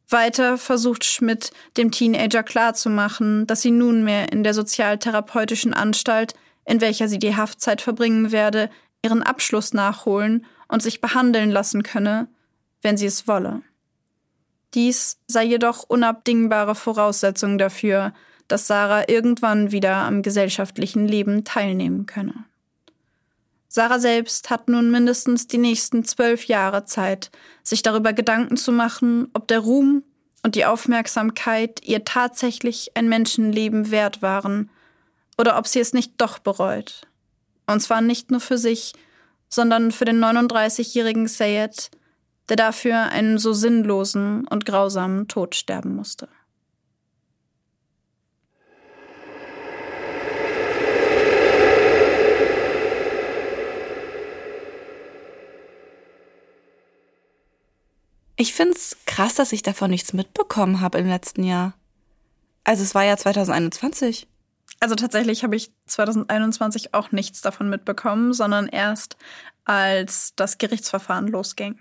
Weiter 0.08 0.58
versucht 0.58 1.04
Schmidt 1.04 1.52
dem 1.76 1.90
Teenager 1.90 2.42
klarzumachen, 2.42 3.46
dass 3.46 3.62
sie 3.62 3.70
nunmehr 3.70 4.32
in 4.32 4.42
der 4.42 4.54
sozialtherapeutischen 4.54 5.72
Anstalt, 5.72 6.34
in 6.66 6.80
welcher 6.80 7.08
sie 7.08 7.18
die 7.18 7.36
Haftzeit 7.36 7.80
verbringen 7.80 8.32
werde, 8.32 8.70
ihren 9.04 9.22
Abschluss 9.22 9.72
nachholen 9.72 10.46
und 10.68 10.82
sich 10.82 11.00
behandeln 11.00 11.50
lassen 11.50 11.82
könne, 11.82 12.28
wenn 12.82 12.96
sie 12.96 13.06
es 13.06 13.26
wolle. 13.26 13.62
Dies 14.74 15.18
sei 15.26 15.44
jedoch 15.44 15.82
unabdingbare 15.82 16.74
Voraussetzung 16.74 17.58
dafür, 17.58 18.12
dass 18.46 18.66
Sarah 18.66 19.08
irgendwann 19.08 19.72
wieder 19.72 19.96
am 19.96 20.22
gesellschaftlichen 20.22 21.06
Leben 21.06 21.44
teilnehmen 21.44 22.06
könne. 22.06 22.44
Sarah 23.68 24.00
selbst 24.00 24.50
hat 24.50 24.68
nun 24.68 24.90
mindestens 24.90 25.46
die 25.46 25.58
nächsten 25.58 26.04
zwölf 26.04 26.46
Jahre 26.46 26.84
Zeit, 26.84 27.30
sich 27.62 27.82
darüber 27.82 28.12
Gedanken 28.12 28.56
zu 28.56 28.72
machen, 28.72 29.28
ob 29.32 29.46
der 29.46 29.60
Ruhm 29.60 30.02
und 30.42 30.56
die 30.56 30.64
Aufmerksamkeit 30.64 31.80
ihr 31.84 32.04
tatsächlich 32.04 32.96
ein 32.96 33.08
Menschenleben 33.08 33.92
wert 33.92 34.22
waren 34.22 34.70
oder 35.38 35.56
ob 35.56 35.68
sie 35.68 35.78
es 35.78 35.92
nicht 35.92 36.14
doch 36.18 36.40
bereut. 36.40 37.06
Und 37.70 37.78
zwar 37.80 38.00
nicht 38.00 38.32
nur 38.32 38.40
für 38.40 38.58
sich, 38.58 38.94
sondern 39.48 39.92
für 39.92 40.04
den 40.04 40.18
39-jährigen 40.18 41.28
Sayed, 41.28 41.90
der 42.48 42.56
dafür 42.56 43.10
einen 43.10 43.38
so 43.38 43.52
sinnlosen 43.52 44.44
und 44.48 44.66
grausamen 44.66 45.28
Tod 45.28 45.54
sterben 45.54 45.94
musste. 45.94 46.28
Ich 58.34 58.52
finde 58.52 58.74
es 58.74 58.96
krass, 59.06 59.36
dass 59.36 59.52
ich 59.52 59.62
davon 59.62 59.90
nichts 59.90 60.12
mitbekommen 60.12 60.80
habe 60.80 60.98
im 60.98 61.06
letzten 61.06 61.44
Jahr. 61.44 61.74
Also 62.64 62.82
es 62.82 62.96
war 62.96 63.04
ja 63.04 63.16
2021. 63.16 64.26
Also 64.80 64.94
tatsächlich 64.94 65.44
habe 65.44 65.56
ich 65.56 65.70
2021 65.86 66.94
auch 66.94 67.12
nichts 67.12 67.42
davon 67.42 67.68
mitbekommen, 67.68 68.32
sondern 68.32 68.66
erst 68.66 69.16
als 69.64 70.34
das 70.36 70.56
Gerichtsverfahren 70.56 71.28
losging. 71.28 71.78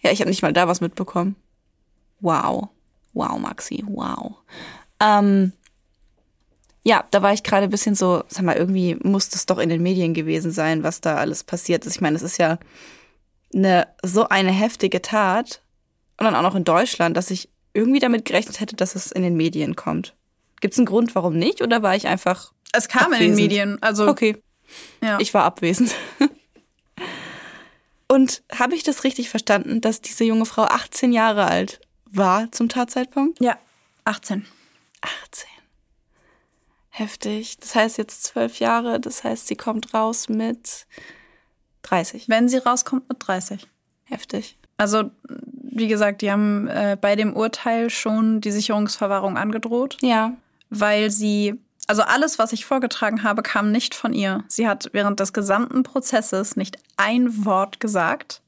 Ja, 0.00 0.10
ich 0.10 0.20
habe 0.20 0.30
nicht 0.30 0.42
mal 0.42 0.54
da 0.54 0.68
was 0.68 0.80
mitbekommen. 0.80 1.36
Wow. 2.20 2.70
Wow, 3.12 3.38
Maxi, 3.38 3.84
wow. 3.86 4.36
Ähm, 5.00 5.52
ja, 6.82 7.04
da 7.10 7.22
war 7.22 7.32
ich 7.32 7.42
gerade 7.42 7.64
ein 7.64 7.70
bisschen 7.70 7.94
so, 7.94 8.24
sag 8.28 8.44
mal, 8.44 8.56
irgendwie 8.56 8.94
muss 9.02 9.28
das 9.28 9.44
doch 9.46 9.58
in 9.58 9.68
den 9.68 9.82
Medien 9.82 10.14
gewesen 10.14 10.52
sein, 10.52 10.82
was 10.82 11.00
da 11.00 11.16
alles 11.16 11.44
passiert 11.44 11.84
ist. 11.84 11.96
Ich 11.96 12.00
meine, 12.00 12.16
es 12.16 12.22
ist 12.22 12.38
ja 12.38 12.58
eine 13.54 13.88
so 14.02 14.28
eine 14.28 14.52
heftige 14.52 15.02
Tat 15.02 15.62
und 16.18 16.24
dann 16.24 16.34
auch 16.34 16.42
noch 16.42 16.54
in 16.54 16.64
Deutschland, 16.64 17.16
dass 17.16 17.30
ich 17.30 17.48
irgendwie 17.74 18.00
damit 18.00 18.24
gerechnet 18.24 18.60
hätte, 18.60 18.76
dass 18.76 18.94
es 18.94 19.12
in 19.12 19.22
den 19.22 19.36
Medien 19.36 19.76
kommt. 19.76 20.14
Gibt 20.60 20.74
es 20.74 20.78
einen 20.78 20.86
Grund, 20.86 21.14
warum 21.14 21.36
nicht? 21.36 21.62
Oder 21.62 21.82
war 21.82 21.96
ich 21.96 22.06
einfach. 22.06 22.52
Es 22.72 22.88
kam 22.88 23.12
abwesend? 23.12 23.22
in 23.22 23.30
den 23.30 23.36
Medien. 23.36 23.82
Also 23.82 24.08
okay. 24.08 24.42
Ja. 25.02 25.18
Ich 25.20 25.32
war 25.34 25.44
abwesend. 25.44 25.94
und 28.08 28.42
habe 28.52 28.74
ich 28.74 28.82
das 28.82 29.04
richtig 29.04 29.28
verstanden, 29.28 29.80
dass 29.80 30.00
diese 30.00 30.24
junge 30.24 30.46
Frau 30.46 30.64
18 30.64 31.12
Jahre 31.12 31.46
alt 31.46 31.80
war 32.06 32.50
zum 32.52 32.68
Tatzeitpunkt? 32.68 33.40
Ja, 33.40 33.58
18. 34.04 34.46
18. 35.00 35.48
Heftig. 36.90 37.58
Das 37.58 37.74
heißt 37.74 37.98
jetzt 37.98 38.24
zwölf 38.24 38.58
Jahre. 38.58 38.98
Das 39.00 39.22
heißt, 39.22 39.48
sie 39.48 39.56
kommt 39.56 39.92
raus 39.92 40.28
mit 40.30 40.86
30. 41.82 42.28
Wenn 42.28 42.48
sie 42.48 42.56
rauskommt 42.56 43.08
mit 43.08 43.18
30. 43.20 43.66
Heftig. 44.04 44.56
Also, 44.78 45.10
wie 45.62 45.88
gesagt, 45.88 46.22
die 46.22 46.30
haben 46.30 46.68
äh, 46.68 46.96
bei 46.98 47.16
dem 47.16 47.34
Urteil 47.34 47.90
schon 47.90 48.40
die 48.40 48.50
Sicherungsverwahrung 48.50 49.36
angedroht. 49.36 49.98
Ja. 50.00 50.36
Weil 50.70 51.10
sie, 51.10 51.54
also 51.86 52.02
alles, 52.02 52.38
was 52.38 52.52
ich 52.52 52.64
vorgetragen 52.64 53.22
habe, 53.22 53.42
kam 53.42 53.70
nicht 53.70 53.94
von 53.94 54.12
ihr. 54.12 54.44
Sie 54.48 54.66
hat 54.68 54.90
während 54.92 55.20
des 55.20 55.32
gesamten 55.32 55.82
Prozesses 55.82 56.56
nicht 56.56 56.78
ein 56.96 57.44
Wort 57.44 57.80
gesagt 57.80 58.42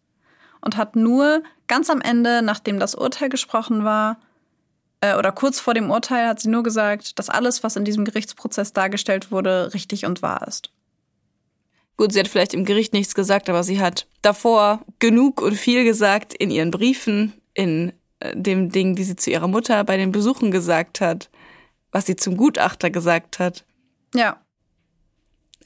und 0.60 0.76
hat 0.76 0.96
nur 0.96 1.42
ganz 1.68 1.90
am 1.90 2.00
Ende, 2.00 2.42
nachdem 2.42 2.80
das 2.80 2.94
Urteil 2.94 3.28
gesprochen 3.28 3.84
war, 3.84 4.18
äh, 5.00 5.16
oder 5.16 5.32
kurz 5.32 5.60
vor 5.60 5.74
dem 5.74 5.90
Urteil, 5.90 6.26
hat 6.26 6.40
sie 6.40 6.48
nur 6.48 6.62
gesagt, 6.62 7.18
dass 7.18 7.30
alles, 7.30 7.62
was 7.62 7.76
in 7.76 7.84
diesem 7.84 8.04
Gerichtsprozess 8.04 8.72
dargestellt 8.72 9.30
wurde, 9.30 9.72
richtig 9.74 10.06
und 10.06 10.22
wahr 10.22 10.46
ist. 10.48 10.70
Gut, 11.96 12.12
sie 12.12 12.20
hat 12.20 12.28
vielleicht 12.28 12.54
im 12.54 12.64
Gericht 12.64 12.92
nichts 12.92 13.14
gesagt, 13.14 13.48
aber 13.48 13.64
sie 13.64 13.80
hat 13.80 14.06
davor 14.22 14.80
genug 14.98 15.42
und 15.42 15.54
viel 15.54 15.84
gesagt 15.84 16.32
in 16.32 16.50
ihren 16.50 16.70
Briefen, 16.70 17.32
in 17.54 17.92
äh, 18.20 18.36
dem 18.36 18.70
Ding, 18.70 18.94
die 18.94 19.04
sie 19.04 19.16
zu 19.16 19.30
ihrer 19.30 19.48
Mutter 19.48 19.82
bei 19.84 19.96
den 19.96 20.12
Besuchen 20.12 20.50
gesagt 20.50 21.00
hat, 21.00 21.28
was 21.98 22.06
sie 22.06 22.14
zum 22.14 22.36
Gutachter 22.36 22.90
gesagt 22.90 23.40
hat. 23.40 23.64
Ja. 24.14 24.40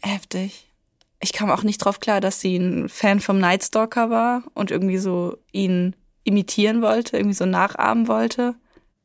Heftig. 0.00 0.72
Ich 1.20 1.34
kam 1.34 1.50
auch 1.50 1.62
nicht 1.62 1.84
drauf 1.84 2.00
klar, 2.00 2.22
dass 2.22 2.40
sie 2.40 2.56
ein 2.56 2.88
Fan 2.88 3.20
vom 3.20 3.38
Nightstalker 3.38 4.08
war 4.08 4.42
und 4.54 4.70
irgendwie 4.70 4.96
so 4.96 5.36
ihn 5.52 5.94
imitieren 6.24 6.80
wollte, 6.80 7.18
irgendwie 7.18 7.34
so 7.34 7.44
nachahmen 7.44 8.08
wollte. 8.08 8.54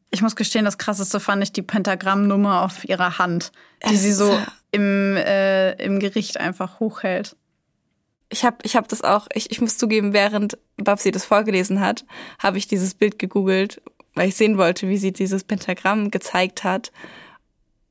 Ich 0.09 0.21
muss 0.21 0.37
gestehen, 0.37 0.63
das 0.63 0.77
krasseste 0.77 1.19
fand 1.19 1.43
ich 1.43 1.51
die 1.51 1.61
Pentagrammnummer 1.61 2.63
auf 2.63 2.87
ihrer 2.87 3.17
Hand, 3.17 3.51
die 3.85 3.95
es 3.95 4.03
sie 4.03 4.13
so 4.13 4.39
im, 4.71 5.17
äh, 5.17 5.73
im 5.83 5.99
Gericht 5.99 6.39
einfach 6.39 6.79
hochhält. 6.79 7.35
Ich 8.29 8.45
habe 8.45 8.57
ich 8.63 8.77
hab 8.77 8.87
das 8.87 9.01
auch, 9.01 9.27
ich, 9.33 9.51
ich 9.51 9.59
muss 9.59 9.77
zugeben, 9.77 10.13
während 10.13 10.57
Babsi 10.77 11.11
das 11.11 11.25
vorgelesen 11.25 11.81
hat, 11.81 12.05
habe 12.39 12.57
ich 12.57 12.67
dieses 12.67 12.93
Bild 12.93 13.19
gegoogelt, 13.19 13.81
weil 14.17 14.29
ich 14.29 14.35
sehen 14.35 14.57
wollte, 14.57 14.89
wie 14.89 14.97
sie 14.97 15.13
dieses 15.13 15.43
Pentagramm 15.43 16.11
gezeigt 16.11 16.63
hat. 16.63 16.91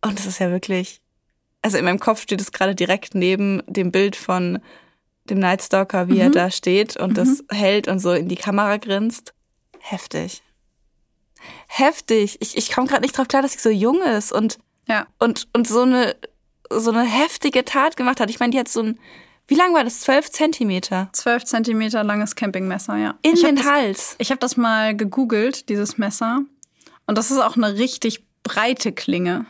Und 0.03 0.19
es 0.19 0.27
ist 0.27 0.41
ja 0.41 0.51
wirklich, 0.51 1.01
also 1.63 1.79
in 1.79 1.85
meinem 1.85 2.01
Kopf 2.01 2.23
steht 2.23 2.41
es 2.41 2.53
gerade 2.53 2.75
direkt 2.75 3.15
neben 3.15 3.63
dem 3.67 3.91
Bild 3.91 4.17
von 4.17 4.59
dem 5.25 5.39
Nightstalker, 5.39 6.09
wie 6.09 6.15
mhm. 6.15 6.21
er 6.21 6.31
da 6.31 6.51
steht 6.51 6.97
und 6.97 7.11
mhm. 7.11 7.15
das 7.15 7.45
hält 7.51 7.89
und 7.89 7.99
so 7.99 8.13
in 8.13 8.29
die 8.29 8.37
Kamera 8.37 8.77
grinst. 8.77 9.35
Heftig 9.81 10.43
heftig. 11.67 12.39
Ich, 12.41 12.57
ich 12.57 12.73
komme 12.73 12.89
gerade 12.89 13.03
nicht 13.03 13.17
drauf 13.17 13.29
klar, 13.29 13.43
dass 13.43 13.53
sie 13.53 13.59
so 13.59 13.71
jung 13.71 14.03
ist 14.03 14.33
und, 14.33 14.59
ja. 14.89 15.07
und, 15.19 15.49
und 15.53 15.67
so 15.67 15.83
eine, 15.83 16.17
so 16.71 16.91
eine 16.91 17.05
heftige 17.05 17.65
Tat 17.65 17.97
gemacht 17.97 18.21
hat. 18.21 18.31
Ich 18.31 18.41
meine, 18.41 18.51
die 18.51 18.59
hat 18.59 18.69
so 18.69 18.83
ein, 18.83 18.99
wie 19.49 19.55
lang 19.55 19.73
war 19.75 19.85
das? 19.85 20.01
Zwölf 20.01 20.31
Zentimeter? 20.31 21.09
Zwölf 21.13 21.45
Zentimeter 21.45 22.03
langes 22.05 22.35
Campingmesser, 22.35 22.97
ja. 22.97 23.15
In 23.23 23.35
ich 23.35 23.43
den 23.43 23.57
das, 23.57 23.67
Hals. 23.67 24.17
Ich 24.19 24.31
habe 24.31 24.39
das 24.41 24.57
mal 24.57 24.97
gegoogelt, 24.97 25.69
dieses 25.69 25.99
Messer. 25.99 26.43
Und 27.07 27.17
das 27.19 27.31
ist 27.31 27.39
auch 27.39 27.57
eine 27.57 27.75
richtig 27.79 28.25
breite 28.43 28.93
Klinge. 28.93 29.47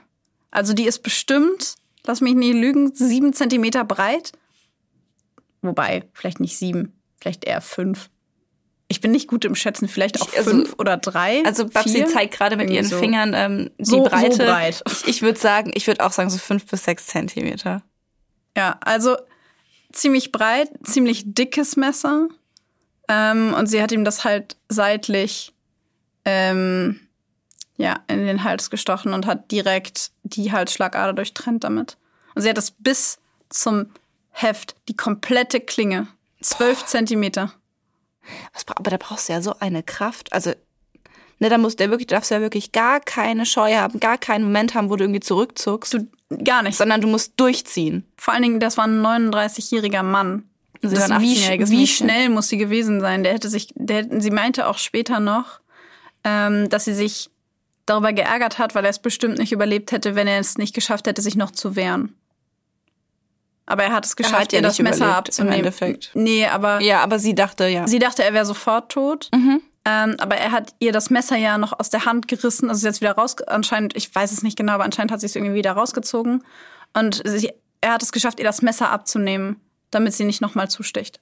Also 0.51 0.73
die 0.75 0.85
ist 0.87 1.03
bestimmt, 1.03 1.75
lass 2.05 2.21
mich 2.21 2.35
nicht 2.35 2.55
lügen, 2.55 2.95
sieben 2.95 3.33
Zentimeter 3.33 3.85
breit. 3.85 4.33
Wobei, 5.63 6.05
vielleicht 6.13 6.41
nicht 6.41 6.57
sieben, 6.57 6.93
vielleicht 7.21 7.45
eher 7.45 7.61
fünf. 7.61 8.11
Ich 8.89 9.01
bin 9.01 9.11
nicht 9.11 9.27
gut 9.27 9.45
im 9.45 9.57
Schätzen, 9.57 9.89
vielleicht 9.89 10.21
auch 10.23 10.29
Ich- 10.29 10.39
also- 10.39 10.51
fünf 10.51 10.75
oder 10.79 10.97
drei. 10.97 11.43
Also 11.45 11.67
Babsi 11.67 12.05
zeigt 12.05 12.35
gerade 12.35 12.57
mit 12.57 12.71
ihren 12.71 12.85
so. 12.87 12.99
Fingern 12.99 13.33
ähm, 13.35 13.71
die 13.79 13.85
So- 13.85 14.05
so 14.05 14.11
Breite. 14.11 14.45
breit. 14.45 14.83
Ich, 14.87 15.09
ich 15.09 15.23
würde 15.23 15.39
sagen, 15.39 15.73
ich 15.75 15.87
würde 15.89 16.05
auch 16.05 16.13
sagen 16.13 16.31
so 16.31 16.39
fünf 16.39 16.67
bis 16.67 16.85
sechs 16.85 17.07
Zentimeter. 17.07 17.83
Ja, 18.57 18.79
also 18.83 19.17
ziemlich 19.93 20.33
breit, 20.33 20.71
ziemlich 20.85 21.23
dickes 21.27 21.77
Messer. 21.77 22.29
Ähm, 23.09 23.55
und 23.55 23.67
sie 23.67 23.83
hat 23.83 23.93
ihm 23.93 24.05
das 24.05 24.25
halt 24.25 24.57
seitlich 24.69 25.53
ähm, 26.25 27.01
ja, 27.77 28.01
in 28.09 28.27
den 28.27 28.45
Hals 28.45 28.71
gestochen 28.71 29.13
und 29.13 29.27
hat 29.27 29.51
direkt 29.51 30.11
die 30.23 30.53
Halsschlagader 30.53 31.13
durchtrennt 31.13 31.65
damit. 31.65 31.97
Und 32.35 32.43
sie 32.43 32.49
hat 32.49 32.57
das 32.57 32.71
bis 32.71 33.19
zum 33.49 33.91
Heft, 34.31 34.77
die 34.89 34.97
komplette 34.97 35.61
Klinge, 35.61 36.09
zwölf 36.41 36.85
Zentimeter. 36.85 37.53
Was, 38.53 38.67
aber 38.69 38.91
da 38.91 38.97
brauchst 38.97 39.29
du 39.29 39.35
ja 39.35 39.41
so 39.41 39.55
eine 39.61 39.83
Kraft. 39.83 40.33
Also, 40.33 40.53
ne, 41.39 41.49
da 41.49 41.59
musst 41.59 41.79
du 41.81 41.85
ja 41.85 41.91
wirklich, 41.91 42.07
darfst 42.09 42.31
du 42.31 42.35
ja 42.37 42.41
wirklich 42.41 42.73
gar 42.73 43.01
keine 43.01 43.47
Scheu 43.47 43.75
haben, 43.77 44.01
gar 44.01 44.19
keinen 44.19 44.45
Moment 44.45 44.75
haben, 44.75 44.91
wo 44.91 44.97
du 44.97 45.05
irgendwie 45.05 45.21
zurückzuckst, 45.21 45.95
Du, 45.95 46.09
gar 46.45 46.63
nicht. 46.63 46.77
sondern 46.77 47.01
du 47.01 47.09
musst 47.09 47.35
durchziehen. 47.37 48.05
Vor 48.17 48.35
allen 48.35 48.43
Dingen, 48.43 48.61
das 48.61 48.77
war 48.77 48.87
ein 48.87 49.01
39-jähriger 49.05 50.03
Mann. 50.03 50.45
Sie 50.83 50.95
Das, 50.95 51.09
war 51.09 51.17
ein 51.17 51.23
wie, 51.23 51.35
18-jähriges 51.35 51.71
wie 51.71 51.77
Mädchen. 51.79 51.87
schnell 52.09 52.29
muss 52.29 52.49
sie 52.49 52.59
gewesen 52.59 53.01
sein? 53.01 53.23
Der 53.23 53.33
hätte 53.33 53.49
sich, 53.49 53.69
der, 53.75 54.07
sie 54.21 54.31
meinte 54.31 54.67
auch 54.69 54.79
später 54.79 55.21
noch, 55.21 55.61
ähm, 56.25 56.69
dass 56.69 56.85
sie 56.85 56.95
sich 56.95 57.31
darüber 57.87 58.13
geärgert 58.13 58.59
hat, 58.59 58.75
weil 58.75 58.85
er 58.85 58.91
es 58.91 58.99
bestimmt 58.99 59.39
nicht 59.39 59.53
überlebt 59.53 59.93
hätte, 59.93 60.15
wenn 60.17 60.27
er 60.27 60.41
es 60.41 60.59
nicht 60.59 60.75
geschafft 60.75 61.07
hätte, 61.07 61.23
sich 61.23 61.37
noch 61.37 61.51
zu 61.53 61.77
wehren. 61.77 62.15
Aber 63.65 63.83
er 63.85 63.93
hat 63.93 64.05
es 64.07 64.15
geschafft, 64.17 64.37
hat 64.41 64.53
ihr 64.53 64.63
das 64.63 64.79
Messer 64.79 64.97
überlebt, 64.97 65.13
im 65.13 65.19
abzunehmen. 65.19 65.59
Endeffekt. 65.59 66.11
Nee, 66.15 66.47
aber 66.47 66.81
Ja, 66.81 67.01
aber 67.03 67.19
sie 67.19 67.35
dachte, 67.35 67.67
ja. 67.69 67.87
sie 67.89 67.99
dachte, 67.99 68.23
er 68.23 68.33
wäre 68.33 68.45
sofort 68.47 68.93
tot. 68.93 69.29
Mhm. 69.35 69.61
Ähm, 69.89 70.17
aber 70.19 70.37
er 70.37 70.51
hat 70.51 70.75
ihr 70.81 70.91
das 70.91 71.11
Messer 71.11 71.37
ja 71.37 71.59
noch 71.59 71.79
aus 71.79 71.91
der 71.91 72.05
Hand 72.05 72.27
gerissen. 72.27 72.69
Also 72.69 72.87
hat 72.87 72.95
es 72.95 73.01
wieder 73.01 73.13
raus, 73.13 73.41
anscheinend, 73.47 73.97
ich 73.97 74.13
weiß 74.13 74.33
es 74.33 74.43
nicht 74.43 74.59
genau, 74.59 74.73
aber 74.73 74.85
anscheinend 74.85 75.13
hat 75.13 75.21
sie 75.21 75.27
es 75.27 75.37
irgendwie 75.37 75.55
wieder 75.55 75.73
rausgezogen. 75.73 76.45
Und 76.93 77.23
sie, 77.25 77.53
er 77.81 77.93
hat 77.93 78.03
es 78.03 78.11
geschafft, 78.11 78.41
ihr 78.41 78.45
das 78.45 78.63
Messer 78.63 78.91
abzunehmen, 78.91 79.61
damit 79.93 80.13
sie 80.13 80.25
nicht 80.25 80.41
nochmal 80.41 80.69
zusticht. 80.69 81.21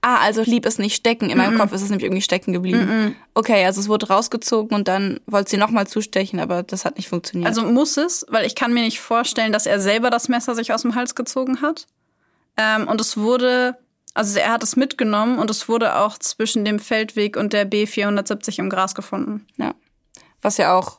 Ah, 0.00 0.16
also 0.22 0.42
blieb 0.42 0.64
es 0.64 0.78
nicht 0.78 0.96
stecken. 0.96 1.28
In 1.28 1.36
meinem 1.36 1.58
Kopf 1.58 1.72
ist 1.72 1.82
es 1.82 1.90
nämlich 1.90 2.04
irgendwie 2.04 2.22
stecken 2.22 2.52
geblieben. 2.52 3.14
Okay, 3.34 3.64
also 3.66 3.80
es 3.80 3.88
wurde 3.88 4.08
rausgezogen 4.08 4.74
und 4.74 4.88
dann 4.88 5.20
wollte 5.26 5.50
sie 5.50 5.58
nochmal 5.58 5.86
zustechen, 5.86 6.40
aber 6.40 6.62
das 6.62 6.84
hat 6.84 6.96
nicht 6.96 7.08
funktioniert. 7.08 7.46
Also 7.46 7.62
muss 7.62 7.96
es, 7.96 8.26
weil 8.28 8.46
ich 8.46 8.54
kann 8.54 8.72
mir 8.72 8.82
nicht 8.82 8.98
vorstellen, 8.98 9.52
dass 9.52 9.66
er 9.66 9.78
selber 9.78 10.10
das 10.10 10.28
Messer 10.28 10.54
sich 10.54 10.72
aus 10.72 10.82
dem 10.82 10.94
Hals 10.94 11.14
gezogen 11.14 11.60
hat. 11.60 11.86
Ähm, 12.56 12.88
und 12.88 13.00
es 13.00 13.16
wurde, 13.16 13.76
also 14.14 14.38
er 14.38 14.52
hat 14.52 14.62
es 14.62 14.76
mitgenommen 14.76 15.38
und 15.38 15.50
es 15.50 15.68
wurde 15.68 15.96
auch 15.96 16.18
zwischen 16.18 16.64
dem 16.64 16.78
Feldweg 16.78 17.36
und 17.36 17.52
der 17.52 17.70
B470 17.70 18.58
im 18.58 18.70
Gras 18.70 18.94
gefunden. 18.94 19.46
ja. 19.56 19.74
Was 20.42 20.56
ja 20.56 20.74
auch, 20.74 20.98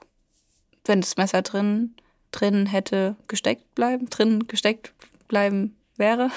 wenn 0.85 1.01
das 1.01 1.17
Messer 1.17 1.41
drin, 1.41 1.95
drin 2.31 2.67
hätte 2.67 3.15
gesteckt 3.27 3.73
bleiben, 3.73 4.07
drin 4.09 4.47
gesteckt 4.47 4.93
bleiben 5.27 5.75
wäre. 5.97 6.29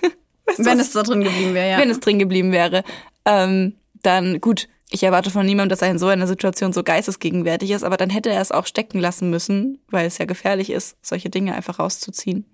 Wenn 0.56 0.78
es 0.78 0.92
da 0.92 1.02
drin 1.02 1.24
geblieben 1.24 1.54
wäre, 1.54 1.70
ja. 1.70 1.78
wenn 1.78 1.90
es 1.90 1.98
drin 1.98 2.20
geblieben 2.20 2.52
wäre, 2.52 2.84
ähm, 3.24 3.74
dann 4.02 4.40
gut. 4.40 4.68
Ich 4.90 5.02
erwarte 5.02 5.32
von 5.32 5.44
niemandem, 5.44 5.70
dass 5.70 5.82
er 5.82 5.90
in 5.90 5.98
so 5.98 6.06
einer 6.06 6.28
Situation 6.28 6.72
so 6.72 6.84
geistesgegenwärtig 6.84 7.72
ist, 7.72 7.82
aber 7.82 7.96
dann 7.96 8.10
hätte 8.10 8.30
er 8.30 8.40
es 8.40 8.52
auch 8.52 8.64
stecken 8.64 9.00
lassen 9.00 9.28
müssen, 9.28 9.80
weil 9.90 10.06
es 10.06 10.18
ja 10.18 10.24
gefährlich 10.24 10.70
ist, 10.70 10.96
solche 11.02 11.28
Dinge 11.28 11.56
einfach 11.56 11.80
rauszuziehen. 11.80 12.46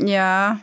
Ja. 0.00 0.60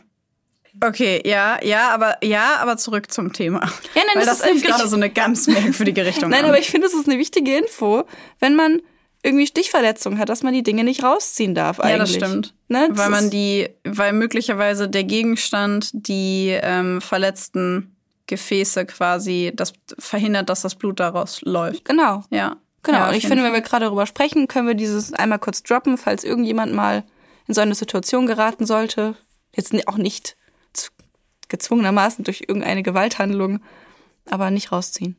Okay, 0.84 1.22
ja, 1.24 1.58
ja, 1.62 1.90
aber 1.90 2.18
ja, 2.22 2.56
aber 2.58 2.76
zurück 2.76 3.10
zum 3.10 3.32
Thema. 3.32 3.60
Ja, 3.60 3.70
nein, 3.94 4.04
Weil 4.16 4.26
das 4.26 4.38
das, 4.38 4.50
ist 4.50 4.64
gerade 4.64 4.88
so 4.88 4.96
eine 4.96 5.10
ganz 5.10 5.46
merkwürdige 5.46 6.04
Richtung. 6.04 6.30
Nein, 6.30 6.44
an. 6.44 6.50
aber 6.50 6.58
ich 6.58 6.70
finde, 6.70 6.86
es 6.86 6.94
ist 6.94 7.08
eine 7.08 7.18
wichtige 7.18 7.56
Info, 7.56 8.04
wenn 8.40 8.54
man 8.54 8.82
irgendwie 9.22 9.46
Stichverletzung 9.46 10.18
hat, 10.18 10.28
dass 10.28 10.42
man 10.42 10.52
die 10.54 10.62
Dinge 10.62 10.84
nicht 10.84 11.02
rausziehen 11.02 11.54
darf 11.54 11.80
eigentlich. 11.80 12.14
ja, 12.14 12.20
das 12.20 12.30
stimmt. 12.30 12.54
Ne? 12.68 12.88
Das 12.90 12.98
Weil 12.98 13.10
man 13.10 13.30
die, 13.30 13.68
weil 13.84 14.12
möglicherweise 14.12 14.88
der 14.88 15.04
Gegenstand 15.04 15.90
die 15.92 16.56
ähm, 16.62 17.00
verletzten 17.00 17.96
Gefäße 18.26 18.86
quasi 18.86 19.52
das 19.54 19.72
verhindert, 19.98 20.48
dass 20.48 20.62
das 20.62 20.74
Blut 20.74 21.00
daraus 21.00 21.40
läuft. 21.42 21.84
Genau. 21.84 22.22
Ja. 22.30 22.56
Genau, 22.82 22.98
Ja, 22.98 23.08
und 23.08 23.14
ich 23.14 23.22
finde, 23.26 23.38
Fall. 23.38 23.46
wenn 23.46 23.52
wir 23.54 23.62
gerade 23.62 23.86
darüber 23.86 24.06
sprechen, 24.06 24.46
können 24.46 24.68
wir 24.68 24.74
dieses 24.74 25.12
einmal 25.12 25.40
kurz 25.40 25.62
droppen, 25.62 25.98
falls 25.98 26.22
irgendjemand 26.22 26.72
mal 26.72 27.04
in 27.48 27.54
so 27.54 27.60
eine 27.60 27.74
Situation 27.74 28.26
geraten 28.26 28.64
sollte. 28.64 29.16
Jetzt 29.56 29.74
auch 29.88 29.96
nicht 29.96 30.36
gezwungenermaßen 31.48 32.24
durch 32.24 32.44
irgendeine 32.48 32.82
Gewalthandlung, 32.82 33.60
aber 34.30 34.50
nicht 34.50 34.72
rausziehen, 34.72 35.16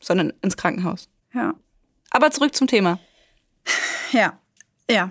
sondern 0.00 0.32
ins 0.42 0.56
Krankenhaus. 0.56 1.08
Ja. 1.34 1.54
Aber 2.10 2.30
zurück 2.30 2.54
zum 2.54 2.66
Thema. 2.66 2.98
Ja, 4.12 4.38
ja. 4.90 5.10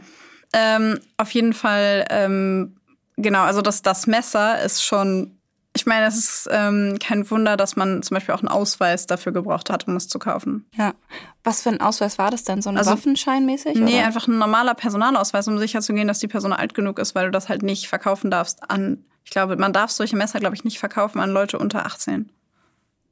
Ähm, 0.54 1.00
auf 1.18 1.32
jeden 1.32 1.54
Fall, 1.54 2.06
ähm, 2.10 2.78
genau, 3.18 3.42
also 3.44 3.62
das, 3.62 3.82
das 3.82 4.08
Messer 4.08 4.62
ist 4.64 4.84
schon, 4.84 5.38
ich 5.76 5.86
meine, 5.86 6.08
es 6.08 6.18
ist 6.18 6.50
ähm, 6.52 6.98
kein 7.00 7.30
Wunder, 7.30 7.58
dass 7.58 7.76
man 7.76 8.02
zum 8.02 8.16
Beispiel 8.16 8.34
auch 8.34 8.40
einen 8.40 8.48
Ausweis 8.48 9.06
dafür 9.06 9.32
gebraucht 9.34 9.70
hat, 9.70 9.88
um 9.88 9.96
es 9.96 10.08
zu 10.08 10.18
kaufen. 10.18 10.66
Ja. 10.76 10.96
Was 11.44 11.62
für 11.62 11.70
ein 11.70 11.82
Ausweis 11.82 12.18
war 12.18 12.32
das 12.32 12.44
denn? 12.46 12.62
So 12.64 12.70
ein 12.70 12.78
Also- 12.78 12.92
Waffenschein 12.92 13.46
mäßig? 13.46 13.76
Nee, 13.78 13.98
oder? 13.98 14.06
einfach 14.08 14.28
ein 14.28 14.40
normaler 14.40 14.74
Personalausweis, 14.74 15.48
um 15.48 15.60
sicherzugehen, 15.60 16.08
dass 16.08 16.20
die 16.20 16.28
Person 16.28 16.54
alt 16.54 16.74
genug 16.74 16.98
ist, 16.98 17.14
weil 17.14 17.26
du 17.26 17.32
das 17.32 17.50
halt 17.50 17.62
nicht 17.62 17.88
verkaufen 17.88 18.32
darfst 18.32 18.72
an, 18.72 19.06
ich 19.28 19.32
glaube, 19.32 19.58
man 19.58 19.74
darf 19.74 19.92
solche 19.92 20.16
Messer, 20.16 20.40
glaube 20.40 20.56
ich, 20.56 20.64
nicht 20.64 20.80
verkaufen 20.80 21.20
an 21.20 21.32
Leute 21.32 21.60
unter 21.60 21.86
18. 21.86 22.30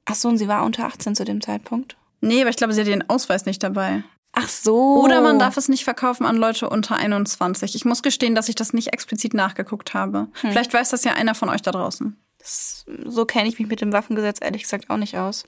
Ach 0.05 0.15
so, 0.15 0.29
und 0.29 0.37
sie 0.37 0.47
war 0.47 0.63
unter 0.63 0.85
18 0.85 1.13
zu 1.13 1.25
dem 1.25 1.41
Zeitpunkt? 1.41 1.97
Nee, 2.21 2.39
aber 2.39 2.49
ich 2.49 2.55
glaube, 2.55 2.71
sie 2.71 2.79
hat 2.79 2.87
den 2.87 3.09
Ausweis 3.09 3.45
nicht 3.45 3.61
dabei. 3.61 4.01
Ach 4.31 4.47
so. 4.47 5.01
Oder 5.03 5.19
man 5.19 5.39
darf 5.39 5.57
es 5.57 5.67
nicht 5.67 5.83
verkaufen 5.83 6.25
an 6.25 6.37
Leute 6.37 6.69
unter 6.69 6.95
21. 6.95 7.75
Ich 7.75 7.83
muss 7.83 8.01
gestehen, 8.01 8.33
dass 8.33 8.47
ich 8.47 8.55
das 8.55 8.71
nicht 8.71 8.93
explizit 8.93 9.33
nachgeguckt 9.33 9.93
habe. 9.93 10.27
Vielleicht 10.35 10.73
weiß 10.73 10.89
das 10.91 11.03
ja 11.03 11.11
einer 11.15 11.35
von 11.35 11.49
euch 11.49 11.61
da 11.61 11.71
draußen. 11.71 12.15
Das, 12.37 12.85
so 13.05 13.25
kenne 13.25 13.49
ich 13.49 13.59
mich 13.59 13.67
mit 13.67 13.81
dem 13.81 13.91
Waffengesetz 13.91 14.37
ehrlich 14.41 14.63
gesagt 14.63 14.89
auch 14.89 14.97
nicht 14.97 15.17
aus. 15.17 15.43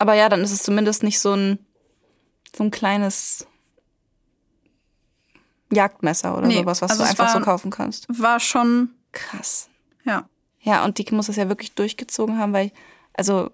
Aber 0.00 0.14
ja, 0.14 0.28
dann 0.28 0.40
ist 0.40 0.50
es 0.50 0.64
zumindest 0.64 1.04
nicht 1.04 1.20
so 1.20 1.34
ein, 1.34 1.60
so 2.56 2.64
ein 2.64 2.72
kleines 2.72 3.46
Jagdmesser 5.72 6.36
oder 6.36 6.48
Nee, 6.48 6.58
sowas, 6.58 6.82
was 6.82 6.90
also 6.90 7.04
du 7.04 7.08
einfach 7.08 7.28
so 7.28 7.34
war- 7.36 7.42
kaufen 7.44 7.70
kannst. 7.70 8.06
War 8.08 8.40
schon, 8.40 8.90
Krass. 9.12 9.68
ja. 10.04 10.28
Ja, 10.64 10.84
und 10.84 10.98
die 10.98 11.12
muss 11.12 11.28
es 11.28 11.36
ja 11.36 11.48
wirklich 11.48 11.74
durchgezogen 11.74 12.38
haben, 12.38 12.52
weil, 12.52 12.70
also, 13.14 13.50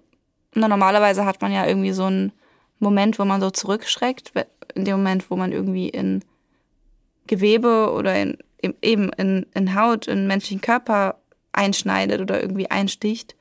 na, 0.53 0.67
normalerweise 0.67 1.25
hat 1.25 1.41
man 1.41 1.51
ja 1.51 1.65
irgendwie 1.65 1.91
so 1.91 2.05
einen 2.05 2.31
Moment, 2.77 3.17
wo 3.17 3.25
man 3.25 3.41
so 3.41 3.49
zurückschreckt, 3.49 4.31
in 4.75 4.85
dem 4.85 4.97
Moment, 4.97 5.29
wo 5.31 5.35
man 5.35 5.51
irgendwie 5.51 5.89
in 5.89 6.23
Gewebe 7.25 7.91
oder 7.91 8.15
in, 8.15 8.37
eben 8.81 9.11
in, 9.13 9.47
in 9.53 9.75
Haut, 9.75 10.07
in 10.07 10.27
menschlichen 10.27 10.61
Körper 10.61 11.19
einschneidet 11.51 12.21
oder 12.21 12.41
irgendwie 12.41 12.69
einsticht. 12.69 13.35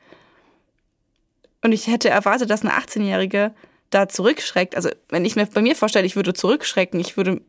Und 1.62 1.72
ich 1.72 1.86
hätte 1.86 2.08
erwartet, 2.08 2.50
dass 2.50 2.62
eine 2.62 2.72
18-Jährige 2.72 3.52
da 3.90 4.08
zurückschreckt. 4.08 4.76
Also, 4.76 4.90
wenn 5.08 5.24
ich 5.24 5.36
mir 5.36 5.46
bei 5.46 5.60
mir 5.60 5.76
vorstelle, 5.76 6.06
ich 6.06 6.16
würde 6.16 6.34
zurückschrecken, 6.34 7.00
ich 7.00 7.16
würde, 7.16 7.40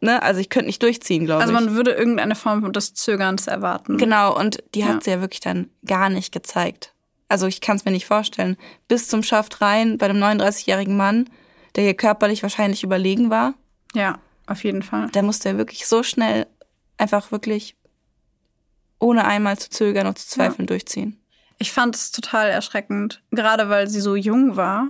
ne, 0.00 0.22
also 0.22 0.40
ich 0.40 0.48
könnte 0.50 0.66
nicht 0.66 0.82
durchziehen, 0.82 1.24
glaube 1.26 1.42
Also 1.42 1.52
ich. 1.54 1.60
man 1.60 1.74
würde 1.74 1.92
irgendeine 1.92 2.34
Form 2.34 2.72
des 2.72 2.94
Zögerns 2.94 3.46
erwarten. 3.46 3.96
Genau, 3.98 4.36
und 4.38 4.62
die 4.74 4.84
hat 4.84 4.94
Ja. 4.96 5.00
sie 5.02 5.10
ja 5.10 5.20
wirklich 5.20 5.40
dann 5.40 5.70
gar 5.84 6.08
nicht 6.10 6.32
gezeigt. 6.32 6.94
Also 7.28 7.46
ich 7.46 7.60
kann 7.60 7.76
es 7.76 7.84
mir 7.84 7.92
nicht 7.92 8.06
vorstellen. 8.06 8.56
Bis 8.88 9.06
zum 9.08 9.22
Schaft 9.22 9.60
rein 9.60 9.98
bei 9.98 10.06
einem 10.06 10.20
39-jährigen 10.22 10.96
Mann, 10.96 11.30
der 11.76 11.84
hier 11.84 11.94
körperlich 11.94 12.42
wahrscheinlich 12.42 12.82
überlegen 12.82 13.30
war, 13.30 13.54
Ja, 13.94 14.18
auf 14.46 14.64
jeden 14.64 14.82
Fall. 14.82 15.08
da 15.12 15.22
musste 15.22 15.50
er 15.50 15.58
wirklich 15.58 15.86
so 15.86 16.02
schnell 16.02 16.46
einfach 16.98 17.30
wirklich 17.30 17.76
ohne 18.98 19.24
einmal 19.24 19.58
zu 19.58 19.70
zögern 19.70 20.06
und 20.06 20.18
zu 20.18 20.26
zweifeln 20.28 20.66
durchziehen. 20.66 21.16
Ich 21.58 21.72
fand 21.72 21.94
es 21.94 22.10
total 22.10 22.48
erschreckend, 22.48 23.22
gerade 23.30 23.68
weil 23.68 23.88
sie 23.88 24.00
so 24.00 24.16
jung 24.16 24.56
war. 24.56 24.88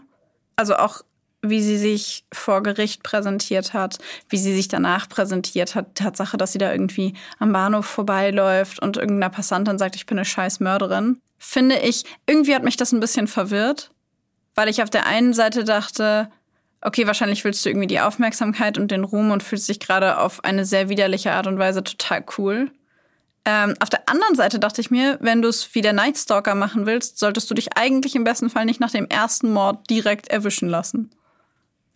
Also 0.56 0.76
auch 0.76 1.02
wie 1.42 1.62
sie 1.62 1.78
sich 1.78 2.24
vor 2.32 2.62
Gericht 2.62 3.02
präsentiert 3.02 3.72
hat, 3.72 3.98
wie 4.28 4.36
sie 4.36 4.54
sich 4.54 4.68
danach 4.68 5.08
präsentiert 5.08 5.74
hat. 5.74 5.94
Tatsache, 5.94 6.36
dass 6.36 6.52
sie 6.52 6.58
da 6.58 6.70
irgendwie 6.70 7.14
am 7.38 7.52
Bahnhof 7.52 7.86
vorbeiläuft 7.86 8.80
und 8.80 8.96
irgendeiner 8.96 9.30
Passantin 9.30 9.78
sagt, 9.78 9.96
ich 9.96 10.06
bin 10.06 10.18
eine 10.18 10.24
scheiß 10.24 10.60
Mörderin. 10.60 11.20
Finde 11.38 11.78
ich, 11.78 12.04
irgendwie 12.26 12.54
hat 12.54 12.64
mich 12.64 12.76
das 12.76 12.92
ein 12.92 13.00
bisschen 13.00 13.26
verwirrt, 13.26 13.90
weil 14.54 14.68
ich 14.68 14.82
auf 14.82 14.90
der 14.90 15.06
einen 15.06 15.32
Seite 15.32 15.64
dachte, 15.64 16.30
okay, 16.82 17.06
wahrscheinlich 17.06 17.44
willst 17.44 17.64
du 17.64 17.70
irgendwie 17.70 17.86
die 17.86 18.00
Aufmerksamkeit 18.00 18.76
und 18.76 18.90
den 18.90 19.04
Ruhm 19.04 19.30
und 19.30 19.42
fühlst 19.42 19.68
dich 19.68 19.80
gerade 19.80 20.18
auf 20.18 20.44
eine 20.44 20.64
sehr 20.64 20.88
widerliche 20.88 21.32
Art 21.32 21.46
und 21.46 21.58
Weise 21.58 21.82
total 21.82 22.24
cool. 22.36 22.70
Ähm, 23.46 23.74
auf 23.80 23.88
der 23.88 24.06
anderen 24.08 24.34
Seite 24.34 24.58
dachte 24.58 24.82
ich 24.82 24.90
mir, 24.90 25.18
wenn 25.20 25.40
du 25.40 25.48
es 25.48 25.74
wie 25.74 25.80
der 25.80 25.94
Night 25.94 26.18
Stalker 26.18 26.54
machen 26.54 26.84
willst, 26.84 27.18
solltest 27.18 27.50
du 27.50 27.54
dich 27.54 27.76
eigentlich 27.76 28.14
im 28.14 28.24
besten 28.24 28.50
Fall 28.50 28.66
nicht 28.66 28.80
nach 28.80 28.90
dem 28.90 29.06
ersten 29.06 29.50
Mord 29.52 29.88
direkt 29.88 30.28
erwischen 30.28 30.68
lassen. 30.68 31.10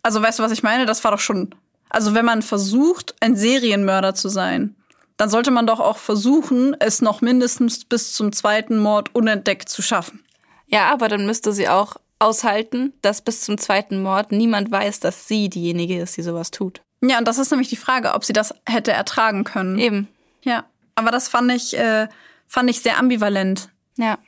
Also 0.05 0.21
weißt 0.21 0.37
du, 0.37 0.43
was 0.43 0.51
ich 0.51 0.61
meine? 0.61 0.85
Das 0.85 1.03
war 1.03 1.09
doch 1.09 1.19
schon. 1.19 1.55
Also 1.89 2.13
wenn 2.13 2.25
man 2.25 2.43
versucht, 2.43 3.15
ein 3.21 3.35
Serienmörder 3.35 4.13
zu 4.13 4.29
sein, 4.29 4.75
dann 5.17 5.31
sollte 5.31 5.49
man 5.49 5.65
doch 5.65 5.79
auch 5.79 5.97
versuchen, 5.97 6.75
es 6.79 7.01
noch 7.01 7.21
mindestens 7.21 7.85
bis 7.85 8.13
zum 8.13 8.31
zweiten 8.31 8.77
Mord 8.77 9.15
unentdeckt 9.15 9.67
zu 9.67 9.81
schaffen. 9.81 10.23
Ja, 10.67 10.91
aber 10.93 11.07
dann 11.07 11.25
müsste 11.25 11.53
sie 11.53 11.67
auch 11.67 11.95
aushalten, 12.19 12.93
dass 13.01 13.23
bis 13.23 13.41
zum 13.41 13.57
zweiten 13.57 14.03
Mord 14.03 14.31
niemand 14.31 14.69
weiß, 14.69 14.99
dass 14.99 15.27
sie 15.27 15.49
diejenige 15.49 15.99
ist, 15.99 16.17
die 16.17 16.21
sowas 16.21 16.51
tut. 16.51 16.81
Ja, 17.01 17.17
und 17.17 17.27
das 17.27 17.39
ist 17.39 17.49
nämlich 17.49 17.69
die 17.69 17.75
Frage, 17.75 18.13
ob 18.13 18.23
sie 18.25 18.33
das 18.33 18.53
hätte 18.67 18.91
ertragen 18.91 19.43
können. 19.43 19.79
Eben. 19.79 20.07
Ja, 20.43 20.65
aber 20.93 21.09
das 21.09 21.29
fand 21.29 21.51
ich, 21.51 21.75
äh, 21.75 22.07
fand 22.45 22.69
ich 22.69 22.81
sehr 22.81 22.99
ambivalent 22.99 23.69
Ja. 23.97 24.19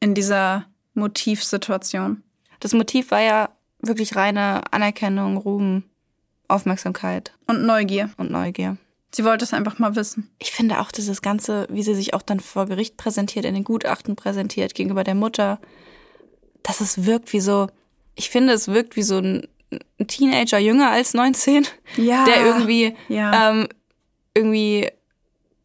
in 0.00 0.14
dieser 0.14 0.64
Motivsituation. 0.94 2.22
Das 2.60 2.72
Motiv 2.72 3.10
war 3.10 3.20
ja 3.20 3.50
wirklich 3.80 4.16
reine 4.16 4.62
Anerkennung, 4.72 5.36
Ruhm, 5.36 5.84
Aufmerksamkeit 6.48 7.32
Und 7.46 7.64
Neugier. 7.66 8.10
und 8.16 8.30
Neugier. 8.30 8.76
Sie 9.14 9.24
wollte 9.24 9.44
es 9.44 9.54
einfach 9.54 9.78
mal 9.78 9.96
wissen. 9.96 10.30
Ich 10.38 10.50
finde 10.50 10.80
auch 10.80 10.90
dieses 10.92 11.22
Ganze, 11.22 11.66
wie 11.70 11.82
sie 11.82 11.94
sich 11.94 12.12
auch 12.14 12.22
dann 12.22 12.40
vor 12.40 12.66
Gericht 12.66 12.96
präsentiert, 12.96 13.44
in 13.44 13.54
den 13.54 13.64
Gutachten 13.64 14.16
präsentiert, 14.16 14.74
gegenüber 14.74 15.04
der 15.04 15.14
Mutter, 15.14 15.60
dass 16.62 16.80
es 16.80 17.06
wirkt 17.06 17.32
wie 17.32 17.40
so, 17.40 17.68
ich 18.14 18.28
finde, 18.30 18.52
es 18.52 18.68
wirkt 18.68 18.96
wie 18.96 19.02
so 19.02 19.18
ein, 19.18 19.48
Teenager 20.06 20.58
jünger 20.58 20.90
als 20.90 21.12
19, 21.12 21.66
Ja. 21.96 22.24
der 22.24 22.44
irgendwie, 22.46 22.94
Ja. 23.08 23.50
ähm, 23.50 23.68
irgendwie, 24.34 24.88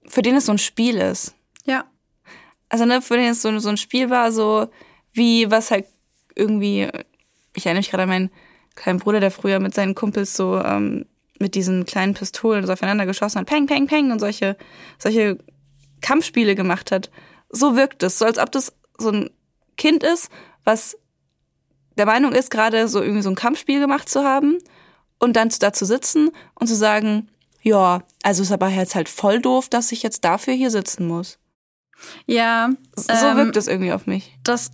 für 0.08 0.22
den 0.22 0.36
es 0.36 0.46
so 0.48 0.52
ein 0.52 0.58
Spiel 0.58 0.98
ist. 0.98 1.36
Ja. 1.66 1.86
Also, 2.68 2.84
ne, 2.86 3.02
für 3.02 3.16
den 3.16 3.32
es 3.32 3.42
so, 3.42 3.58
so 3.60 3.70
ein 3.70 3.78
Spiel 3.78 4.10
war, 4.10 4.32
so 4.34 4.68
wie 5.14 5.50
was 5.52 5.72
halt 5.72 5.86
irgendwie, 6.36 6.90
ich 7.56 7.66
erinnere 7.66 7.80
mich 7.80 7.90
gerade 7.92 8.04
an 8.04 8.10
meinen 8.10 8.32
kleinen 8.76 9.00
Bruder, 9.00 9.20
der 9.20 9.32
früher 9.32 9.60
mit 9.60 9.74
seinen 9.74 9.96
Kumpels 9.96 10.36
so 10.36 10.60
ähm, 10.60 11.06
mit 11.40 11.56
diesen 11.56 11.86
kleinen 11.86 12.14
Pistolen 12.14 12.66
so 12.66 12.74
aufeinander 12.74 13.06
geschossen 13.06 13.40
hat, 13.40 13.48
peng, 13.48 13.66
peng, 13.66 13.88
peng 13.88 14.12
und 14.12 14.20
solche, 14.20 14.58
solche 14.98 15.38
Kampfspiele 16.02 16.56
gemacht 16.56 16.92
hat. 16.92 17.12
So 17.50 17.76
wirkt 17.76 18.04
es, 18.04 18.20
so 18.20 18.26
als 18.26 18.40
ob 18.40 18.52
das 18.52 18.74
so 18.98 19.10
ein 19.10 19.30
Kind 19.78 20.04
ist, 20.04 20.30
was 20.64 20.98
der 21.98 22.06
Meinung 22.06 22.32
ist, 22.32 22.50
gerade 22.50 22.88
so 22.88 23.02
irgendwie 23.02 23.22
so 23.22 23.30
ein 23.30 23.36
Kampfspiel 23.36 23.80
gemacht 23.80 24.10
zu 24.10 24.24
haben 24.24 24.58
und 25.20 25.36
dann 25.36 25.50
da 25.60 25.74
zu 25.74 25.86
sitzen 25.86 26.32
und 26.56 26.68
zu 26.68 26.76
sagen, 26.76 27.30
ja, 27.62 28.04
also 28.24 28.44
ist 28.44 28.52
aber 28.52 28.70
jetzt 28.70 28.96
halt 28.96 29.10
voll 29.10 29.40
doof, 29.40 29.70
dass 29.70 29.92
ich 29.92 30.04
jetzt 30.04 30.26
dafür 30.26 30.54
hier 30.54 30.72
sitzen 30.72 31.08
muss. 31.08 31.40
Ja. 32.26 32.70
So 32.96 33.14
ähm, 33.14 33.38
wirkt 33.38 33.58
es 33.58 33.68
irgendwie 33.68 33.94
auf 33.94 34.06
mich. 34.06 34.38
Das, 34.44 34.72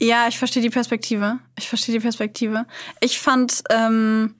ja, 0.00 0.28
ich 0.28 0.38
verstehe 0.38 0.62
die 0.62 0.70
Perspektive. 0.70 1.38
Ich 1.58 1.68
verstehe 1.68 1.94
die 1.94 2.00
Perspektive. 2.00 2.66
Ich 3.00 3.18
fand, 3.20 3.62
ähm, 3.70 4.34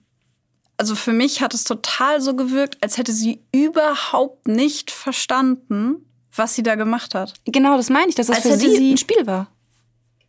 also 0.77 0.95
für 0.95 1.13
mich 1.13 1.41
hat 1.41 1.53
es 1.53 1.63
total 1.63 2.21
so 2.21 2.35
gewirkt, 2.35 2.77
als 2.83 2.97
hätte 2.97 3.11
sie 3.13 3.41
überhaupt 3.51 4.47
nicht 4.47 4.91
verstanden, 4.91 6.05
was 6.35 6.53
sie 6.55 6.63
da 6.63 6.75
gemacht 6.75 7.15
hat. 7.15 7.33
Genau, 7.45 7.77
das 7.77 7.89
meine 7.89 8.09
ich, 8.09 8.15
dass 8.15 8.27
das 8.27 8.37
Als 8.37 8.45
für 8.47 8.57
sie, 8.57 8.75
sie- 8.75 8.91
ein 8.93 8.97
Spiel 8.97 9.25
war. 9.25 9.47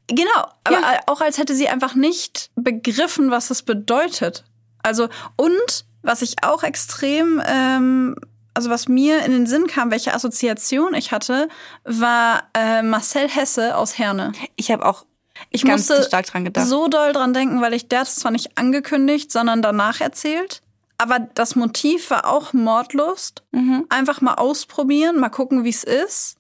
Genau, 0.07 0.47
aber 0.65 0.81
Ja. 0.81 1.01
auch 1.07 1.21
als 1.21 1.37
hätte 1.37 1.55
sie 1.55 1.69
einfach 1.69 1.95
nicht 1.95 2.51
begriffen, 2.57 3.31
was 3.31 3.49
das 3.49 3.63
bedeutet. 3.63 4.45
Also, 4.83 5.09
und 5.37 5.85
was 6.03 6.23
ich 6.23 6.43
auch 6.43 6.63
extrem, 6.63 7.43
ähm, 7.47 8.17
also 8.55 8.71
was 8.71 8.89
mir 8.89 9.23
in 9.27 9.33
den 9.33 9.47
Sinn 9.47 9.67
kam, 9.67 9.91
welche 9.91 10.15
Assoziation 10.15 10.95
ich 10.95 11.13
hatte, 11.13 11.49
war 11.85 12.45
äh, 12.55 12.81
Marcel 12.83 13.29
Hesse 13.29 13.77
aus 13.77 13.99
Herne. 13.99 14.33
Ich 14.57 14.71
habe 14.71 14.87
auch 14.87 15.05
Ich 15.51 15.65
ganz 15.65 15.89
musste 15.89 16.05
stark 16.05 16.27
dran 16.27 16.45
gedacht. 16.45 16.67
so 16.67 16.89
doll 16.89 17.13
dran 17.13 17.33
denken, 17.35 17.61
weil 17.61 17.75
ich 17.75 17.89
der 17.89 18.01
hat 18.01 18.09
es 18.09 18.17
zwar 18.17 18.31
nicht 18.33 18.57
angekündigt, 18.59 19.31
sondern 19.33 19.63
danach 19.63 20.01
erzählt. 20.01 20.63
Aber 20.99 21.21
das 21.21 21.55
Motiv 21.55 22.11
war 22.11 22.27
auch 22.27 22.53
Mordlust. 22.53 23.43
Mhm. 23.53 23.87
Einfach 23.89 24.21
mal 24.21 24.35
ausprobieren, 24.35 25.21
mal 25.21 25.29
gucken, 25.29 25.63
wie 25.65 25.69
es 25.69 25.85
ist. 25.85 26.35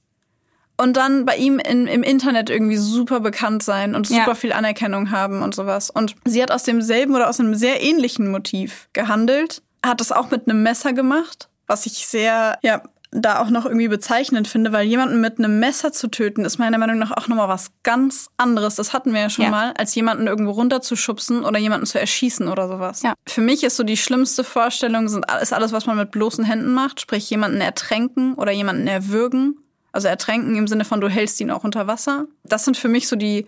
Und 0.76 0.96
dann 0.96 1.24
bei 1.24 1.36
ihm 1.36 1.58
in, 1.58 1.86
im 1.86 2.02
Internet 2.02 2.50
irgendwie 2.50 2.76
super 2.76 3.20
bekannt 3.20 3.62
sein 3.62 3.94
und 3.94 4.08
Ja. 4.10 4.20
super 4.20 4.34
viel 4.36 4.52
Anerkennung 4.52 5.10
haben 5.10 5.42
und 5.42 5.54
sowas. 5.54 5.90
Und 5.90 6.14
sie 6.24 6.42
hat 6.42 6.50
aus 6.52 6.62
demselben 6.64 7.14
oder 7.14 7.28
aus 7.28 7.40
einem 7.40 7.54
sehr 7.54 7.82
ähnlichen 7.82 8.30
Motiv 8.30 8.88
gehandelt. 8.92 9.62
Hat 9.84 10.00
das 10.00 10.12
auch 10.12 10.30
mit 10.30 10.48
einem 10.48 10.62
Messer 10.62 10.92
gemacht, 10.92 11.48
was 11.66 11.86
ich 11.86 12.06
sehr, 12.06 12.58
ja, 12.62 12.82
da 13.10 13.40
auch 13.40 13.48
noch 13.48 13.64
irgendwie 13.64 13.88
bezeichnend 13.88 14.48
finde, 14.48 14.72
weil 14.72 14.86
jemanden 14.86 15.20
mit 15.20 15.38
einem 15.38 15.58
Messer 15.60 15.92
zu 15.92 16.08
töten, 16.08 16.44
ist 16.44 16.58
meiner 16.58 16.76
Meinung 16.76 16.98
nach 16.98 17.10
auch 17.12 17.26
nochmal 17.28 17.48
was 17.48 17.70
ganz 17.82 18.28
anderes. 18.36 18.74
Das 18.74 18.92
hatten 18.92 19.14
wir 19.14 19.20
ja 19.20 19.30
schon 19.30 19.46
Ja. 19.46 19.50
mal, 19.50 19.72
als 19.78 19.94
jemanden 19.94 20.26
irgendwo 20.26 20.50
runterzuschubsen 20.52 21.44
oder 21.44 21.58
jemanden 21.58 21.86
zu 21.86 21.98
erschießen 21.98 22.48
oder 22.48 22.68
sowas. 22.68 23.02
Ja. 23.02 23.14
Für 23.26 23.40
mich 23.40 23.64
ist 23.64 23.76
so 23.76 23.82
die 23.82 23.96
schlimmste 23.96 24.44
Vorstellung, 24.44 25.08
sind, 25.08 25.24
ist 25.40 25.52
alles, 25.54 25.72
was 25.72 25.86
man 25.86 25.96
mit 25.96 26.10
bloßen 26.10 26.44
Händen 26.44 26.72
macht, 26.74 27.00
sprich 27.00 27.28
jemanden 27.30 27.60
ertränken 27.62 28.34
oder 28.34 28.52
jemanden 28.52 28.86
erwürgen. 28.86 29.56
Also 29.90 30.08
ertränken 30.08 30.54
im 30.56 30.68
Sinne 30.68 30.84
von, 30.84 31.00
du 31.00 31.08
hältst 31.08 31.40
ihn 31.40 31.50
auch 31.50 31.64
unter 31.64 31.86
Wasser. 31.86 32.26
Das 32.44 32.64
sind 32.66 32.76
für 32.76 32.88
mich 32.88 33.08
so 33.08 33.16
die 33.16 33.46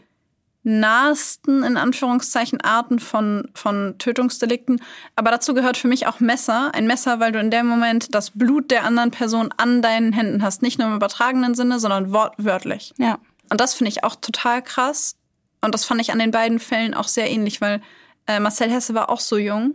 nahesten, 0.62 1.62
in 1.62 1.76
Anführungszeichen, 1.76 2.60
Arten 2.60 2.98
von, 2.98 3.48
von 3.54 3.96
Tötungsdelikten. 3.98 4.80
Aber 5.16 5.30
dazu 5.30 5.54
gehört 5.54 5.76
für 5.76 5.88
mich 5.88 6.06
auch 6.06 6.20
Messer. 6.20 6.74
Ein 6.74 6.86
Messer, 6.86 7.18
weil 7.20 7.32
du 7.32 7.40
in 7.40 7.50
dem 7.50 7.66
Moment 7.66 8.14
das 8.14 8.30
Blut 8.30 8.70
der 8.70 8.84
anderen 8.84 9.10
Person 9.10 9.54
an 9.56 9.80
deinen 9.80 10.12
Händen 10.12 10.42
hast. 10.42 10.62
Nicht 10.62 10.78
nur 10.78 10.88
im 10.88 10.96
übertragenen 10.96 11.54
Sinne, 11.54 11.80
sondern 11.80 12.12
wortwörtlich. 12.12 12.92
Ja. 12.98 13.18
Und 13.48 13.60
das 13.60 13.74
finde 13.74 13.90
ich 13.90 14.04
auch 14.04 14.16
total 14.16 14.62
krass. 14.62 15.16
Und 15.62 15.74
das 15.74 15.84
fand 15.84 16.00
ich 16.00 16.12
an 16.12 16.18
den 16.18 16.30
beiden 16.30 16.58
Fällen 16.58 16.94
auch 16.94 17.08
sehr 17.08 17.30
ähnlich, 17.30 17.60
weil 17.60 17.80
äh, 18.26 18.40
Marcel 18.40 18.70
Hesse 18.70 18.94
war 18.94 19.10
auch 19.10 19.20
so 19.20 19.36
jung, 19.36 19.74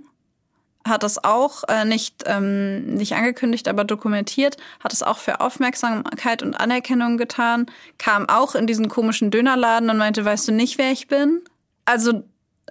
hat 0.86 1.04
das 1.04 1.24
auch 1.24 1.64
äh, 1.68 1.84
nicht, 1.84 2.24
ähm, 2.28 2.94
nicht 2.94 3.14
angekündigt, 3.14 3.68
aber 3.68 3.84
dokumentiert, 3.84 4.58
hat 4.80 4.94
es 4.94 5.02
auch 5.02 5.18
für 5.18 5.42
Aufmerksamkeit 5.42 6.44
und 6.44 6.54
Anerkennung 6.54 7.18
getan, 7.18 7.66
kam 7.98 8.30
auch 8.30 8.54
in 8.56 8.68
diesen 8.68 8.88
komischen 8.88 9.32
Dönerladen 9.32 9.90
und 9.90 9.98
meinte, 9.98 10.24
weißt 10.24 10.48
du 10.48 10.52
nicht, 10.52 10.78
wer 10.78 10.92
ich 10.92 11.08
bin? 11.08 11.42
Also, 11.86 12.24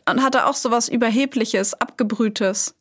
und 0.09 0.23
hatte 0.23 0.47
auch 0.47 0.55
sowas 0.55 0.89
Überhebliches, 0.89 1.75
Abgebrühtes. 1.75 2.75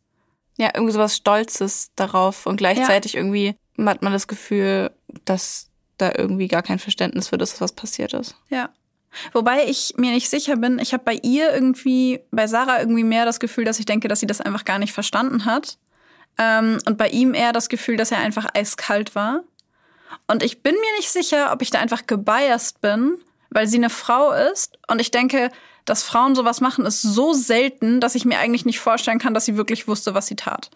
Ja, 0.57 0.69
irgendwie 0.73 0.93
sowas 0.93 1.15
Stolzes 1.15 1.89
darauf 1.95 2.45
und 2.45 2.57
gleichzeitig 2.57 3.15
irgendwie 3.15 3.55
hat 3.79 4.03
man 4.03 4.13
das 4.13 4.27
Gefühl, 4.27 4.91
dass 5.25 5.71
da 5.97 6.11
irgendwie 6.15 6.47
gar 6.47 6.61
kein 6.61 6.77
Verständnis 6.77 7.29
für 7.29 7.37
das 7.37 7.59
was 7.59 7.71
passiert 7.71 8.13
ist. 8.13 8.35
Ja. 8.49 8.69
Wobei 9.33 9.65
ich 9.65 9.93
mir 9.97 10.11
nicht 10.11 10.29
sicher 10.29 10.55
bin, 10.55 10.79
ich 10.79 10.93
habe 10.93 11.03
bei 11.03 11.19
ihr 11.21 11.53
irgendwie, 11.53 12.21
bei 12.31 12.47
Sarah 12.47 12.79
irgendwie 12.79 13.03
mehr 13.03 13.25
das 13.25 13.39
Gefühl, 13.39 13.65
dass 13.65 13.79
ich 13.79 13.85
denke, 13.85 14.07
dass 14.07 14.19
sie 14.19 14.27
das 14.27 14.41
einfach 14.41 14.65
gar 14.65 14.79
nicht 14.79 14.93
verstanden 14.93 15.45
hat. 15.45 15.77
Ähm, 16.37 16.79
und 16.85 16.97
bei 16.97 17.09
ihm 17.09 17.33
eher 17.33 17.53
das 17.53 17.69
Gefühl, 17.69 17.95
dass 17.97 18.11
er 18.11 18.17
einfach 18.19 18.47
eiskalt 18.53 19.15
war. 19.15 19.43
Und 20.27 20.43
ich 20.43 20.63
bin 20.63 20.73
mir 20.73 20.97
nicht 20.97 21.11
sicher, 21.11 21.51
ob 21.51 21.61
ich 21.61 21.69
da 21.69 21.79
einfach 21.79 22.07
gebiased 22.07 22.81
bin, 22.81 23.17
weil 23.49 23.67
sie 23.67 23.77
eine 23.77 23.89
Frau 23.89 24.31
ist. 24.31 24.77
Und 24.87 24.99
ich 24.99 25.11
denke, 25.11 25.51
dass 25.85 26.03
Frauen 26.03 26.33
sowas 26.33 26.61
machen, 26.61 26.85
ist 26.85 27.01
so 27.01 27.33
selten, 27.33 27.99
dass 27.99 28.15
ich 28.15 28.25
mir 28.25 28.39
eigentlich 28.39 28.65
nicht 28.65 28.79
vorstellen 28.79 29.19
kann, 29.19 29.33
dass 29.33 29.45
sie 29.45 29.57
wirklich 29.57 29.87
wusste, 29.87 30.13
was 30.13 30.27
sie 30.27 30.35
tat. 30.35 30.71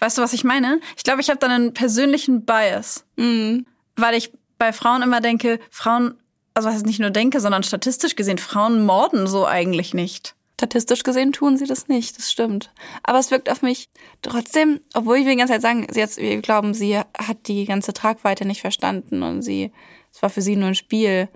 Weißt 0.00 0.18
du, 0.18 0.22
was 0.22 0.32
ich 0.32 0.44
meine? 0.44 0.80
Ich 0.96 1.02
glaube, 1.04 1.20
ich 1.20 1.28
habe 1.28 1.38
da 1.38 1.48
einen 1.48 1.74
persönlichen 1.74 2.44
Bias, 2.44 3.04
Mhm. 3.16 3.66
weil 3.96 4.14
ich 4.14 4.32
bei 4.58 4.72
Frauen 4.72 5.02
immer 5.02 5.20
denke, 5.20 5.60
Frauen, 5.70 6.14
also 6.54 6.68
was 6.68 6.78
ich 6.78 6.84
nicht 6.86 7.00
nur 7.00 7.10
denke, 7.10 7.40
sondern 7.40 7.62
statistisch 7.62 8.16
gesehen, 8.16 8.38
Frauen 8.38 8.84
morden 8.86 9.26
so 9.26 9.46
eigentlich 9.46 9.92
nicht. 9.94 10.34
Statistisch 10.60 11.02
gesehen 11.02 11.32
tun 11.32 11.58
sie 11.58 11.66
das 11.66 11.88
nicht, 11.88 12.16
das 12.16 12.30
stimmt. 12.30 12.70
Aber 13.02 13.18
es 13.18 13.32
wirkt 13.32 13.50
auf 13.50 13.60
mich 13.62 13.88
trotzdem, 14.22 14.80
obwohl 14.94 15.16
ich 15.16 15.24
will 15.24 15.32
die 15.32 15.38
ganze 15.38 15.54
Zeit 15.54 15.62
sagen, 15.62 15.86
sie 15.90 15.98
jetzt, 15.98 16.16
wir 16.16 16.40
glauben, 16.40 16.74
sie 16.74 16.96
hat 16.96 17.38
die 17.46 17.64
ganze 17.64 17.92
Tragweite 17.92 18.44
nicht 18.46 18.60
verstanden 18.60 19.22
und 19.24 19.42
sie, 19.42 19.72
es 20.12 20.22
war 20.22 20.30
für 20.30 20.42
sie 20.42 20.54
nur 20.54 20.68
ein 20.68 20.74
Spiel. 20.76 21.28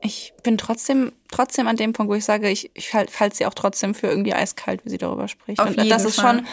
Ich 0.00 0.32
bin 0.42 0.56
trotzdem, 0.56 1.12
trotzdem 1.30 1.68
an 1.68 1.76
dem 1.76 1.92
Punkt, 1.92 2.10
wo 2.10 2.14
ich 2.14 2.24
sage, 2.24 2.48
ich, 2.50 2.70
ich 2.74 2.94
halt- 2.94 3.20
halte 3.20 3.36
sie 3.36 3.46
auch 3.46 3.54
trotzdem 3.54 3.94
für 3.94 4.06
irgendwie 4.06 4.32
eiskalt, 4.32 4.84
wie 4.84 4.90
sie 4.90 4.98
darüber 4.98 5.28
spricht. 5.28 5.60
Auf 5.60 5.68
und 5.68 5.76
jeden 5.76 5.90
das 5.90 6.04
ist 6.06 6.18
Fall. 6.20 6.36
schon, 6.38 6.46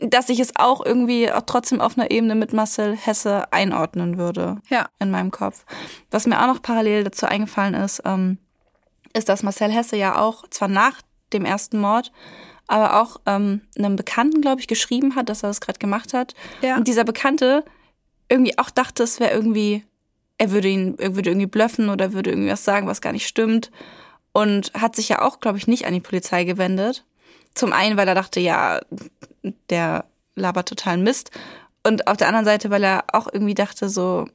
dass 0.00 0.28
ich 0.28 0.40
es 0.40 0.56
auch 0.56 0.84
irgendwie 0.84 1.30
auch 1.30 1.42
trotzdem 1.46 1.80
auf 1.80 1.96
einer 1.98 2.10
Ebene 2.10 2.34
mit 2.34 2.52
Marcel 2.52 2.96
Hesse 2.96 3.52
einordnen 3.52 4.16
würde 4.18 4.60
Ja. 4.68 4.88
in 4.98 5.10
meinem 5.10 5.30
Kopf. 5.30 5.64
Was 6.10 6.26
mir 6.26 6.40
auch 6.42 6.46
noch 6.46 6.62
parallel 6.62 7.04
dazu 7.04 7.26
eingefallen 7.26 7.74
ist, 7.74 8.02
ähm, 8.04 8.38
ist, 9.12 9.28
dass 9.28 9.42
Marcel 9.42 9.70
Hesse 9.70 9.96
ja 9.96 10.18
auch, 10.20 10.46
zwar 10.48 10.68
nach 10.68 11.02
dem 11.32 11.44
ersten 11.44 11.78
Mord, 11.80 12.12
aber 12.66 13.00
auch 13.00 13.16
ähm, 13.26 13.62
einem 13.76 13.96
Bekannten, 13.96 14.40
glaube 14.40 14.60
ich, 14.60 14.68
geschrieben 14.68 15.16
hat, 15.16 15.28
dass 15.28 15.42
er 15.42 15.48
das 15.48 15.60
gerade 15.60 15.78
gemacht 15.78 16.14
hat. 16.14 16.34
Ja. 16.62 16.76
Und 16.76 16.86
dieser 16.86 17.04
Bekannte 17.04 17.64
irgendwie 18.28 18.56
auch 18.58 18.70
dachte, 18.70 19.02
es 19.02 19.18
wäre 19.18 19.32
irgendwie, 19.32 19.84
er 20.38 20.52
würde 20.52 20.68
ihn, 20.68 20.96
er 20.98 21.16
würde 21.16 21.30
irgendwie 21.30 21.46
blöffen 21.48 21.88
oder 21.88 22.12
würde 22.12 22.30
irgendwie 22.30 22.50
was 22.52 22.64
sagen, 22.64 22.86
was 22.86 23.00
gar 23.00 23.12
nicht 23.12 23.26
stimmt. 23.26 23.70
Und 24.32 24.72
hat 24.74 24.94
sich 24.94 25.08
ja 25.08 25.20
auch, 25.22 25.40
glaube 25.40 25.58
ich, 25.58 25.66
nicht 25.66 25.86
an 25.86 25.92
die 25.94 26.00
Polizei 26.00 26.44
gewendet. 26.44 27.04
Zum 27.54 27.72
einen, 27.72 27.96
weil 27.96 28.08
er 28.08 28.14
dachte, 28.14 28.40
ja, 28.40 28.80
der 29.70 30.04
labert 30.34 30.68
totalen 30.68 31.02
Mist. 31.02 31.30
Und 31.86 32.06
auf 32.06 32.16
der 32.16 32.28
anderen 32.28 32.44
Seite, 32.44 32.70
weil 32.70 32.84
er 32.84 33.04
auch 33.12 33.28
irgendwie 33.32 33.54
dachte, 33.54 33.88
so, 33.88 34.28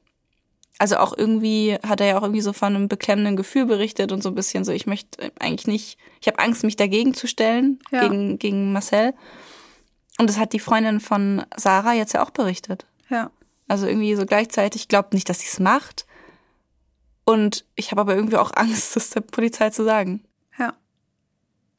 also 0.77 0.97
auch 0.97 1.15
irgendwie 1.17 1.77
hat 1.87 2.01
er 2.01 2.07
ja 2.07 2.17
auch 2.17 2.23
irgendwie 2.23 2.41
so 2.41 2.51
von 2.53 2.75
einem 2.75 2.87
beklemmenden 2.87 3.35
Gefühl 3.37 3.65
berichtet 3.65 4.11
und 4.11 4.21
so 4.21 4.29
ein 4.29 4.35
bisschen 4.35 4.65
so, 4.65 4.71
ich 4.71 4.87
möchte 4.87 5.31
eigentlich 5.39 5.67
nicht, 5.67 5.97
ich 6.19 6.27
habe 6.27 6.39
Angst, 6.39 6.63
mich 6.63 6.75
dagegen 6.75 7.13
zu 7.13 7.27
stellen, 7.27 7.79
Ja. 7.91 8.01
gegen, 8.07 8.39
gegen 8.39 8.73
Marcel. 8.73 9.13
Und 10.17 10.29
das 10.29 10.37
hat 10.37 10.53
die 10.53 10.59
Freundin 10.59 10.99
von 10.99 11.45
Sarah 11.55 11.93
jetzt 11.93 12.13
ja 12.13 12.23
auch 12.23 12.31
berichtet. 12.31 12.85
Ja. 13.09 13.31
Also 13.67 13.87
irgendwie 13.87 14.15
so 14.15 14.25
gleichzeitig 14.25 14.87
glaubt 14.87 15.13
nicht, 15.13 15.29
dass 15.29 15.39
sie 15.39 15.47
es 15.47 15.59
macht. 15.59 16.05
Und 17.25 17.65
ich 17.75 17.91
habe 17.91 18.01
aber 18.01 18.15
irgendwie 18.15 18.37
auch 18.37 18.51
Angst, 18.55 18.95
das 18.95 19.09
der 19.11 19.21
Polizei 19.21 19.69
zu 19.69 19.83
sagen. 19.85 20.23
Ja. 20.57 20.73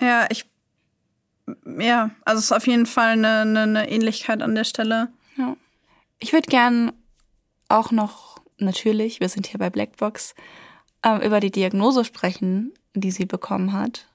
Ja, 0.00 0.26
ich. 0.30 0.46
Ja, 1.78 2.10
also 2.24 2.38
es 2.38 2.46
ist 2.46 2.52
auf 2.52 2.66
jeden 2.66 2.86
Fall 2.86 3.10
eine, 3.10 3.40
eine, 3.40 3.62
eine 3.62 3.90
Ähnlichkeit 3.90 4.42
an 4.42 4.54
der 4.54 4.64
Stelle. 4.64 5.08
Ja. 5.36 5.56
Ich 6.18 6.32
würde 6.32 6.48
gern 6.48 6.92
auch 7.68 7.90
noch, 7.90 8.40
natürlich, 8.58 9.20
wir 9.20 9.28
sind 9.28 9.46
hier 9.46 9.58
bei 9.58 9.70
Blackbox, 9.70 10.34
äh, 11.02 11.24
über 11.24 11.40
die 11.40 11.50
Diagnose 11.50 12.04
sprechen, 12.04 12.72
die 12.94 13.10
sie 13.10 13.26
bekommen 13.26 13.72
hat. 13.72 14.06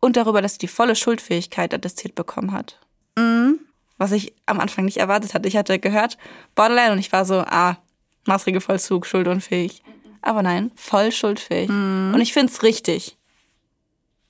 Und 0.00 0.16
darüber, 0.16 0.42
dass 0.42 0.52
sie 0.52 0.58
die 0.58 0.68
volle 0.68 0.94
Schuldfähigkeit 0.94 1.74
attestiert 1.74 2.14
bekommen 2.14 2.52
hat. 2.52 2.78
Mhm. 3.16 3.60
Was 3.98 4.12
ich 4.12 4.34
am 4.44 4.60
Anfang 4.60 4.84
nicht 4.84 4.98
erwartet 4.98 5.34
hatte. 5.34 5.48
Ich 5.48 5.56
hatte 5.56 5.78
gehört, 5.78 6.18
Borderline, 6.54 6.92
und 6.92 6.98
ich 6.98 7.12
war 7.12 7.24
so, 7.24 7.40
ah, 7.40 7.78
Maßregelvollzug, 8.26 9.06
schuldunfähig. 9.06 9.82
Aber 10.22 10.42
nein, 10.42 10.70
voll 10.74 11.12
schuldfähig. 11.12 11.70
Mhm. 11.70 12.12
Und 12.14 12.20
ich 12.20 12.32
finde 12.32 12.52
es 12.52 12.62
richtig. 12.62 13.16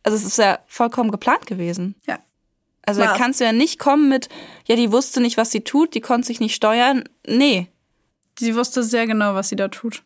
Also 0.06 0.18
es 0.18 0.24
ist 0.24 0.38
ja 0.38 0.60
vollkommen 0.68 1.10
geplant 1.10 1.46
gewesen. 1.46 1.96
Ja. 2.06 2.20
Also 2.86 3.00
da 3.00 3.16
kannst 3.16 3.40
du 3.40 3.44
ja 3.44 3.50
nicht 3.50 3.80
kommen 3.80 4.08
mit, 4.08 4.28
ja, 4.64 4.76
die 4.76 4.92
wusste 4.92 5.20
nicht, 5.20 5.36
was 5.36 5.50
sie 5.50 5.62
tut, 5.62 5.94
die 5.94 6.00
konnte 6.00 6.28
sich 6.28 6.38
nicht 6.38 6.54
steuern. 6.54 7.02
Nee. 7.26 7.66
Sie 8.38 8.54
wusste 8.54 8.84
sehr 8.84 9.08
genau, 9.08 9.34
was 9.34 9.48
sie 9.48 9.56
da 9.56 9.66
tut. 9.66 10.04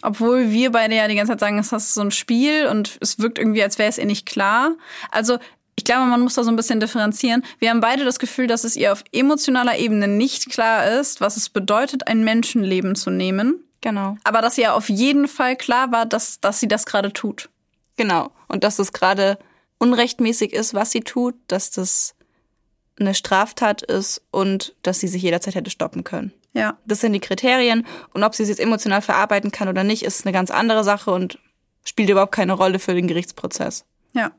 Obwohl 0.00 0.50
wir 0.52 0.72
beide 0.72 0.94
ja 0.94 1.06
die 1.06 1.16
ganze 1.16 1.32
Zeit 1.32 1.40
sagen, 1.40 1.58
es 1.58 1.70
ist 1.70 1.92
so 1.92 2.00
ein 2.00 2.12
Spiel 2.12 2.66
und 2.66 2.96
es 3.02 3.18
wirkt 3.18 3.38
irgendwie, 3.38 3.62
als 3.62 3.78
wäre 3.78 3.90
es 3.90 3.98
ihr 3.98 4.06
nicht 4.06 4.24
klar. 4.24 4.74
Also 5.10 5.36
ich 5.74 5.84
glaube, 5.84 6.06
man 6.06 6.22
muss 6.22 6.32
da 6.32 6.42
so 6.42 6.50
ein 6.50 6.56
bisschen 6.56 6.80
differenzieren. 6.80 7.44
Wir 7.58 7.68
haben 7.68 7.80
beide 7.80 8.06
das 8.06 8.18
Gefühl, 8.18 8.46
dass 8.46 8.64
es 8.64 8.74
ihr 8.74 8.90
auf 8.90 9.04
emotionaler 9.12 9.78
Ebene 9.78 10.08
nicht 10.08 10.48
klar 10.48 10.98
ist, 10.98 11.20
was 11.20 11.36
es 11.36 11.50
bedeutet, 11.50 12.08
ein 12.08 12.24
Menschenleben 12.24 12.94
zu 12.94 13.10
nehmen. 13.10 13.62
Genau. 13.82 14.16
Aber 14.24 14.40
dass 14.40 14.56
ihr 14.56 14.72
auf 14.72 14.88
jeden 14.88 15.28
Fall 15.28 15.56
klar 15.56 15.92
war, 15.92 16.06
dass, 16.06 16.40
dass 16.40 16.58
sie 16.58 16.68
das 16.68 16.86
gerade 16.86 17.12
tut. 17.12 17.50
Genau. 17.96 18.30
Und 18.48 18.64
dass 18.64 18.78
es 18.78 18.92
gerade 18.92 19.38
unrechtmäßig 19.78 20.52
ist, 20.52 20.74
was 20.74 20.90
sie 20.90 21.00
tut, 21.00 21.34
dass 21.48 21.70
das 21.70 22.14
eine 22.98 23.14
Straftat 23.14 23.82
ist 23.82 24.22
und 24.30 24.74
dass 24.82 25.00
sie 25.00 25.08
sich 25.08 25.22
jederzeit 25.22 25.54
hätte 25.54 25.70
stoppen 25.70 26.04
können. 26.04 26.32
Ja. 26.54 26.78
Das 26.86 27.00
sind 27.00 27.12
die 27.12 27.20
Kriterien. 27.20 27.86
Und 28.14 28.24
ob 28.24 28.34
sie 28.34 28.42
es 28.42 28.48
jetzt 28.48 28.60
emotional 28.60 29.02
verarbeiten 29.02 29.50
kann 29.50 29.68
oder 29.68 29.84
nicht, 29.84 30.02
ist 30.02 30.24
eine 30.24 30.32
ganz 30.32 30.50
andere 30.50 30.84
Sache 30.84 31.10
und 31.10 31.38
spielt 31.84 32.08
überhaupt 32.08 32.32
keine 32.32 32.54
Rolle 32.54 32.78
für 32.78 32.94
den 32.94 33.06
Gerichtsprozess. 33.06 33.84
Ja. 34.14 34.32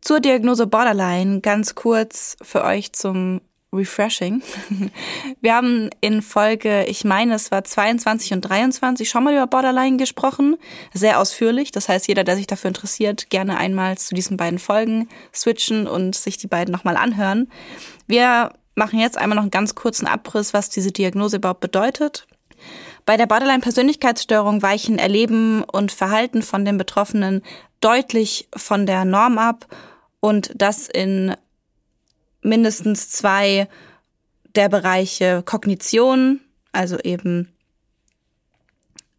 Zur 0.00 0.20
Diagnose 0.20 0.68
Borderline 0.68 1.40
ganz 1.40 1.74
kurz 1.74 2.36
für 2.40 2.62
euch 2.62 2.92
zum 2.92 3.40
Refreshing. 3.72 4.42
Wir 5.40 5.54
haben 5.54 5.90
in 6.00 6.22
Folge, 6.22 6.84
ich 6.84 7.04
meine, 7.04 7.34
es 7.34 7.50
war 7.50 7.64
22 7.64 8.32
und 8.32 8.40
23 8.42 9.08
schon 9.08 9.24
mal 9.24 9.34
über 9.34 9.46
Borderline 9.46 9.98
gesprochen. 9.98 10.56
Sehr 10.94 11.20
ausführlich. 11.20 11.70
Das 11.70 11.88
heißt, 11.88 12.08
jeder, 12.08 12.24
der 12.24 12.36
sich 12.36 12.46
dafür 12.46 12.68
interessiert, 12.68 13.28
gerne 13.28 13.58
einmal 13.58 13.98
zu 13.98 14.14
diesen 14.14 14.36
beiden 14.36 14.58
Folgen 14.58 15.08
switchen 15.34 15.86
und 15.86 16.14
sich 16.14 16.38
die 16.38 16.46
beiden 16.46 16.72
nochmal 16.72 16.96
anhören. 16.96 17.50
Wir 18.06 18.52
machen 18.74 19.00
jetzt 19.00 19.18
einmal 19.18 19.36
noch 19.36 19.42
einen 19.42 19.50
ganz 19.50 19.74
kurzen 19.74 20.06
Abriss, 20.06 20.54
was 20.54 20.70
diese 20.70 20.92
Diagnose 20.92 21.36
überhaupt 21.36 21.60
bedeutet. 21.60 22.26
Bei 23.04 23.16
der 23.16 23.26
Borderline-Persönlichkeitsstörung 23.26 24.62
weichen 24.62 24.98
Erleben 24.98 25.62
und 25.62 25.92
Verhalten 25.92 26.42
von 26.42 26.64
den 26.64 26.78
Betroffenen 26.78 27.42
deutlich 27.80 28.48
von 28.56 28.86
der 28.86 29.04
Norm 29.04 29.38
ab 29.38 29.66
und 30.20 30.52
das 30.54 30.88
in 30.88 31.34
mindestens 32.48 33.10
zwei 33.10 33.68
der 34.54 34.68
Bereiche 34.68 35.42
Kognition, 35.44 36.40
also 36.72 36.98
eben 36.98 37.52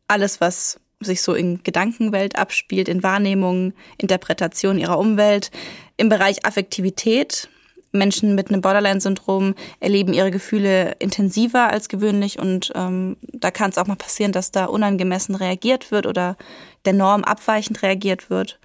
alles, 0.08 0.42
was 0.42 0.80
sich 1.00 1.22
so 1.22 1.34
in 1.34 1.64
Gedankenwelt 1.64 2.36
abspielt, 2.36 2.90
in 2.90 3.04
Wahrnehmung, 3.04 3.74
Interpretation 3.98 4.78
ihrer 4.78 5.00
Umwelt, 5.00 5.52
im 5.98 6.10
Bereich 6.10 6.46
Affektivität. 6.46 7.50
Menschen 7.92 8.36
mit 8.36 8.50
einem 8.50 8.62
Borderline-Syndrom 8.62 9.56
erleben 9.80 10.14
ihre 10.14 10.30
Gefühle 10.30 10.96
intensiver 11.00 11.72
als 11.72 11.90
gewöhnlich 11.90 12.38
und 12.38 12.72
ähm, 12.76 13.18
da 13.22 13.50
kann 13.50 13.72
es 13.72 13.80
auch 13.80 13.88
mal 13.88 13.96
passieren, 13.96 14.32
dass 14.32 14.52
da 14.52 14.66
unangemessen 14.66 15.34
reagiert 15.34 15.92
wird 15.92 16.06
oder 16.06 16.38
der 16.86 16.94
Norm 16.94 17.24
abweichend 17.24 17.82
reagiert 17.82 18.30
wird. 18.30 18.60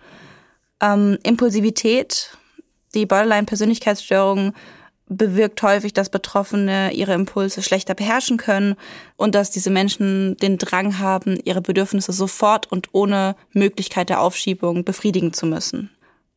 Ähm, 0.83 1.19
Impulsivität, 1.23 2.37
die 2.95 3.07
Borderline-Persönlichkeitsstörung 3.07 4.55
bewirkt 5.07 5.63
häufig, 5.63 5.93
dass 5.93 6.09
Betroffene 6.09 6.93
ihre 6.93 7.13
Impulse 7.13 7.63
schlechter 7.63 7.95
beherrschen 7.95 8.39
können 8.39 8.75
und 9.17 9.35
dass 9.35 9.51
diese 9.51 9.71
Menschen 9.71 10.37
den 10.39 10.57
Drang 10.59 10.99
haben, 10.99 11.39
ihre 11.45 11.61
Bedürfnisse 11.61 12.13
sofort 12.13 12.71
und 12.73 12.89
ohne 12.93 13.37
Möglichkeit 13.53 14.09
der 14.09 14.21
Aufschiebung 14.21 14.85
befriedigen 14.85 15.33
zu 15.33 15.47
müssen. 15.47 15.91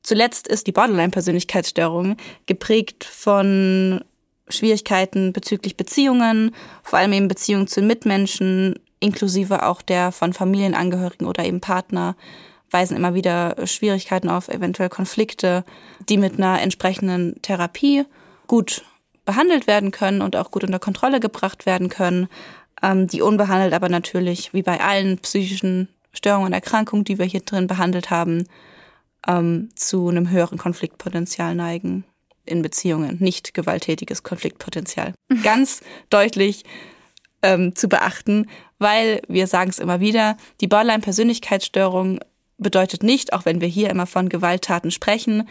Zuletzt 0.04 0.48
ist 0.48 0.68
die 0.68 0.72
Borderline-Persönlichkeitsstörung 0.72 2.18
geprägt 2.46 3.04
von 3.04 4.02
Schwierigkeiten 4.50 5.34
bezüglich 5.34 5.76
Beziehungen, 5.76 6.52
vor 6.84 7.00
allem 7.00 7.14
eben 7.14 7.28
Beziehungen 7.28 7.68
zu 7.68 7.82
Mitmenschen, 7.82 8.80
inklusive 9.00 9.64
auch 9.64 9.82
der 9.82 10.12
von 10.12 10.34
Familienangehörigen 10.34 11.28
oder 11.28 11.46
eben 11.46 11.60
Partner, 11.60 12.16
weisen 12.72 12.98
immer 12.98 13.14
wieder 13.14 13.56
Schwierigkeiten 13.66 14.30
auf, 14.30 14.50
eventuell 14.50 14.90
Konflikte, 14.90 15.64
die 16.10 16.18
mit 16.18 16.38
einer 16.38 16.62
entsprechenden 16.62 17.42
Therapie 17.42 18.06
gut 18.48 18.84
behandelt 19.26 19.68
werden 19.68 19.92
können 19.92 20.22
und 20.22 20.36
auch 20.36 20.52
gut 20.52 20.64
unter 20.64 20.80
Kontrolle 20.80 21.20
gebracht 21.20 21.66
werden 21.66 21.90
können, 21.90 22.28
ähm, 22.82 23.08
die 23.08 23.22
unbehandelt 23.22 23.74
aber 23.74 23.90
natürlich, 23.90 24.54
wie 24.54 24.64
bei 24.64 24.80
allen 24.80 25.18
psychischen 25.20 25.90
Störungen 26.14 26.48
und 26.48 26.54
Erkrankungen, 26.54 27.04
die 27.04 27.20
wir 27.20 27.26
hier 27.26 27.42
drin 27.42 27.68
behandelt 27.68 28.10
haben, 28.10 28.48
ähm, 29.28 29.70
zu 29.76 30.08
einem 30.08 30.30
höheren 30.30 30.58
Konfliktpotenzial 30.58 31.56
neigen 31.56 32.06
in 32.46 32.62
Beziehungen. 32.62 33.18
Nicht 33.20 33.54
gewalttätiges 33.54 34.24
Konfliktpotenzial. 34.24 35.14
Ganz 35.44 35.82
deutlich 36.10 36.64
ähm, 37.42 37.76
zu 37.76 37.88
beachten, 37.90 38.48
weil 38.80 39.22
wir 39.28 39.48
sagen 39.48 39.70
es 39.70 39.80
immer 39.80 40.00
wieder, 40.00 40.38
die 40.62 40.68
Borderline-Persönlichkeitsstörung 40.68 42.20
bedeutet 42.58 43.04
nicht, 43.04 43.34
auch 43.34 43.46
wenn 43.46 43.62
wir 43.62 43.68
hier 43.68 43.90
immer 43.90 44.08
von 44.08 44.30
Gewalttaten 44.30 44.92
sprechen, 44.92 45.48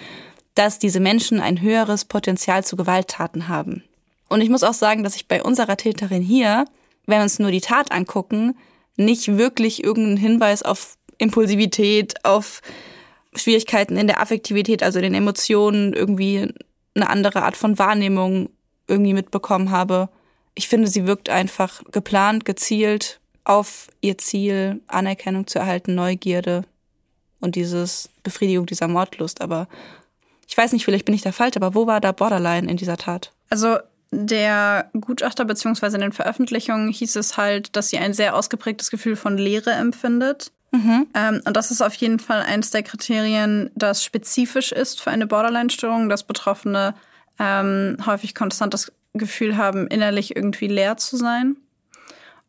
dass 0.55 0.79
diese 0.79 1.01
Menschen 1.01 1.41
ein 1.41 1.61
höheres 1.61 2.05
Potenzial 2.05 2.65
zu 2.65 2.77
Gewalttaten 2.77 3.49
haben. 3.49 3.85
Und 4.29 4.41
ich 4.41 4.49
muss 4.49 4.65
auch 4.65 4.75
sagen, 4.75 5.05
dass 5.05 5.17
ich 5.17 5.29
bei 5.29 5.43
unserer 5.43 5.77
Täterin 5.77 6.23
hier, 6.23 6.65
wenn 7.07 7.19
wir 7.19 7.23
uns 7.23 7.39
nur 7.39 7.51
die 7.51 7.61
Tat 7.61 7.93
angucken, 7.93 8.57
nicht 8.97 9.37
wirklich 9.37 9.85
irgendeinen 9.85 10.17
Hinweis 10.17 10.63
auf 10.63 10.97
Impulsivität, 11.19 12.25
auf 12.25 12.63
Schwierigkeiten 13.35 13.97
in 13.97 14.07
der 14.07 14.21
Affektivität, 14.21 14.83
also 14.83 14.99
in 14.99 15.05
den 15.05 15.15
Emotionen, 15.15 15.93
irgendwie 15.93 16.53
eine 16.95 17.11
andere 17.11 17.43
Art 17.43 17.57
von 17.57 17.79
Wahrnehmung 17.79 18.49
irgendwie 18.89 19.13
mitbekommen 19.13 19.71
habe. 19.71 20.09
Ich 20.55 20.69
finde, 20.69 20.89
sie 20.89 21.07
wirkt 21.07 21.29
einfach 21.29 21.83
geplant, 21.93 22.47
gezielt 22.47 23.21
auf 23.45 23.89
ihr 24.01 24.17
Ziel, 24.19 24.81
Anerkennung 24.87 25.47
zu 25.47 25.59
erhalten, 25.59 25.95
Neugierde 25.95 26.65
und 27.41 27.55
dieses 27.55 28.09
Befriedigung 28.23 28.67
dieser 28.67 28.89
Mordlust. 28.89 29.41
Aber 29.41 29.69
ich 30.49 30.57
weiß 30.57 30.73
nicht, 30.73 30.85
vielleicht 30.85 31.05
bin 31.05 31.15
ich 31.15 31.23
da 31.23 31.33
falsch, 31.33 31.57
aber 31.57 31.75
wo 31.75 31.87
war 31.87 32.01
da 32.01 32.13
Borderline 32.13 32.71
in 32.71 32.77
dieser 32.77 32.97
Tat? 32.97 33.33
Also 33.51 33.79
der 34.11 34.91
Gutachter 34.99 35.45
beziehungsweise 35.45 35.97
in 35.97 36.03
den 36.03 36.13
Veröffentlichungen 36.13 36.91
hieß 36.91 37.17
es 37.17 37.37
halt, 37.37 37.77
dass 37.77 37.91
sie 37.91 37.99
ein 37.99 38.15
sehr 38.15 38.37
ausgeprägtes 38.37 38.91
Gefühl 38.91 39.17
von 39.17 39.37
Leere 39.37 39.73
empfindet. 39.73 40.53
Ähm, 41.15 41.43
und 41.45 41.57
das 41.57 41.71
ist 41.71 41.83
auf 41.83 41.95
jeden 41.95 42.19
Fall 42.19 42.43
eins 42.43 42.71
der 42.71 42.83
Kriterien, 42.83 43.71
das 43.75 44.05
spezifisch 44.05 44.73
ist 44.73 45.01
für 45.01 45.11
eine 45.11 45.27
Borderline-Störung, 45.27 46.09
dass 46.09 46.25
Betroffene 46.25 46.95
ähm, 47.39 47.97
häufig 48.05 48.35
konstant 48.35 48.75
das 48.75 48.93
Gefühl 49.15 49.57
haben, 49.57 49.87
innerlich 49.87 50.37
irgendwie 50.37 50.69
leer 50.69 50.97
zu 50.97 51.17
sein. 51.17 51.57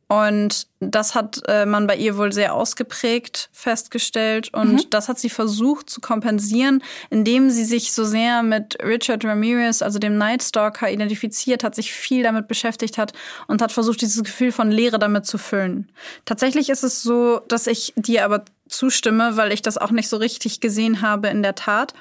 Und 0.10 0.68
das 0.80 1.16
hat 1.16 1.42
äh, 1.48 1.66
man 1.66 1.86
bei 1.86 1.98
ihr 1.98 2.18
wohl 2.18 2.32
sehr 2.32 2.54
ausgeprägt 2.54 3.50
festgestellt. 3.52 4.54
Und 4.54 4.94
das 4.94 5.10
hat 5.10 5.20
sie 5.20 5.30
versucht 5.30 5.90
zu 5.90 6.00
kompensieren, 6.00 6.82
indem 7.10 7.50
sie 7.50 7.66
sich 7.66 7.92
so 7.92 8.06
sehr 8.06 8.42
mit 8.42 8.78
Richard 8.82 9.26
Ramirez, 9.26 9.82
also 9.82 10.00
dem 10.00 10.18
Night 10.18 10.44
Stalker, 10.44 10.90
identifiziert 10.90 11.64
hat, 11.66 11.76
sich 11.76 11.92
viel 11.92 12.24
damit 12.24 12.48
beschäftigt 12.48 12.98
hat 12.98 13.12
und 13.48 13.62
hat 13.62 13.74
versucht, 13.74 14.00
dieses 14.00 14.24
Gefühl 14.24 14.54
von 14.54 14.72
Leere 14.72 14.98
damit 14.98 15.26
zu 15.26 15.38
füllen. 15.38 15.90
Tatsächlich 16.24 16.70
ist 16.70 16.84
es 16.84 17.04
so, 17.04 17.42
dass 17.50 17.68
ich 17.68 17.94
dir 17.98 18.24
aber 18.24 18.46
zustimme, 18.70 19.36
weil 19.36 19.52
ich 19.52 19.62
das 19.62 19.78
auch 19.78 19.92
nicht 19.92 20.08
so 20.08 20.16
richtig 20.16 20.62
gesehen 20.62 21.02
habe 21.02 21.28
in 21.28 21.44
der 21.44 21.56
Tat. 21.56 21.94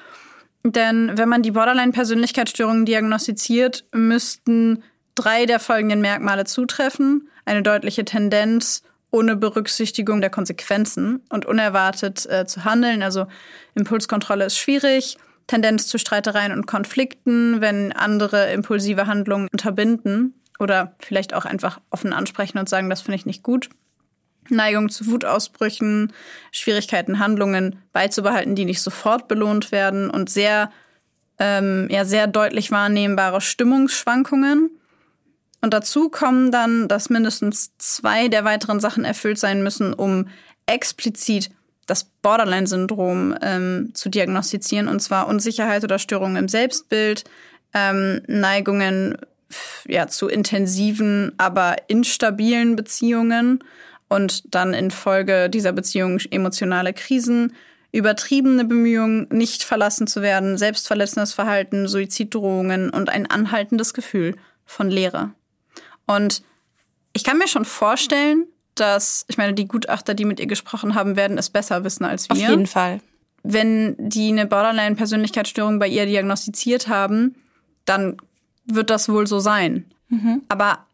Denn 0.63 1.17
wenn 1.17 1.29
man 1.29 1.43
die 1.43 1.51
Borderline-Persönlichkeitsstörung 1.51 2.85
diagnostiziert, 2.85 3.85
müssten 3.93 4.83
drei 5.17 5.45
der 5.45 5.59
folgenden 5.59 6.01
Merkmale 6.01 6.45
zutreffen. 6.45 7.29
Eine 7.45 7.63
deutliche 7.63 8.05
Tendenz 8.05 8.83
ohne 9.11 9.35
Berücksichtigung 9.35 10.21
der 10.21 10.29
Konsequenzen 10.29 11.21
und 11.29 11.45
unerwartet 11.45 12.25
äh, 12.29 12.45
zu 12.45 12.65
handeln. 12.65 13.01
Also 13.03 13.27
Impulskontrolle 13.75 14.45
ist 14.45 14.57
schwierig. 14.57 15.17
Tendenz 15.47 15.87
zu 15.87 15.97
Streitereien 15.97 16.51
und 16.51 16.67
Konflikten, 16.67 17.61
wenn 17.61 17.93
andere 17.93 18.51
impulsive 18.51 19.07
Handlungen 19.07 19.47
unterbinden. 19.51 20.33
oder 20.59 20.95
vielleicht 20.99 21.35
auch 21.35 21.45
einfach 21.45 21.79
offen 21.91 22.13
ansprechen 22.13 22.57
und 22.57 22.67
sagen, 22.67 22.89
das 22.89 23.01
finde 23.01 23.17
ich 23.17 23.27
nicht 23.27 23.43
gut. 23.43 23.69
Neigung 24.49 24.89
zu 24.89 25.05
Wutausbrüchen, 25.07 26.13
Schwierigkeiten, 26.51 27.19
Handlungen 27.19 27.79
beizubehalten, 27.93 28.55
die 28.55 28.65
nicht 28.65 28.81
sofort 28.81 29.27
belohnt 29.27 29.71
werden 29.71 30.09
und 30.09 30.29
sehr, 30.29 30.71
ähm, 31.37 31.87
ja, 31.91 32.05
sehr 32.05 32.27
deutlich 32.27 32.71
wahrnehmbare 32.71 33.39
Stimmungsschwankungen. 33.39 34.71
Und 35.61 35.73
dazu 35.73 36.09
kommen 36.09 36.51
dann, 36.51 36.87
dass 36.87 37.09
mindestens 37.09 37.71
zwei 37.77 38.27
der 38.27 38.43
weiteren 38.43 38.79
Sachen 38.79 39.05
erfüllt 39.05 39.39
sein 39.39 39.63
müssen, 39.63 39.93
um 39.93 40.27
explizit 40.65 41.49
das 41.87 42.03
Borderline-Syndrom 42.21 43.35
ähm, 43.41 43.91
zu 43.93 44.09
diagnostizieren, 44.09 44.87
und 44.87 45.01
zwar 45.01 45.27
Unsicherheit 45.27 45.83
oder 45.83 45.99
Störungen 45.99 46.35
im 46.35 46.47
Selbstbild, 46.47 47.23
ähm, 47.73 48.21
Neigungen 48.27 49.17
ja, 49.87 50.07
zu 50.07 50.27
intensiven, 50.27 51.31
aber 51.37 51.77
instabilen 51.87 52.75
Beziehungen 52.75 53.63
und 54.09 54.53
dann 54.53 54.73
infolge 54.73 55.49
dieser 55.49 55.71
Beziehung 55.71 56.19
emotionale 56.29 56.93
Krisen, 56.93 57.53
übertriebene 57.91 58.65
Bemühungen, 58.65 59.27
nicht 59.31 59.63
verlassen 59.63 60.07
zu 60.07 60.21
werden, 60.21 60.57
selbstverletzendes 60.57 61.33
Verhalten, 61.33 61.87
Suiziddrohungen 61.87 62.89
und 62.89 63.09
ein 63.09 63.29
anhaltendes 63.29 63.93
Gefühl 63.93 64.35
von 64.65 64.89
Leere. 64.89 65.31
Und 66.07 66.41
ich 67.13 67.23
kann 67.23 67.37
mir 67.37 67.47
schon 67.47 67.65
vorstellen, 67.65 68.47
dass, 68.75 69.25
ich 69.27 69.37
meine, 69.37 69.53
die 69.53 69.67
Gutachter, 69.67 70.13
die 70.13 70.25
mit 70.25 70.39
ihr 70.39 70.47
gesprochen 70.47 70.95
haben, 70.95 71.15
werden 71.15 71.37
es 71.37 71.49
besser 71.49 71.83
wissen 71.83 72.05
als 72.05 72.29
wir. 72.29 72.33
Auf 72.33 72.49
jeden 72.49 72.67
Fall. 72.67 72.99
Wenn 73.43 73.95
die 73.97 74.29
eine 74.29 74.45
Borderline-Persönlichkeitsstörung 74.45 75.79
bei 75.79 75.87
ihr 75.87 76.05
diagnostiziert 76.05 76.87
haben, 76.87 77.35
dann 77.85 78.17
wird 78.65 78.89
das 78.89 79.09
wohl 79.09 79.27
so 79.27 79.39
sein. 79.39 79.85
Mhm. 80.09 80.41
Aber 80.49 80.85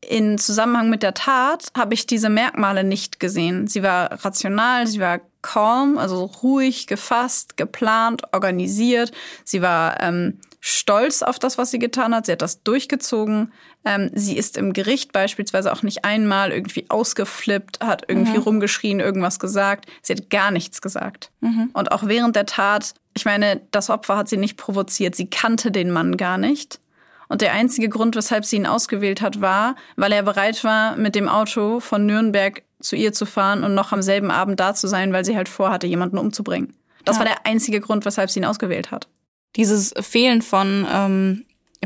in 0.00 0.38
Zusammenhang 0.38 0.90
mit 0.90 1.02
der 1.02 1.14
Tat 1.14 1.68
habe 1.76 1.94
ich 1.94 2.06
diese 2.06 2.28
Merkmale 2.28 2.84
nicht 2.84 3.18
gesehen. 3.18 3.66
Sie 3.66 3.82
war 3.82 4.24
rational, 4.24 4.86
sie 4.86 5.00
war 5.00 5.20
calm, 5.42 5.98
also 5.98 6.24
ruhig, 6.24 6.86
gefasst, 6.86 7.56
geplant, 7.56 8.22
organisiert. 8.32 9.12
Sie 9.44 9.60
war 9.60 10.00
ähm, 10.00 10.38
stolz 10.60 11.22
auf 11.22 11.38
das, 11.38 11.58
was 11.58 11.70
sie 11.70 11.78
getan 11.78 12.14
hat. 12.14 12.26
Sie 12.26 12.32
hat 12.32 12.42
das 12.42 12.62
durchgezogen. 12.62 13.52
Ähm, 13.84 14.10
sie 14.14 14.36
ist 14.36 14.56
im 14.56 14.72
Gericht 14.72 15.12
beispielsweise 15.12 15.72
auch 15.72 15.82
nicht 15.82 16.04
einmal 16.04 16.50
irgendwie 16.50 16.86
ausgeflippt, 16.88 17.80
hat 17.80 18.04
irgendwie 18.08 18.38
mhm. 18.38 18.42
rumgeschrien, 18.42 19.00
irgendwas 19.00 19.38
gesagt. 19.38 19.86
Sie 20.02 20.14
hat 20.14 20.30
gar 20.30 20.50
nichts 20.50 20.80
gesagt. 20.80 21.30
Mhm. 21.40 21.70
Und 21.72 21.92
auch 21.92 22.06
während 22.06 22.36
der 22.36 22.46
Tat, 22.46 22.94
ich 23.14 23.24
meine, 23.24 23.60
das 23.70 23.90
Opfer 23.90 24.16
hat 24.16 24.28
sie 24.28 24.36
nicht 24.36 24.56
provoziert. 24.56 25.14
Sie 25.14 25.30
kannte 25.30 25.70
den 25.70 25.90
Mann 25.90 26.16
gar 26.16 26.38
nicht. 26.38 26.80
Und 27.28 27.42
der 27.42 27.52
einzige 27.52 27.88
Grund, 27.88 28.16
weshalb 28.16 28.44
sie 28.44 28.56
ihn 28.56 28.66
ausgewählt 28.66 29.20
hat, 29.20 29.40
war, 29.40 29.76
weil 29.96 30.12
er 30.12 30.22
bereit 30.22 30.64
war, 30.64 30.96
mit 30.96 31.14
dem 31.14 31.28
Auto 31.28 31.78
von 31.80 32.06
Nürnberg 32.06 32.62
zu 32.80 32.96
ihr 32.96 33.12
zu 33.12 33.26
fahren 33.26 33.64
und 33.64 33.74
noch 33.74 33.92
am 33.92 34.02
selben 34.02 34.30
Abend 34.30 34.58
da 34.60 34.74
zu 34.74 34.86
sein, 34.86 35.12
weil 35.12 35.24
sie 35.24 35.36
halt 35.36 35.48
vorhatte, 35.48 35.86
jemanden 35.86 36.16
umzubringen. 36.16 36.74
Das 37.04 37.16
ja. 37.16 37.20
war 37.20 37.26
der 37.26 37.46
einzige 37.46 37.80
Grund, 37.80 38.04
weshalb 38.04 38.30
sie 38.30 38.40
ihn 38.40 38.44
ausgewählt 38.44 38.90
hat. 38.90 39.08
Dieses 39.56 39.94
Fehlen 40.00 40.42
von 40.42 40.86
ähm, 40.90 41.44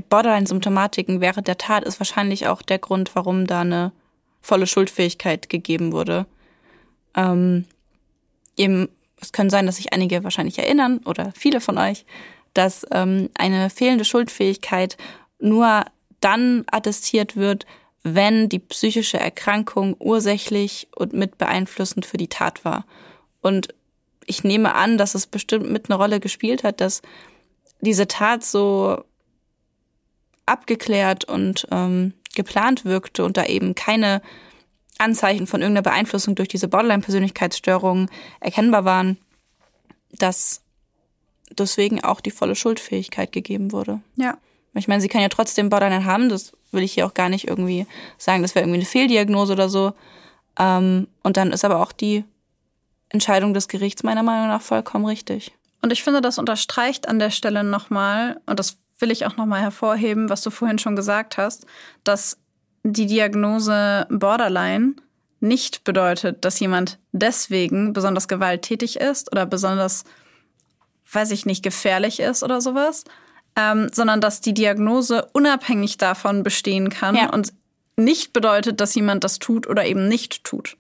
Borderline-Symptomatiken 0.09 1.21
während 1.21 1.49
der 1.49 1.59
Tat 1.59 1.85
ist 1.85 2.01
wahrscheinlich 2.01 2.47
auch 2.47 2.63
der 2.63 2.79
Grund, 2.79 3.15
warum 3.15 3.47
da 3.47 3.61
eine 3.61 3.93
volle 4.41 4.67
Schuldfähigkeit 4.67 5.49
gegeben 5.49 5.93
wurde. 5.93 6.27
Ähm, 7.15 7.67
eben, 8.57 8.89
es 9.21 9.33
können 9.33 9.51
sein, 9.51 9.67
dass 9.67 9.77
sich 9.77 9.93
einige 9.93 10.25
wahrscheinlich 10.25 10.59
erinnern 10.59 11.01
oder 11.05 11.33
viele 11.37 11.61
von 11.61 11.79
euch, 11.79 12.05
dass 12.55 12.87
ähm, 12.91 13.31
eine 13.35 13.71
fehlende 13.71 14.05
Schuldfähigkeit 14.05 14.97
nur 15.39 15.85
dann 16.21 16.65
attestiert 16.71 17.37
wird, 17.37 17.67
wenn 18.03 18.49
die 18.49 18.59
psychische 18.59 19.19
Erkrankung 19.19 19.97
ursächlich 19.99 20.89
und 20.95 21.13
mit 21.13 21.39
beeinflussend 21.39 22.05
für 22.05 22.17
die 22.17 22.29
Tat 22.29 22.65
war. 22.65 22.85
Und 23.41 23.69
ich 24.27 24.45
nehme 24.45 24.75
an, 24.75 24.99
dass 24.99 25.15
es 25.15 25.27
bestimmt 25.27 25.71
mit 25.71 25.89
eine 25.89 25.97
Rolle 25.97 26.21
gespielt 26.21 26.65
hat, 26.65 26.81
dass 26.81 27.03
diese 27.83 28.09
Tat 28.09 28.45
so 28.45 29.05
abgeklärt 30.47 31.25
und 31.25 31.67
ähm, 31.71 32.15
geplant 32.35 32.85
wirkte 32.85 33.25
und 33.25 33.37
da 33.37 33.45
eben 33.45 33.75
keine 33.75 34.23
Anzeichen 34.99 35.47
von 35.47 35.61
irgendeiner 35.61 35.83
Beeinflussung 35.83 36.35
durch 36.35 36.49
diese 36.49 36.69
Borderline-Persönlichkeitsstörung 36.69 38.09
erkennbar 38.41 38.85
waren, 38.85 39.19
dass 40.13 40.63
deswegen 41.51 42.03
auch 42.03 42.21
die 42.21 42.31
volle 42.31 42.55
Schuldfähigkeit 42.55 43.33
gegeben 43.33 43.73
wurde. 43.73 44.01
Ja. 44.17 44.39
Ich 44.75 44.89
meine, 44.89 45.03
sie 45.03 45.09
kann 45.09 45.21
ja 45.21 45.29
trotzdem 45.29 45.69
Borderline 45.69 46.07
haben, 46.07 46.31
das 46.31 46.53
will 46.71 46.83
ich 46.83 46.95
hier 46.95 47.05
auch 47.05 47.13
gar 47.13 47.29
nicht 47.29 47.47
irgendwie 47.47 47.87
sagen, 48.17 48.41
das 48.41 48.55
wäre 48.55 48.65
irgendwie 48.65 48.79
eine 48.79 48.87
Fehldiagnose 48.87 49.53
oder 49.53 49.69
so. 49.69 49.93
Ähm, 50.59 51.09
und 51.23 51.37
dann 51.37 51.53
ist 51.53 51.65
aber 51.65 51.81
auch 51.81 51.93
die 51.93 52.25
Entscheidung 53.11 53.53
des 53.53 53.69
Gerichts 53.69 54.03
meiner 54.03 54.23
Meinung 54.23 54.49
nach 54.49 54.63
vollkommen 54.63 55.05
richtig. 55.05 55.53
Und 55.83 55.93
ich 55.93 56.03
finde, 56.03 56.21
das 56.21 56.39
unterstreicht 56.39 57.09
an 57.09 57.19
der 57.19 57.31
Stelle 57.31 57.65
nochmal, 57.65 58.41
und 58.47 58.59
das 58.59 58.79
will 58.99 59.11
ich 59.11 59.27
auch 59.27 59.37
nochmal 59.37 59.61
hervorheben, 59.61 60.31
was 60.31 60.43
du 60.43 60.51
vorhin 60.51 60.79
schon 60.79 60.97
gesagt 60.97 61.37
hast, 61.37 61.67
dass 62.05 62.39
die 62.85 63.07
Diagnose 63.07 64.07
Borderline 64.09 64.95
nicht 65.41 65.83
bedeutet, 65.83 66.45
dass 66.45 66.61
jemand 66.61 66.99
deswegen 67.11 67.93
besonders 67.93 68.29
gewalttätig 68.29 69.01
ist 69.01 69.31
oder 69.33 69.45
besonders, 69.45 70.05
weiß 71.11 71.33
ich 71.33 71.47
nicht, 71.47 71.65
gefährlich 71.65 72.21
ist 72.21 72.45
oder 72.45 72.61
sowas, 72.61 73.05
ähm, 73.57 73.91
sondern 73.93 74.21
dass 74.21 74.41
die 74.41 74.55
Diagnose 74.55 75.29
unabhängig 75.33 75.99
davon 75.99 76.45
bestehen 76.45 76.91
kann 76.91 77.17
ja. 77.17 77.31
und 77.31 77.53
nicht 77.97 78.33
bedeutet, 78.33 78.81
dass 78.81 78.95
jemand 78.95 79.25
das 79.25 79.41
tut 79.41 79.67
oder 79.67 79.85
eben 79.85 80.07
nicht 80.09 80.45
tut. 80.45 80.77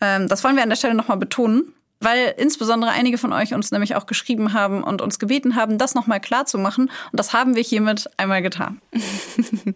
Ähm, 0.00 0.28
das 0.28 0.44
wollen 0.44 0.56
wir 0.56 0.62
an 0.62 0.68
der 0.68 0.76
Stelle 0.76 0.94
nochmal 0.94 1.16
betonen, 1.16 1.72
weil 2.00 2.34
insbesondere 2.36 2.90
einige 2.90 3.18
von 3.18 3.32
euch 3.32 3.54
uns 3.54 3.70
nämlich 3.70 3.94
auch 3.94 4.06
geschrieben 4.06 4.52
haben 4.52 4.82
und 4.82 5.00
uns 5.00 5.18
gebeten 5.18 5.56
haben, 5.56 5.78
das 5.78 5.94
nochmal 5.94 6.20
klar 6.20 6.46
zu 6.46 6.58
machen. 6.58 6.90
Und 7.10 7.18
das 7.18 7.32
haben 7.32 7.56
wir 7.56 7.62
hiermit 7.62 8.08
einmal 8.16 8.42
getan. 8.42 8.80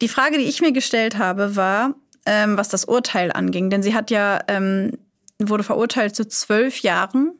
die 0.00 0.08
Frage, 0.08 0.38
die 0.38 0.44
ich 0.44 0.60
mir 0.60 0.72
gestellt 0.72 1.18
habe, 1.18 1.56
war, 1.56 1.94
ähm, 2.26 2.56
was 2.56 2.68
das 2.68 2.84
Urteil 2.84 3.32
anging. 3.32 3.70
Denn 3.70 3.82
sie 3.82 3.94
hat 3.94 4.10
ja, 4.10 4.40
ähm, 4.48 4.92
wurde 5.38 5.62
verurteilt 5.62 6.16
zu 6.16 6.26
zwölf 6.26 6.80
Jahren 6.80 7.32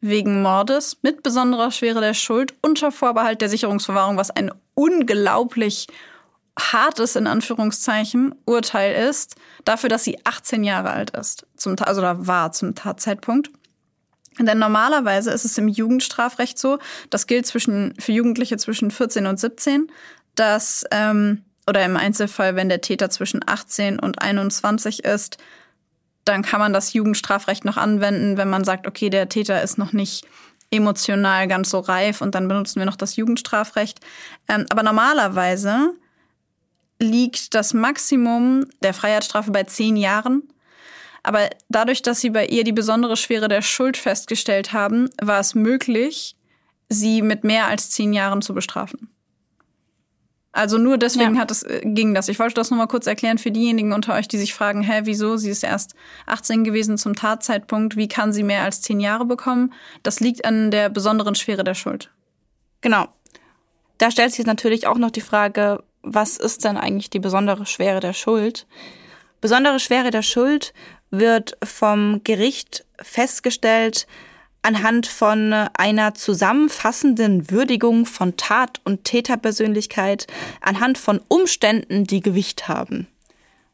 wegen 0.00 0.42
Mordes 0.42 0.98
mit 1.02 1.22
besonderer 1.22 1.70
Schwere 1.70 2.00
der 2.00 2.14
Schuld 2.14 2.54
unter 2.62 2.92
Vorbehalt 2.92 3.40
der 3.40 3.48
Sicherungsverwahrung, 3.48 4.16
was 4.16 4.30
ein 4.30 4.52
unglaublich 4.74 5.86
hartes, 6.58 7.16
in 7.16 7.26
Anführungszeichen, 7.26 8.34
Urteil 8.46 9.08
ist, 9.08 9.36
dafür, 9.64 9.88
dass 9.88 10.04
sie 10.04 10.18
18 10.24 10.64
Jahre 10.64 10.90
alt 10.90 11.10
ist. 11.10 11.46
Zum, 11.56 11.76
also 11.80 12.00
da 12.00 12.26
war 12.26 12.52
zum 12.52 12.74
Tatzeitpunkt. 12.74 13.50
Denn 14.38 14.58
normalerweise 14.58 15.30
ist 15.30 15.44
es 15.44 15.56
im 15.56 15.68
Jugendstrafrecht 15.68 16.58
so, 16.58 16.78
das 17.10 17.26
gilt 17.26 17.46
zwischen, 17.46 17.94
für 17.98 18.12
Jugendliche 18.12 18.56
zwischen 18.58 18.90
14 18.90 19.26
und 19.26 19.40
17, 19.40 19.90
dass, 20.34 20.84
ähm, 20.90 21.44
oder 21.66 21.84
im 21.84 21.96
Einzelfall, 21.96 22.54
wenn 22.54 22.68
der 22.68 22.80
Täter 22.80 23.10
zwischen 23.10 23.40
18 23.46 23.98
und 23.98 24.20
21 24.20 25.04
ist, 25.04 25.38
dann 26.24 26.42
kann 26.42 26.60
man 26.60 26.72
das 26.72 26.92
Jugendstrafrecht 26.92 27.64
noch 27.64 27.76
anwenden, 27.76 28.36
wenn 28.36 28.50
man 28.50 28.64
sagt, 28.64 28.86
okay, 28.86 29.10
der 29.10 29.28
Täter 29.28 29.62
ist 29.62 29.78
noch 29.78 29.92
nicht 29.92 30.26
emotional 30.70 31.46
ganz 31.48 31.70
so 31.70 31.78
reif 31.78 32.20
und 32.20 32.34
dann 32.34 32.48
benutzen 32.48 32.80
wir 32.80 32.86
noch 32.86 32.96
das 32.96 33.16
Jugendstrafrecht. 33.16 34.00
Ähm, 34.48 34.66
aber 34.68 34.82
normalerweise 34.82 35.94
liegt 36.98 37.54
das 37.54 37.74
Maximum 37.74 38.66
der 38.82 38.94
Freiheitsstrafe 38.94 39.50
bei 39.50 39.64
zehn 39.64 39.96
Jahren. 39.96 40.42
Aber 41.26 41.50
dadurch, 41.68 42.02
dass 42.02 42.20
sie 42.20 42.30
bei 42.30 42.46
ihr 42.46 42.62
die 42.62 42.70
besondere 42.70 43.16
Schwere 43.16 43.48
der 43.48 43.60
Schuld 43.60 43.96
festgestellt 43.96 44.72
haben, 44.72 45.10
war 45.20 45.40
es 45.40 45.56
möglich, 45.56 46.36
sie 46.88 47.20
mit 47.20 47.42
mehr 47.42 47.66
als 47.66 47.90
zehn 47.90 48.12
Jahren 48.12 48.42
zu 48.42 48.54
bestrafen. 48.54 49.10
Also 50.52 50.78
nur 50.78 50.98
deswegen 50.98 51.34
ja. 51.34 51.40
hat 51.40 51.50
es, 51.50 51.64
äh, 51.64 51.80
ging 51.82 52.14
das. 52.14 52.28
Ich 52.28 52.38
wollte 52.38 52.54
das 52.54 52.70
nur 52.70 52.78
mal 52.78 52.86
kurz 52.86 53.08
erklären 53.08 53.38
für 53.38 53.50
diejenigen 53.50 53.92
unter 53.92 54.14
euch, 54.14 54.28
die 54.28 54.38
sich 54.38 54.54
fragen, 54.54 54.82
hä, 54.82 55.00
wieso? 55.02 55.36
Sie 55.36 55.50
ist 55.50 55.64
erst 55.64 55.96
18 56.26 56.62
gewesen 56.62 56.96
zum 56.96 57.16
Tatzeitpunkt. 57.16 57.96
Wie 57.96 58.06
kann 58.06 58.32
sie 58.32 58.44
mehr 58.44 58.62
als 58.62 58.80
10 58.82 59.00
Jahre 59.00 59.24
bekommen? 59.24 59.74
Das 60.04 60.20
liegt 60.20 60.44
an 60.44 60.70
der 60.70 60.90
besonderen 60.90 61.34
Schwere 61.34 61.64
der 61.64 61.74
Schuld. 61.74 62.12
Genau. 62.82 63.08
Da 63.98 64.12
stellt 64.12 64.32
sich 64.32 64.46
natürlich 64.46 64.86
auch 64.86 64.96
noch 64.96 65.10
die 65.10 65.20
Frage, 65.20 65.82
was 66.02 66.36
ist 66.36 66.64
denn 66.64 66.76
eigentlich 66.76 67.10
die 67.10 67.18
besondere 67.18 67.66
Schwere 67.66 67.98
der 67.98 68.12
Schuld? 68.12 68.68
Besondere 69.40 69.80
Schwere 69.80 70.12
der 70.12 70.22
Schuld 70.22 70.72
wird 71.10 71.56
vom 71.62 72.22
Gericht 72.24 72.84
festgestellt, 73.00 74.06
anhand 74.62 75.06
von 75.06 75.52
einer 75.52 76.14
zusammenfassenden 76.14 77.50
Würdigung 77.50 78.04
von 78.04 78.36
Tat- 78.36 78.80
und 78.84 79.04
Täterpersönlichkeit, 79.04 80.26
anhand 80.60 80.98
von 80.98 81.20
Umständen, 81.28 82.04
die 82.04 82.20
Gewicht 82.20 82.66
haben. 82.66 83.06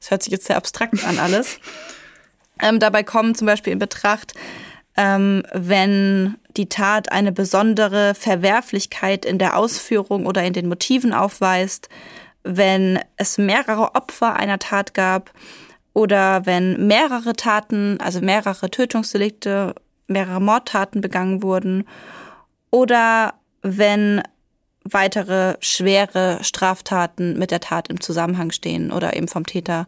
Das 0.01 0.11
hört 0.11 0.23
sich 0.23 0.33
jetzt 0.33 0.47
sehr 0.47 0.57
abstrakt 0.57 1.03
an 1.05 1.19
alles. 1.19 1.59
ähm, 2.61 2.79
dabei 2.79 3.03
kommen 3.05 3.35
zum 3.35 3.47
Beispiel 3.47 3.73
in 3.73 3.79
Betracht, 3.79 4.35
ähm, 4.97 5.43
wenn 5.53 6.37
die 6.59 6.69
Tat 6.69 7.11
eine 7.11 7.33
besondere 7.33 8.15
Verwerflichkeit 8.15 9.25
in 9.25 9.39
der 9.39 9.57
Ausführung 9.57 10.27
oder 10.27 10.45
in 10.45 10.53
den 10.53 10.69
Motiven 10.69 11.15
aufweist, 11.15 11.89
wenn 12.43 12.99
es 13.17 13.39
mehrere 13.39 13.95
Opfer 13.95 14.37
einer 14.37 14.59
Tat 14.59 14.93
gab 14.93 15.33
oder 15.95 16.47
wenn 16.47 16.87
mehrere 16.87 17.35
Taten, 17.35 17.99
also 18.01 18.21
mehrere 18.21 18.71
Tötungsdelikte, 18.71 19.75
mehrere 20.07 20.41
Mordtaten 20.41 21.01
begangen 21.01 21.43
wurden 21.43 21.85
oder 22.71 23.35
wenn 23.63 24.23
weitere 24.85 25.57
schwere 25.61 26.39
Straftaten 26.43 27.39
mit 27.39 27.51
der 27.51 27.61
Tat 27.61 27.89
im 27.89 28.01
Zusammenhang 28.01 28.51
stehen 28.51 28.91
oder 28.91 29.17
eben 29.17 29.29
vom 29.29 29.47
Täter 29.47 29.87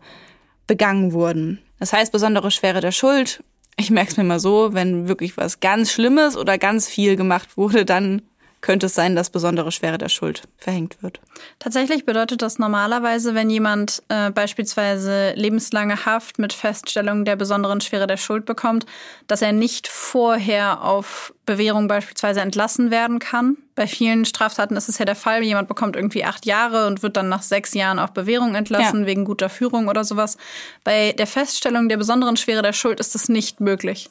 begangen 0.67 1.13
wurden. 1.13 1.61
Das 1.79 1.93
heißt, 1.93 2.13
besondere 2.13 2.51
Schwere 2.51 2.81
der 2.81 2.93
Schuld. 2.93 3.43
Ich 3.77 3.91
merke 3.91 4.13
es 4.13 4.17
mir 4.17 4.25
mal 4.25 4.39
so, 4.39 4.73
wenn 4.73 5.09
wirklich 5.09 5.37
was 5.37 5.61
ganz 5.61 5.91
Schlimmes 5.91 6.37
oder 6.37 6.59
ganz 6.59 6.89
viel 6.89 7.17
gemacht 7.17 7.57
wurde, 7.57 7.85
dann 7.85 8.23
könnte 8.65 8.87
es 8.87 8.95
sein, 8.95 9.15
dass 9.15 9.29
besondere 9.29 9.71
Schwere 9.73 9.99
der 9.99 10.09
Schuld 10.09 10.45
verhängt 10.57 11.03
wird. 11.03 11.21
Tatsächlich 11.59 12.07
bedeutet 12.07 12.41
das 12.41 12.59
normalerweise, 12.59 13.35
wenn 13.35 13.51
jemand 13.51 14.03
äh, 14.09 14.31
beispielsweise 14.31 15.35
lebenslange 15.35 16.07
Haft 16.07 16.39
mit 16.39 16.55
Feststellung 16.55 17.27
der 17.27 17.37
besonderen 17.37 17.83
Schwere 17.83 18.07
der 18.07 18.17
Schuld 18.17 18.47
bekommt, 18.47 18.87
dass 19.27 19.43
er 19.43 19.53
nicht 19.53 19.87
vorher 19.87 20.83
auf 20.83 21.35
Bewährung 21.45 21.89
beispielsweise 21.89 22.41
entlassen 22.41 22.91
werden 22.91 23.19
kann. 23.19 23.59
Bei 23.75 23.87
vielen 23.87 24.25
Straftaten 24.25 24.79
ist 24.79 24.89
es 24.89 24.97
ja 24.97 25.05
der 25.05 25.15
Fall, 25.15 25.43
jemand 25.43 25.69
bekommt 25.69 25.95
irgendwie 25.95 26.25
acht 26.25 26.47
Jahre 26.47 26.87
und 26.87 27.03
wird 27.03 27.19
dann 27.19 27.29
nach 27.29 27.43
sechs 27.43 27.75
Jahren 27.75 27.99
auf 27.99 28.13
Bewährung 28.13 28.55
entlassen 28.55 29.01
ja. 29.01 29.07
wegen 29.07 29.27
guter 29.27 29.51
Führung 29.51 29.89
oder 29.89 30.05
sowas. 30.05 30.39
Bei 30.85 31.13
der 31.13 31.27
Feststellung 31.27 31.91
der 31.91 31.99
besonderen 31.99 32.39
Schwere 32.39 32.63
der 32.63 32.73
Schuld 32.73 32.99
ist 32.99 33.15
das 33.15 33.29
nicht 33.29 33.61
möglich. 33.61 34.09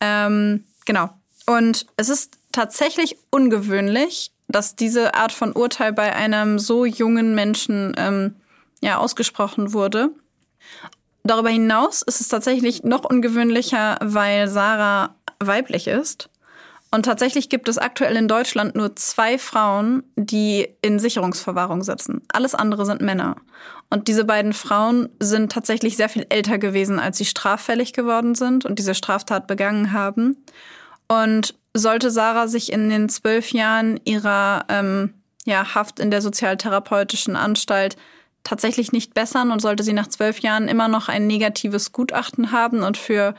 Ähm, 0.00 0.62
genau. 0.84 1.10
Und 1.46 1.86
es 1.96 2.08
ist 2.08 2.39
tatsächlich 2.52 3.16
ungewöhnlich, 3.30 4.32
dass 4.48 4.76
diese 4.76 5.14
Art 5.14 5.32
von 5.32 5.52
Urteil 5.52 5.92
bei 5.92 6.14
einem 6.14 6.58
so 6.58 6.84
jungen 6.84 7.34
Menschen 7.34 7.94
ähm, 7.96 8.36
ja 8.80 8.98
ausgesprochen 8.98 9.72
wurde. 9.72 10.10
Darüber 11.22 11.50
hinaus 11.50 12.02
ist 12.02 12.20
es 12.20 12.28
tatsächlich 12.28 12.82
noch 12.82 13.04
ungewöhnlicher, 13.04 13.98
weil 14.00 14.48
Sarah 14.48 15.14
weiblich 15.38 15.86
ist. 15.86 16.30
Und 16.92 17.04
tatsächlich 17.04 17.48
gibt 17.48 17.68
es 17.68 17.78
aktuell 17.78 18.16
in 18.16 18.26
Deutschland 18.26 18.74
nur 18.74 18.96
zwei 18.96 19.38
Frauen, 19.38 20.02
die 20.16 20.68
in 20.82 20.98
Sicherungsverwahrung 20.98 21.84
sitzen. 21.84 22.22
Alles 22.32 22.54
andere 22.54 22.84
sind 22.84 23.00
Männer. 23.00 23.36
Und 23.90 24.08
diese 24.08 24.24
beiden 24.24 24.52
Frauen 24.52 25.08
sind 25.20 25.52
tatsächlich 25.52 25.96
sehr 25.96 26.08
viel 26.08 26.26
älter 26.30 26.58
gewesen, 26.58 26.98
als 26.98 27.18
sie 27.18 27.24
straffällig 27.26 27.92
geworden 27.92 28.34
sind 28.34 28.64
und 28.64 28.78
diese 28.78 28.94
Straftat 28.94 29.46
begangen 29.46 29.92
haben. 29.92 30.36
Und 31.06 31.54
sollte 31.74 32.10
Sarah 32.10 32.48
sich 32.48 32.72
in 32.72 32.90
den 32.90 33.08
zwölf 33.08 33.52
Jahren 33.52 34.00
ihrer 34.04 34.64
ähm, 34.68 35.14
ja, 35.44 35.74
Haft 35.74 36.00
in 36.00 36.10
der 36.10 36.22
sozialtherapeutischen 36.22 37.36
Anstalt 37.36 37.96
tatsächlich 38.44 38.92
nicht 38.92 39.14
bessern 39.14 39.50
und 39.50 39.60
sollte 39.60 39.82
sie 39.82 39.92
nach 39.92 40.08
zwölf 40.08 40.40
Jahren 40.40 40.68
immer 40.68 40.88
noch 40.88 41.08
ein 41.08 41.26
negatives 41.26 41.92
Gutachten 41.92 42.52
haben 42.52 42.82
und 42.82 42.96
für 42.96 43.34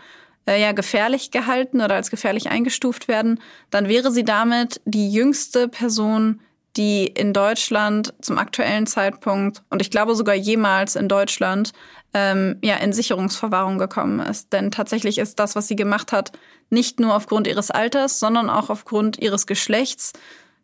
äh, 0.48 0.62
ja, 0.62 0.72
gefährlich 0.72 1.32
gehalten 1.32 1.82
oder 1.82 1.96
als 1.96 2.12
gefährlich 2.12 2.50
eingestuft 2.50 3.08
werden, 3.08 3.40
dann 3.70 3.88
wäre 3.88 4.12
sie 4.12 4.24
damit 4.24 4.82
die 4.86 5.12
jüngste 5.12 5.68
Person, 5.68 6.42
die 6.78 7.06
in 7.06 7.34
Deutschland 7.34 8.14
zum 8.22 8.38
aktuellen 8.38 8.88
Zeitpunkt 8.88 9.64
und 9.70 9.82
ich 9.82 9.92
glaube 9.92 10.16
sogar 10.16 10.36
jemals 10.36 10.96
in 10.96 11.08
Deutschland 11.08 11.74
ähm, 12.14 12.58
ja 12.64 12.76
in 12.76 12.94
Sicherungsverwahrung 12.94 13.78
gekommen 13.78 14.20
ist. 14.20 14.54
Denn 14.54 14.72
tatsächlich 14.72 15.18
ist 15.18 15.40
das, 15.40 15.56
was 15.56 15.68
sie 15.68 15.76
gemacht 15.76 16.12
hat, 16.12 16.32
nicht 16.70 17.00
nur 17.00 17.16
aufgrund 17.16 17.48
ihres 17.48 17.72
Alters, 17.72 18.20
sondern 18.20 18.50
auch 18.50 18.70
aufgrund 18.70 19.20
ihres 19.20 19.48
Geschlechts 19.48 20.14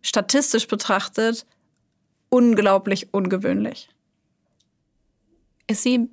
statistisch 0.02 0.68
betrachtet 0.68 1.46
unglaublich 2.30 3.14
ungewöhnlich. 3.14 3.90
Ist 5.68 5.84
sie, 5.84 6.10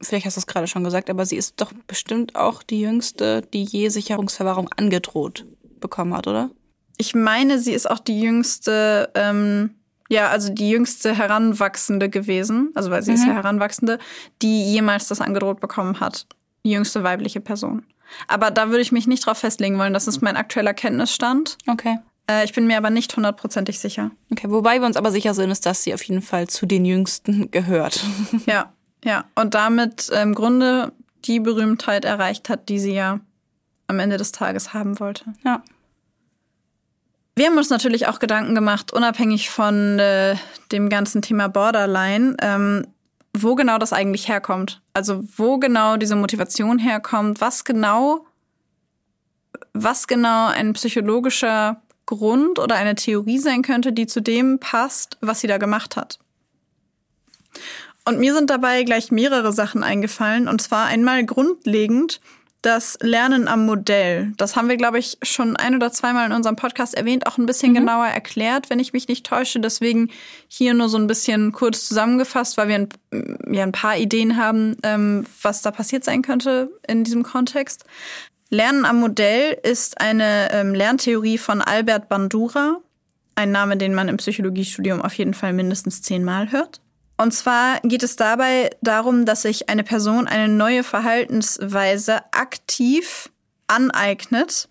vielleicht 0.00 0.26
hast 0.26 0.36
du 0.36 0.40
es 0.40 0.46
gerade 0.46 0.66
schon 0.66 0.84
gesagt, 0.84 1.10
aber 1.10 1.26
sie 1.26 1.36
ist 1.36 1.60
doch 1.60 1.72
bestimmt 1.86 2.34
auch 2.34 2.62
die 2.62 2.80
jüngste, 2.80 3.42
die 3.42 3.62
je 3.62 3.88
Sicherungsverwahrung 3.88 4.68
angedroht 4.76 5.44
bekommen 5.80 6.14
hat, 6.14 6.26
oder? 6.26 6.50
Ich 6.96 7.14
meine, 7.14 7.58
sie 7.58 7.72
ist 7.72 7.90
auch 7.90 7.98
die 7.98 8.20
jüngste, 8.20 9.10
ähm, 9.14 9.74
ja, 10.08 10.28
also 10.28 10.52
die 10.52 10.70
jüngste 10.70 11.14
Heranwachsende 11.16 12.08
gewesen, 12.08 12.70
also 12.74 12.90
weil 12.90 13.02
sie 13.02 13.10
mhm. 13.10 13.16
ist 13.16 13.26
ja 13.26 13.34
Heranwachsende, 13.34 13.98
die 14.42 14.72
jemals 14.72 15.08
das 15.08 15.20
angedroht 15.20 15.60
bekommen 15.60 16.00
hat. 16.00 16.26
Die 16.64 16.70
jüngste 16.70 17.02
weibliche 17.02 17.40
Person. 17.40 17.84
Aber 18.28 18.50
da 18.50 18.68
würde 18.68 18.80
ich 18.80 18.92
mich 18.92 19.06
nicht 19.06 19.26
drauf 19.26 19.38
festlegen 19.38 19.78
wollen. 19.78 19.92
Das 19.92 20.06
ist 20.06 20.20
mein 20.22 20.36
aktueller 20.36 20.74
Kenntnisstand. 20.74 21.58
Okay. 21.66 21.98
Äh, 22.28 22.44
ich 22.44 22.52
bin 22.52 22.66
mir 22.66 22.76
aber 22.76 22.90
nicht 22.90 23.14
hundertprozentig 23.16 23.78
sicher. 23.78 24.10
Okay, 24.30 24.50
wobei 24.50 24.80
wir 24.80 24.86
uns 24.86 24.96
aber 24.96 25.10
sicher 25.10 25.34
sind, 25.34 25.50
ist, 25.50 25.66
dass 25.66 25.82
sie 25.82 25.94
auf 25.94 26.02
jeden 26.02 26.22
Fall 26.22 26.48
zu 26.48 26.66
den 26.66 26.84
Jüngsten 26.84 27.50
gehört. 27.50 28.04
ja, 28.46 28.72
ja. 29.04 29.24
Und 29.34 29.54
damit 29.54 30.08
im 30.08 30.34
Grunde 30.34 30.92
die 31.24 31.40
Berühmtheit 31.40 32.04
erreicht 32.04 32.48
hat, 32.48 32.68
die 32.68 32.78
sie 32.78 32.94
ja 32.94 33.20
am 33.88 33.98
Ende 33.98 34.16
des 34.16 34.32
Tages 34.32 34.74
haben 34.74 34.98
wollte. 35.00 35.24
Ja. 35.44 35.62
Wir 37.38 37.46
haben 37.46 37.58
uns 37.58 37.68
natürlich 37.68 38.06
auch 38.06 38.18
Gedanken 38.18 38.54
gemacht, 38.54 38.94
unabhängig 38.94 39.50
von 39.50 39.98
äh, 39.98 40.36
dem 40.72 40.88
ganzen 40.88 41.20
Thema 41.20 41.48
Borderline, 41.48 42.34
ähm, 42.40 42.86
wo 43.34 43.54
genau 43.54 43.76
das 43.76 43.92
eigentlich 43.92 44.26
herkommt. 44.26 44.80
Also 44.94 45.22
wo 45.36 45.58
genau 45.58 45.98
diese 45.98 46.16
Motivation 46.16 46.78
herkommt, 46.78 47.42
was 47.42 47.64
genau, 47.64 48.24
was 49.74 50.06
genau 50.06 50.46
ein 50.46 50.72
psychologischer 50.72 51.82
Grund 52.06 52.58
oder 52.58 52.76
eine 52.76 52.94
Theorie 52.94 53.38
sein 53.38 53.60
könnte, 53.60 53.92
die 53.92 54.06
zu 54.06 54.22
dem 54.22 54.58
passt, 54.58 55.18
was 55.20 55.40
sie 55.40 55.46
da 55.46 55.58
gemacht 55.58 55.94
hat. 55.94 56.18
Und 58.06 58.18
mir 58.18 58.32
sind 58.32 58.48
dabei 58.48 58.82
gleich 58.84 59.10
mehrere 59.10 59.52
Sachen 59.52 59.82
eingefallen. 59.82 60.48
Und 60.48 60.62
zwar 60.62 60.86
einmal 60.86 61.26
grundlegend, 61.26 62.20
das 62.66 62.98
Lernen 63.00 63.46
am 63.46 63.64
Modell. 63.64 64.32
Das 64.38 64.56
haben 64.56 64.68
wir, 64.68 64.76
glaube 64.76 64.98
ich, 64.98 65.18
schon 65.22 65.56
ein 65.56 65.76
oder 65.76 65.92
zweimal 65.92 66.26
in 66.26 66.32
unserem 66.32 66.56
Podcast 66.56 66.94
erwähnt, 66.94 67.28
auch 67.28 67.38
ein 67.38 67.46
bisschen 67.46 67.70
mhm. 67.70 67.76
genauer 67.76 68.06
erklärt, 68.06 68.70
wenn 68.70 68.80
ich 68.80 68.92
mich 68.92 69.06
nicht 69.06 69.24
täusche. 69.24 69.60
Deswegen 69.60 70.10
hier 70.48 70.74
nur 70.74 70.88
so 70.88 70.98
ein 70.98 71.06
bisschen 71.06 71.52
kurz 71.52 71.86
zusammengefasst, 71.86 72.56
weil 72.56 72.66
wir 72.66 72.74
ein, 72.74 72.88
ja, 73.52 73.62
ein 73.62 73.70
paar 73.70 73.96
Ideen 73.96 74.36
haben, 74.36 74.76
ähm, 74.82 75.24
was 75.42 75.62
da 75.62 75.70
passiert 75.70 76.02
sein 76.02 76.22
könnte 76.22 76.70
in 76.88 77.04
diesem 77.04 77.22
Kontext. 77.22 77.84
Lernen 78.50 78.84
am 78.84 78.98
Modell 78.98 79.56
ist 79.62 80.00
eine 80.00 80.50
ähm, 80.50 80.74
Lerntheorie 80.74 81.38
von 81.38 81.62
Albert 81.62 82.08
Bandura. 82.08 82.78
Ein 83.36 83.52
Name, 83.52 83.76
den 83.76 83.94
man 83.94 84.08
im 84.08 84.16
Psychologiestudium 84.16 85.02
auf 85.02 85.14
jeden 85.14 85.34
Fall 85.34 85.52
mindestens 85.52 86.02
zehnmal 86.02 86.50
hört. 86.50 86.80
Und 87.16 87.32
zwar 87.32 87.80
geht 87.80 88.02
es 88.02 88.16
dabei 88.16 88.70
darum, 88.82 89.24
dass 89.24 89.42
sich 89.42 89.68
eine 89.68 89.84
Person 89.84 90.26
eine 90.26 90.48
neue 90.48 90.84
Verhaltensweise 90.84 92.20
aktiv 92.32 93.30
aneignet. 93.66 94.68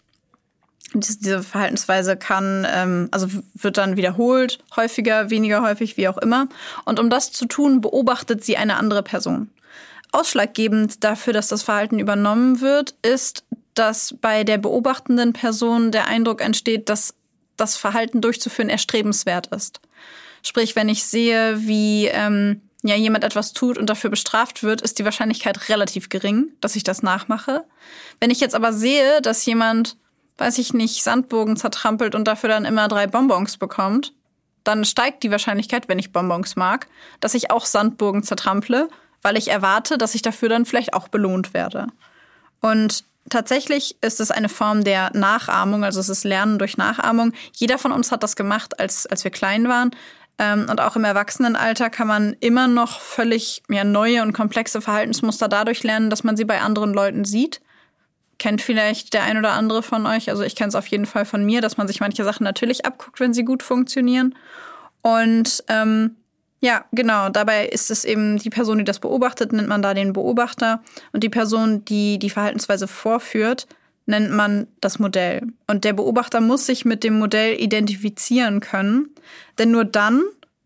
Diese 0.93 1.41
Verhaltensweise 1.43 2.16
kann, 2.16 2.66
ähm, 2.70 3.10
also 3.12 3.28
wird 3.56 3.78
dann 3.78 3.98
wiederholt, 3.98 4.60
häufiger, 4.76 5.30
weniger 5.30 5.62
häufig, 5.64 5.98
wie 5.98 6.08
auch 6.08 6.18
immer. 6.18 6.48
Und 6.86 7.00
um 7.00 7.10
das 7.10 7.32
zu 7.32 7.48
tun, 7.48 7.82
beobachtet 7.82 8.43
sie 8.43 8.58
eine 8.58 8.78
andere 8.78 9.04
Person. 9.04 9.50
Ausschlaggebend 10.12 11.04
dafür, 11.04 11.34
dass 11.34 11.48
das 11.48 11.64
Verhalten 11.64 12.00
übernommen 12.00 12.62
wird, 12.62 12.96
ist, 13.02 13.43
dass 13.74 14.16
bei 14.22 14.43
der 14.43 14.58
beobachtenden 14.58 15.34
Person 15.34 15.91
der 15.91 16.08
Eindruck 16.08 16.41
entsteht, 16.41 16.88
dass 16.88 17.16
das 17.58 17.76
Verhalten 17.76 18.22
durchzuführen 18.22 18.70
erstrebenswert 18.70 19.48
ist. 19.48 19.82
Sprich, 20.46 20.76
wenn 20.76 20.89
ich 20.89 21.04
sehe, 21.04 21.66
wie 21.66 22.06
ähm, 22.06 22.62
ja 22.84 22.96
jemand 22.96 23.24
etwas 23.24 23.54
tut 23.54 23.80
und 23.80 23.89
dafür 23.89 24.12
bestraft 24.12 24.62
wird, 24.62 24.80
ist 24.82 25.00
die 25.00 25.06
Wahrscheinlichkeit 25.06 25.70
relativ 25.70 26.10
gering, 26.10 26.50
dass 26.62 26.76
ich 26.76 26.84
das 26.84 27.02
nachmache. 27.02 27.66
Wenn 28.20 28.30
ich 28.30 28.41
jetzt 28.41 28.54
aber 28.54 28.72
sehe, 28.72 29.22
dass 29.24 29.43
jemand, 29.48 29.98
weiß 30.38 30.60
ich 30.60 30.72
nicht, 30.72 31.04
Sandbogen 31.04 31.58
zertrampelt 31.58 32.14
und 32.14 32.28
dafür 32.28 32.50
dann 32.50 32.66
immer 32.66 32.88
drei 32.88 33.08
Bonbons 33.08 33.58
bekommt, 33.58 34.14
dann 34.64 34.86
steigt 34.86 35.24
die 35.24 35.32
Wahrscheinlichkeit, 35.32 35.89
wenn 35.89 35.98
ich 35.98 36.12
Bonbons 36.12 36.56
mag, 36.56 36.88
dass 37.22 37.34
ich 37.34 37.50
auch 37.50 37.66
Sandbogen 37.66 38.22
zertrample, 38.22 38.88
weil 39.24 39.38
ich 39.38 39.48
erwarte, 39.48 39.98
dass 39.98 40.14
ich 40.14 40.22
dafür 40.22 40.50
dann 40.50 40.66
vielleicht 40.66 40.93
auch 40.93 41.08
belohnt 41.08 41.56
werde. 41.56 41.88
Und 42.62 43.04
tatsächlich 43.32 43.98
ist 44.02 44.20
es 44.20 44.30
eine 44.30 44.50
Form 44.50 44.84
der 44.84 45.10
Nachahmung, 45.16 45.84
also 45.84 46.00
es 46.00 46.10
ist 46.10 46.24
Lernen 46.24 46.60
durch 46.60 46.78
Nachahmung. 46.78 47.34
Jeder 47.54 47.80
von 47.80 47.91
uns 47.91 48.12
hat 48.12 48.22
das 48.22 48.36
gemacht, 48.36 48.80
als, 48.80 49.08
als 49.08 49.24
wir 49.24 49.32
klein 49.32 49.68
waren. 49.68 49.89
Ähm, 50.38 50.67
und 50.69 50.81
auch 50.81 50.95
im 50.95 51.03
Erwachsenenalter 51.03 51.89
kann 51.89 52.07
man 52.07 52.36
immer 52.39 52.67
noch 52.67 52.99
völlig 52.99 53.63
ja, 53.69 53.83
neue 53.83 54.21
und 54.21 54.33
komplexe 54.33 54.81
Verhaltensmuster 54.81 55.47
dadurch 55.47 55.83
lernen, 55.83 56.09
dass 56.09 56.23
man 56.23 56.36
sie 56.36 56.45
bei 56.45 56.61
anderen 56.61 56.93
Leuten 56.93 57.25
sieht. 57.25 57.61
Kennt 58.38 58.61
vielleicht 58.61 59.13
der 59.13 59.23
ein 59.23 59.38
oder 59.38 59.53
andere 59.53 59.81
von 59.81 60.05
euch. 60.05 60.29
Also 60.29 60.43
ich 60.43 60.55
kenne 60.55 60.69
es 60.69 60.75
auf 60.75 60.88
jeden 60.88 61.05
Fall 61.05 61.23
von 61.23 61.45
mir, 61.45 61.61
dass 61.61 61.77
man 61.77 61.88
sich 61.88 62.01
manche 62.01 62.25
Sachen 62.25 62.43
natürlich 62.43 62.86
abguckt, 62.86 63.19
wenn 63.21 63.33
sie 63.33 63.45
gut 63.45 63.63
funktionieren. 63.63 64.36
Und 65.01 65.63
ähm, 65.69 66.17
ja, 66.59 66.83
genau. 66.91 67.29
Dabei 67.29 67.67
ist 67.67 67.91
es 67.91 68.03
eben 68.03 68.38
die 68.38 68.49
Person, 68.49 68.79
die 68.79 68.83
das 68.83 68.99
beobachtet, 68.99 69.53
nennt 69.53 69.69
man 69.69 69.81
da 69.81 69.93
den 69.93 70.11
Beobachter. 70.11 70.81
Und 71.13 71.23
die 71.23 71.29
Person, 71.29 71.86
die 71.86 72.19
die 72.19 72.29
Verhaltensweise 72.29 72.88
vorführt, 72.88 73.67
nennt 74.06 74.32
man 74.32 74.68
das 74.82 74.99
Modell. 74.99 75.47
Und 75.68 75.84
der 75.84 75.93
Beobachter 75.93 76.41
muss 76.41 76.66
sich 76.66 76.86
mit 76.86 77.03
dem 77.03 77.20
Modell 77.20 77.60
identifizieren 77.60 78.60
können, 78.60 79.10
denn 79.58 79.72
nur 79.72 79.86
dann 79.86 80.24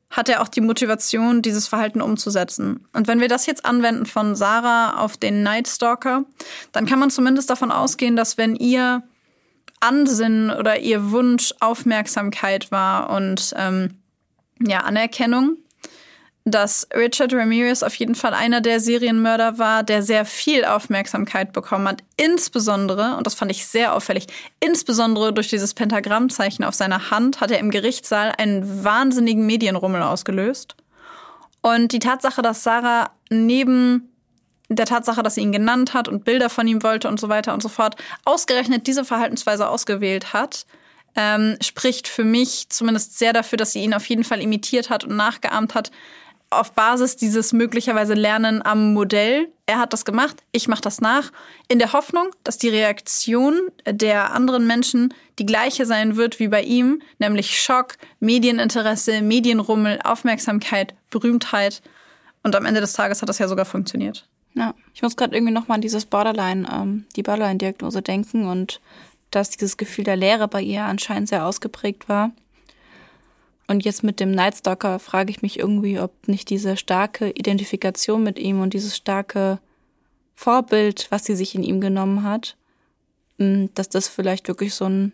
hat 0.09 0.27
er 0.27 0.41
auch 0.41 0.47
die 0.47 0.61
Motivation, 0.61 1.41
dieses 1.41 1.67
Verhalten 1.67 2.01
umzusetzen. 2.01 2.87
Und 2.93 3.07
wenn 3.07 3.19
wir 3.19 3.27
das 3.27 3.45
jetzt 3.45 3.65
anwenden 3.65 4.05
von 4.07 4.35
Sarah 4.35 4.97
auf 4.97 5.17
den 5.17 5.43
Night 5.43 5.67
Stalker, 5.67 6.25
dann 6.71 6.87
kann 6.87 6.99
man 6.99 7.11
zumindest 7.11 7.49
davon 7.49 7.71
ausgehen, 7.71 8.15
dass 8.15 8.37
wenn 8.37 8.55
ihr 8.55 9.03
Ansinnen 9.79 10.49
oder 10.49 10.79
ihr 10.79 11.11
Wunsch 11.11 11.53
Aufmerksamkeit 11.59 12.71
war 12.71 13.11
und 13.11 13.53
ähm, 13.55 13.99
ja, 14.59 14.79
Anerkennung, 14.79 15.57
dass 16.45 16.87
Richard 16.95 17.33
Ramirez 17.33 17.83
auf 17.83 17.93
jeden 17.95 18.15
Fall 18.15 18.33
einer 18.33 18.61
der 18.61 18.79
Serienmörder 18.79 19.57
war, 19.57 19.83
der 19.83 20.01
sehr 20.01 20.25
viel 20.25 20.65
Aufmerksamkeit 20.65 21.53
bekommen 21.53 21.87
hat. 21.87 22.01
Insbesondere, 22.17 23.17
und 23.17 23.27
das 23.27 23.35
fand 23.35 23.51
ich 23.51 23.67
sehr 23.67 23.93
auffällig, 23.93 24.27
insbesondere 24.59 25.33
durch 25.33 25.49
dieses 25.49 25.73
Pentagrammzeichen 25.73 26.65
auf 26.65 26.73
seiner 26.73 27.11
Hand 27.11 27.41
hat 27.41 27.51
er 27.51 27.59
im 27.59 27.71
Gerichtssaal 27.71 28.33
einen 28.37 28.83
wahnsinnigen 28.83 29.45
Medienrummel 29.45 30.01
ausgelöst. 30.01 30.75
Und 31.61 31.91
die 31.91 31.99
Tatsache, 31.99 32.41
dass 32.41 32.63
Sarah 32.63 33.11
neben 33.29 34.09
der 34.69 34.85
Tatsache, 34.85 35.23
dass 35.23 35.35
sie 35.35 35.41
ihn 35.41 35.51
genannt 35.51 35.93
hat 35.93 36.07
und 36.07 36.23
Bilder 36.23 36.49
von 36.49 36.67
ihm 36.67 36.83
wollte 36.83 37.07
und 37.07 37.19
so 37.19 37.27
weiter 37.27 37.53
und 37.53 37.61
so 37.61 37.69
fort, 37.69 37.95
ausgerechnet 38.23 38.87
diese 38.87 39.03
Verhaltensweise 39.03 39.67
ausgewählt 39.67 40.31
hat, 40.31 40.65
ähm, 41.15 41.57
spricht 41.61 42.07
für 42.07 42.23
mich 42.23 42.69
zumindest 42.69 43.17
sehr 43.17 43.33
dafür, 43.33 43.57
dass 43.57 43.73
sie 43.73 43.83
ihn 43.83 43.95
auf 43.95 44.05
jeden 44.05 44.23
Fall 44.23 44.41
imitiert 44.41 44.89
hat 44.89 45.03
und 45.03 45.15
nachgeahmt 45.15 45.73
hat, 45.73 45.91
auf 46.49 46.71
Basis 46.71 47.15
dieses 47.15 47.53
möglicherweise 47.53 48.13
Lernen 48.13 48.65
am 48.65 48.93
Modell. 48.93 49.49
Er 49.65 49.77
hat 49.77 49.93
das 49.93 50.03
gemacht, 50.03 50.37
ich 50.51 50.67
mache 50.67 50.81
das 50.81 50.99
nach, 50.99 51.31
in 51.67 51.77
der 51.77 51.93
Hoffnung, 51.93 52.29
dass 52.43 52.57
die 52.57 52.69
Reaktion 52.69 53.69
der 53.85 54.33
anderen 54.33 54.65
Menschen 54.65 55.13
die 55.37 55.45
gleiche 55.45 55.85
sein 55.85 56.15
wird 56.15 56.39
wie 56.39 56.47
bei 56.47 56.63
ihm, 56.63 57.01
nämlich 57.19 57.61
Schock, 57.61 57.97
Medieninteresse, 58.19 59.21
Medienrummel, 59.21 59.99
Aufmerksamkeit, 60.03 60.95
Berühmtheit. 61.11 61.81
Und 62.41 62.55
am 62.55 62.65
Ende 62.65 62.81
des 62.81 62.93
Tages 62.93 63.21
hat 63.21 63.29
das 63.29 63.37
ja 63.37 63.47
sogar 63.47 63.65
funktioniert. 63.65 64.27
Ja, 64.55 64.73
ich 64.95 65.03
muss 65.03 65.15
gerade 65.15 65.35
irgendwie 65.35 65.53
nochmal 65.53 65.75
an 65.75 65.81
dieses 65.81 66.05
Borderline, 66.05 66.67
ähm, 66.71 67.05
die 67.15 67.23
Borderline-Diagnose 67.23 68.01
denken 68.01 68.45
und 68.47 68.81
dass 69.29 69.51
dieses 69.51 69.77
Gefühl 69.77 70.03
der 70.03 70.15
Leere 70.15 70.47
bei 70.47 70.61
ihr 70.61 70.83
anscheinend 70.83 71.29
sehr 71.29 71.45
ausgeprägt 71.45 72.09
war. 72.09 72.31
Und 73.69 73.85
jetzt 73.85 74.03
mit 74.03 74.19
dem 74.19 74.31
Nightstalker 74.31 74.97
frage 74.97 75.29
ich 75.29 75.43
mich 75.43 75.59
irgendwie, 75.59 75.99
ob 75.99 76.27
nicht 76.27 76.49
diese 76.49 76.75
starke 76.75 77.29
Identifikation 77.29 78.23
mit 78.23 78.39
ihm 78.39 78.61
und 78.61 78.73
dieses 78.73 78.97
starke 78.97 79.59
Vorbild, 80.33 81.05
was 81.11 81.25
sie 81.25 81.35
sich 81.35 81.53
in 81.53 81.61
ihm 81.61 81.79
genommen 81.79 82.23
hat, 82.23 82.57
dass 83.37 83.87
das 83.87 84.07
vielleicht 84.07 84.47
wirklich 84.47 84.73
so 84.73 84.85
ein 84.85 85.13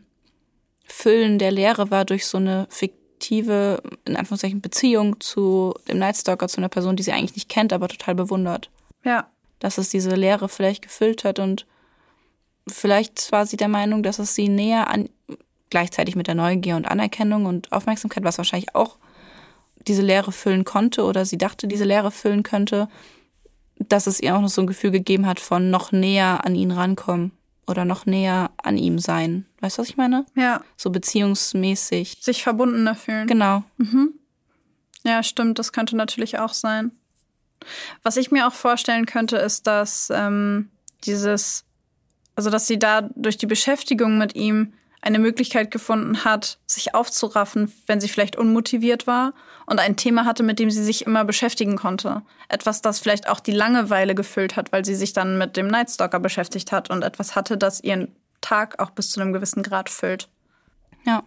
Füllen 0.85 1.37
der 1.37 1.51
Leere 1.51 1.91
war 1.91 2.05
durch 2.05 2.25
so 2.27 2.37
eine 2.37 2.65
fiktive, 2.69 3.83
in 4.05 4.15
Anführungszeichen, 4.15 4.61
Beziehung 4.61 5.19
zu 5.19 5.73
dem 5.89 5.99
Nightstalker, 5.99 6.47
zu 6.47 6.59
einer 6.59 6.69
Person, 6.69 6.95
die 6.95 7.03
sie 7.03 7.11
eigentlich 7.11 7.35
nicht 7.35 7.49
kennt, 7.49 7.73
aber 7.73 7.89
total 7.89 8.15
bewundert. 8.15 8.69
Ja. 9.03 9.29
Dass 9.59 9.77
es 9.77 9.89
diese 9.89 10.15
Leere 10.15 10.47
vielleicht 10.47 10.81
gefüllt 10.81 11.25
hat 11.25 11.39
und 11.39 11.65
vielleicht 12.69 13.33
war 13.33 13.45
sie 13.45 13.57
der 13.57 13.67
Meinung, 13.67 14.01
dass 14.01 14.17
es 14.17 14.33
sie 14.33 14.47
näher 14.47 14.89
an 14.89 15.09
gleichzeitig 15.69 16.15
mit 16.15 16.27
der 16.27 16.35
Neugier 16.35 16.75
und 16.75 16.85
Anerkennung 16.85 17.45
und 17.45 17.71
Aufmerksamkeit, 17.71 18.23
was 18.23 18.37
wahrscheinlich 18.37 18.75
auch 18.75 18.97
diese 19.87 20.01
Leere 20.01 20.31
füllen 20.31 20.63
konnte 20.63 21.03
oder 21.03 21.25
sie 21.25 21.37
dachte, 21.37 21.67
diese 21.67 21.83
Leere 21.83 22.11
füllen 22.11 22.43
könnte, 22.43 22.87
dass 23.77 24.07
es 24.07 24.19
ihr 24.19 24.35
auch 24.35 24.41
noch 24.41 24.49
so 24.49 24.61
ein 24.61 24.67
Gefühl 24.67 24.91
gegeben 24.91 25.27
hat 25.27 25.39
von 25.39 25.69
noch 25.69 25.91
näher 25.91 26.45
an 26.45 26.55
ihn 26.55 26.71
rankommen 26.71 27.31
oder 27.67 27.85
noch 27.85 28.05
näher 28.05 28.51
an 28.57 28.77
ihm 28.77 28.99
sein. 28.99 29.45
Weißt 29.59 29.77
du, 29.77 29.81
was 29.81 29.89
ich 29.89 29.97
meine? 29.97 30.25
Ja. 30.35 30.61
So 30.77 30.89
beziehungsmäßig. 30.91 32.17
Sich 32.21 32.43
verbundener 32.43 32.95
fühlen. 32.95 33.27
Genau. 33.27 33.63
Mhm. 33.77 34.13
Ja, 35.03 35.23
stimmt. 35.23 35.59
Das 35.59 35.71
könnte 35.71 35.95
natürlich 35.95 36.39
auch 36.39 36.53
sein. 36.53 36.91
Was 38.03 38.17
ich 38.17 38.31
mir 38.31 38.47
auch 38.47 38.53
vorstellen 38.53 39.05
könnte, 39.05 39.37
ist, 39.37 39.67
dass 39.67 40.11
ähm, 40.13 40.69
dieses, 41.03 41.65
also 42.35 42.49
dass 42.49 42.67
sie 42.67 42.79
da 42.79 43.01
durch 43.15 43.37
die 43.37 43.45
Beschäftigung 43.45 44.17
mit 44.17 44.35
ihm 44.35 44.73
eine 45.05 45.19
Möglichkeit 45.19 45.69
gefunden 45.69 46.25
hat, 46.25 46.57
sich 46.65 46.95
aufzuraffen, 46.95 47.71
wenn 47.85 48.01
sie 48.01 48.09
vielleicht 48.09 48.35
unmotiviert 48.35 49.05
war 49.05 49.33
und 49.67 49.79
ein 49.79 49.97
Thema 49.97 50.25
hatte, 50.25 50.41
mit 50.41 50.57
dem 50.57 50.71
sie 50.71 50.83
sich 50.83 51.05
immer 51.05 51.23
beschäftigen 51.23 51.77
konnte. 51.77 52.23
Etwas, 52.49 52.81
das 52.81 52.99
vielleicht 52.99 53.29
auch 53.29 53.39
die 53.39 53.51
Langeweile 53.51 54.15
gefüllt 54.15 54.55
hat, 54.55 54.71
weil 54.71 54.83
sie 54.83 54.95
sich 54.95 55.13
dann 55.13 55.37
mit 55.37 55.57
dem 55.57 55.67
Nightstalker 55.67 56.19
beschäftigt 56.19 56.71
hat 56.71 56.89
und 56.89 57.03
etwas 57.03 57.35
hatte, 57.35 57.57
das 57.57 57.83
ihren 57.83 58.15
Tag 58.41 58.79
auch 58.79 58.89
bis 58.89 59.11
zu 59.11 59.21
einem 59.21 59.31
gewissen 59.31 59.61
Grad 59.61 59.89
füllt. 59.89 60.27
Ja. 61.05 61.23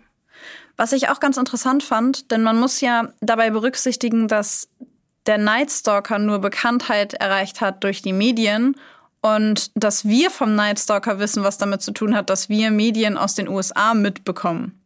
Was 0.76 0.92
ich 0.92 1.08
auch 1.08 1.20
ganz 1.20 1.36
interessant 1.36 1.82
fand, 1.82 2.30
denn 2.30 2.42
man 2.42 2.58
muss 2.58 2.80
ja 2.80 3.12
dabei 3.20 3.50
berücksichtigen, 3.50 4.28
dass 4.28 4.68
der 5.26 5.38
Nightstalker 5.38 6.18
nur 6.18 6.40
Bekanntheit 6.40 7.14
erreicht 7.14 7.60
hat 7.60 7.84
durch 7.84 8.02
die 8.02 8.12
Medien 8.12 8.74
und 9.36 9.70
dass 9.74 10.06
wir 10.06 10.30
vom 10.30 10.54
Night 10.54 10.78
Stalker 10.78 11.18
wissen, 11.18 11.42
was 11.42 11.58
damit 11.58 11.82
zu 11.82 11.92
tun 11.92 12.14
hat, 12.14 12.30
dass 12.30 12.48
wir 12.48 12.70
Medien 12.70 13.16
aus 13.16 13.34
den 13.34 13.48
USA 13.48 13.94
mitbekommen. 13.94 14.80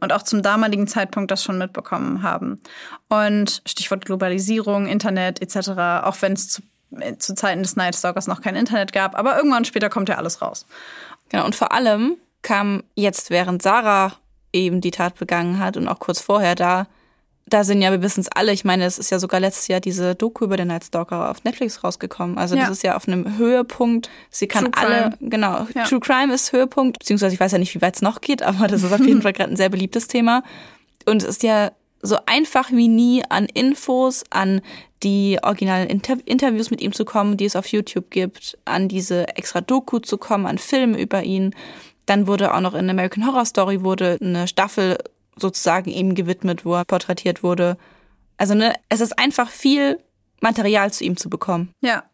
Und 0.00 0.12
auch 0.12 0.22
zum 0.22 0.42
damaligen 0.42 0.86
Zeitpunkt 0.86 1.30
das 1.30 1.44
schon 1.44 1.58
mitbekommen 1.58 2.22
haben. 2.22 2.60
Und 3.08 3.62
Stichwort 3.66 4.06
Globalisierung, 4.06 4.86
Internet 4.86 5.42
etc., 5.42 5.70
auch 6.04 6.16
wenn 6.20 6.32
es 6.32 6.48
zu, 6.48 6.62
äh, 6.98 7.16
zu 7.18 7.34
Zeiten 7.34 7.62
des 7.62 7.76
Night 7.76 7.94
Stalkers 7.94 8.26
noch 8.26 8.40
kein 8.40 8.56
Internet 8.56 8.92
gab, 8.92 9.16
aber 9.16 9.36
irgendwann 9.36 9.66
später 9.66 9.90
kommt 9.90 10.08
ja 10.08 10.16
alles 10.16 10.40
raus. 10.40 10.66
Genau, 11.28 11.44
und 11.44 11.54
vor 11.54 11.72
allem 11.72 12.16
kam 12.42 12.82
jetzt, 12.94 13.30
während 13.30 13.62
Sarah 13.62 14.14
eben 14.52 14.80
die 14.80 14.90
Tat 14.90 15.16
begangen 15.16 15.58
hat 15.58 15.76
und 15.76 15.86
auch 15.86 15.98
kurz 15.98 16.20
vorher 16.20 16.54
da 16.54 16.86
da 17.50 17.64
sind 17.64 17.82
ja, 17.82 17.90
wir 17.90 18.02
wissen 18.02 18.20
es 18.20 18.28
alle, 18.28 18.52
ich 18.52 18.64
meine, 18.64 18.84
es 18.84 18.98
ist 18.98 19.10
ja 19.10 19.18
sogar 19.18 19.40
letztes 19.40 19.68
Jahr 19.68 19.80
diese 19.80 20.14
Doku 20.14 20.44
über 20.44 20.56
den 20.56 20.68
Night 20.68 20.84
Stalker 20.84 21.30
auf 21.30 21.44
Netflix 21.44 21.84
rausgekommen. 21.84 22.38
Also 22.38 22.56
ja. 22.56 22.62
das 22.62 22.70
ist 22.70 22.82
ja 22.82 22.96
auf 22.96 23.08
einem 23.08 23.36
Höhepunkt. 23.36 24.08
Sie 24.30 24.46
kann 24.46 24.72
True 24.72 24.82
alle, 24.82 25.16
Crime. 25.16 25.30
genau, 25.30 25.66
ja. 25.74 25.84
True 25.84 26.00
Crime 26.00 26.32
ist 26.32 26.52
Höhepunkt, 26.52 26.98
beziehungsweise 27.00 27.34
ich 27.34 27.40
weiß 27.40 27.52
ja 27.52 27.58
nicht, 27.58 27.74
wie 27.74 27.82
weit 27.82 27.96
es 27.96 28.02
noch 28.02 28.20
geht, 28.20 28.42
aber 28.42 28.66
das 28.68 28.82
ist 28.82 28.92
auf 28.92 29.00
jeden 29.00 29.22
Fall 29.22 29.32
gerade 29.32 29.50
ein 29.50 29.56
sehr 29.56 29.68
beliebtes 29.68 30.06
Thema. 30.08 30.42
Und 31.06 31.22
es 31.22 31.28
ist 31.28 31.42
ja 31.42 31.72
so 32.02 32.16
einfach 32.26 32.70
wie 32.70 32.88
nie 32.88 33.22
an 33.28 33.46
Infos, 33.46 34.24
an 34.30 34.62
die 35.02 35.38
originalen 35.42 35.88
Inter 35.88 36.16
Interviews 36.24 36.70
mit 36.70 36.80
ihm 36.80 36.92
zu 36.92 37.04
kommen, 37.04 37.36
die 37.36 37.46
es 37.46 37.56
auf 37.56 37.66
YouTube 37.66 38.10
gibt, 38.10 38.58
an 38.64 38.88
diese 38.88 39.28
extra 39.36 39.60
Doku 39.60 39.98
zu 39.98 40.18
kommen, 40.18 40.46
an 40.46 40.58
Filme 40.58 41.00
über 41.00 41.22
ihn. 41.22 41.54
Dann 42.06 42.26
wurde 42.26 42.54
auch 42.54 42.60
noch 42.60 42.74
in 42.74 42.88
American 42.88 43.26
Horror 43.26 43.44
Story 43.44 43.82
wurde 43.82 44.18
eine 44.20 44.46
Staffel 44.46 44.98
sozusagen 45.40 45.90
ihm 45.90 46.14
gewidmet, 46.14 46.64
er 46.64 46.84
porträtiert 46.84 47.42
wurde. 47.42 47.76
Also 48.36 48.54
ne, 48.54 48.74
es 48.88 49.00
ist 49.00 49.18
einfach 49.18 49.50
viel 49.50 49.98
Material 50.40 50.92
zu 50.92 51.04
ihm 51.04 51.16
zu 51.16 51.28
bekommen. 51.28 51.72
Ja. 51.80 52.04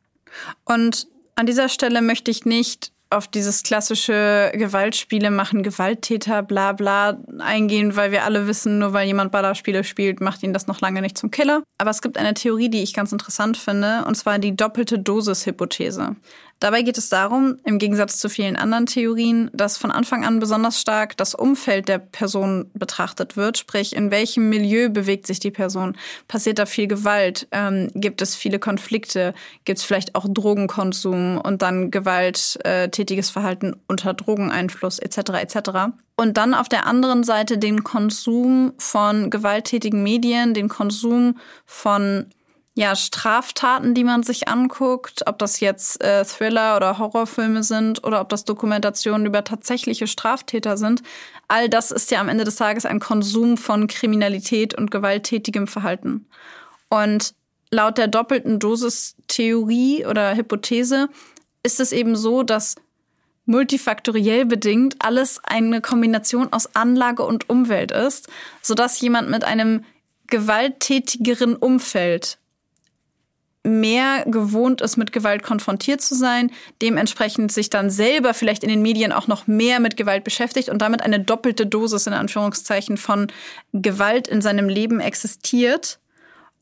Und 0.64 1.06
an 1.36 1.46
dieser 1.46 1.68
Stelle 1.68 2.02
möchte 2.02 2.30
ich 2.30 2.44
nicht 2.44 2.92
auf 3.08 3.28
dieses 3.28 3.62
klassische 3.62 4.50
Gewaltspiele 4.54 5.30
machen, 5.30 5.62
Gewalttäter, 5.62 6.42
bla 6.42 6.72
bla 6.72 7.18
eingehen, 7.38 7.94
weil 7.94 8.10
wir 8.10 8.24
alle 8.24 8.48
wissen, 8.48 8.80
nur 8.80 8.92
weil 8.92 9.06
jemand 9.06 9.30
Ballerspiele 9.30 9.84
spielt, 9.84 10.20
macht 10.20 10.42
ihn 10.42 10.52
das 10.52 10.66
noch 10.66 10.80
lange 10.80 11.00
nicht 11.02 11.16
zum 11.16 11.30
Killer. 11.30 11.62
Aber 11.78 11.90
es 11.90 12.02
gibt 12.02 12.18
eine 12.18 12.34
Theorie, 12.34 12.68
die 12.68 12.82
ich 12.82 12.94
ganz 12.94 13.12
interessant 13.12 13.56
finde, 13.56 14.04
und 14.06 14.16
zwar 14.16 14.38
die 14.38 14.56
doppelte 14.56 14.98
Dosis-Hypothese. 14.98 16.16
Dabei 16.58 16.80
geht 16.80 16.96
es 16.96 17.10
darum, 17.10 17.58
im 17.64 17.78
Gegensatz 17.78 18.18
zu 18.18 18.30
vielen 18.30 18.56
anderen 18.56 18.86
Theorien, 18.86 19.50
dass 19.52 19.76
von 19.76 19.90
Anfang 19.90 20.24
an 20.24 20.38
besonders 20.38 20.80
stark 20.80 21.14
das 21.18 21.34
Umfeld 21.34 21.86
der 21.86 21.98
Person 21.98 22.70
betrachtet 22.72 23.36
wird, 23.36 23.58
sprich 23.58 23.94
in 23.94 24.10
welchem 24.10 24.48
Milieu 24.48 24.88
bewegt 24.88 25.26
sich 25.26 25.38
die 25.38 25.50
Person, 25.50 25.98
passiert 26.28 26.58
da 26.58 26.64
viel 26.64 26.86
Gewalt, 26.86 27.46
ähm, 27.50 27.90
gibt 27.94 28.22
es 28.22 28.34
viele 28.34 28.58
Konflikte, 28.58 29.34
gibt 29.66 29.80
es 29.80 29.84
vielleicht 29.84 30.14
auch 30.14 30.24
Drogenkonsum 30.26 31.38
und 31.38 31.60
dann 31.60 31.90
gewalttätiges 31.90 33.28
Verhalten 33.28 33.76
unter 33.86 34.14
Drogeneinfluss 34.14 34.98
etc. 34.98 35.18
etc. 35.42 35.70
Und 36.16 36.38
dann 36.38 36.54
auf 36.54 36.70
der 36.70 36.86
anderen 36.86 37.22
Seite 37.22 37.58
den 37.58 37.84
Konsum 37.84 38.72
von 38.78 39.28
gewalttätigen 39.28 40.02
Medien, 40.02 40.54
den 40.54 40.68
Konsum 40.70 41.36
von 41.66 42.26
ja, 42.78 42.94
Straftaten, 42.94 43.94
die 43.94 44.04
man 44.04 44.22
sich 44.22 44.48
anguckt, 44.48 45.22
ob 45.26 45.38
das 45.38 45.60
jetzt 45.60 45.98
äh, 46.04 46.26
Thriller 46.26 46.76
oder 46.76 46.98
Horrorfilme 46.98 47.62
sind 47.62 48.04
oder 48.04 48.20
ob 48.20 48.28
das 48.28 48.44
Dokumentationen 48.44 49.26
über 49.26 49.44
tatsächliche 49.44 50.06
Straftäter 50.06 50.76
sind, 50.76 51.02
all 51.48 51.70
das 51.70 51.90
ist 51.90 52.10
ja 52.10 52.20
am 52.20 52.28
Ende 52.28 52.44
des 52.44 52.56
Tages 52.56 52.84
ein 52.84 53.00
Konsum 53.00 53.56
von 53.56 53.86
Kriminalität 53.86 54.76
und 54.76 54.90
gewalttätigem 54.90 55.66
Verhalten. 55.66 56.26
Und 56.90 57.32
laut 57.70 57.96
der 57.96 58.08
doppelten 58.08 58.58
Dosis-Theorie 58.58 60.04
oder 60.04 60.36
Hypothese 60.36 61.08
ist 61.62 61.80
es 61.80 61.92
eben 61.92 62.14
so, 62.14 62.42
dass 62.42 62.74
multifaktoriell 63.46 64.44
bedingt 64.44 64.96
alles 64.98 65.40
eine 65.42 65.80
Kombination 65.80 66.52
aus 66.52 66.76
Anlage 66.76 67.22
und 67.22 67.48
Umwelt 67.48 67.90
ist, 67.90 68.28
sodass 68.60 69.00
jemand 69.00 69.30
mit 69.30 69.44
einem 69.44 69.82
gewalttätigeren 70.26 71.56
Umfeld 71.56 72.36
mehr 73.66 74.24
gewohnt 74.26 74.80
ist, 74.80 74.96
mit 74.96 75.12
Gewalt 75.12 75.42
konfrontiert 75.42 76.00
zu 76.00 76.14
sein, 76.14 76.50
dementsprechend 76.80 77.52
sich 77.52 77.68
dann 77.68 77.90
selber 77.90 78.32
vielleicht 78.32 78.62
in 78.62 78.70
den 78.70 78.82
Medien 78.82 79.12
auch 79.12 79.26
noch 79.26 79.46
mehr 79.46 79.80
mit 79.80 79.96
Gewalt 79.96 80.24
beschäftigt 80.24 80.68
und 80.68 80.80
damit 80.80 81.02
eine 81.02 81.20
doppelte 81.20 81.66
Dosis 81.66 82.06
in 82.06 82.12
Anführungszeichen 82.12 82.96
von 82.96 83.26
Gewalt 83.72 84.28
in 84.28 84.40
seinem 84.40 84.68
Leben 84.68 85.00
existiert 85.00 85.98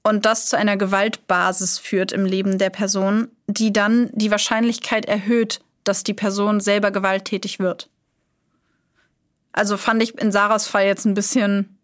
und 0.02 0.26
das 0.26 0.46
zu 0.46 0.56
einer 0.56 0.76
Gewaltbasis 0.76 1.78
führt 1.78 2.12
im 2.12 2.26
Leben 2.26 2.58
der 2.58 2.70
Person, 2.70 3.28
die 3.46 3.72
dann 3.72 4.10
die 4.12 4.30
Wahrscheinlichkeit 4.30 5.06
erhöht, 5.06 5.60
dass 5.84 6.04
die 6.04 6.14
Person 6.14 6.60
selber 6.60 6.90
gewalttätig 6.90 7.58
wird. 7.58 7.88
Also 9.52 9.76
fand 9.76 10.02
ich 10.02 10.18
in 10.18 10.32
Sarahs 10.32 10.66
Fall 10.66 10.86
jetzt 10.86 11.06
ein 11.06 11.14
bisschen, 11.14 11.78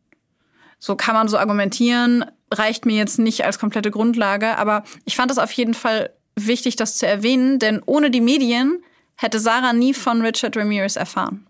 so 0.79 0.97
kann 0.97 1.15
man 1.15 1.29
so 1.29 1.39
argumentieren, 1.39 2.25
reicht 2.53 2.87
mir 2.87 2.97
jetzt 2.97 3.19
nicht 3.19 3.45
als 3.45 3.59
komplette 3.59 3.91
Grundlage, 3.91 4.57
aber 4.57 4.85
ich 5.05 5.17
fand 5.17 5.31
es 5.31 5.39
auf 5.39 5.53
jeden 5.53 5.75
Fall 5.75 6.11
wichtig, 6.35 6.77
das 6.77 6.97
zu 6.97 7.07
erwähnen, 7.07 7.59
denn 7.59 7.83
ohne 7.85 8.11
die 8.11 8.21
Medien 8.21 8.83
hätte 9.17 9.39
Sarah 9.39 9.73
nie 9.73 9.95
von 9.95 10.23
Richard 10.23 10.57
Ramirez 10.57 10.97
erfahren. 10.97 11.47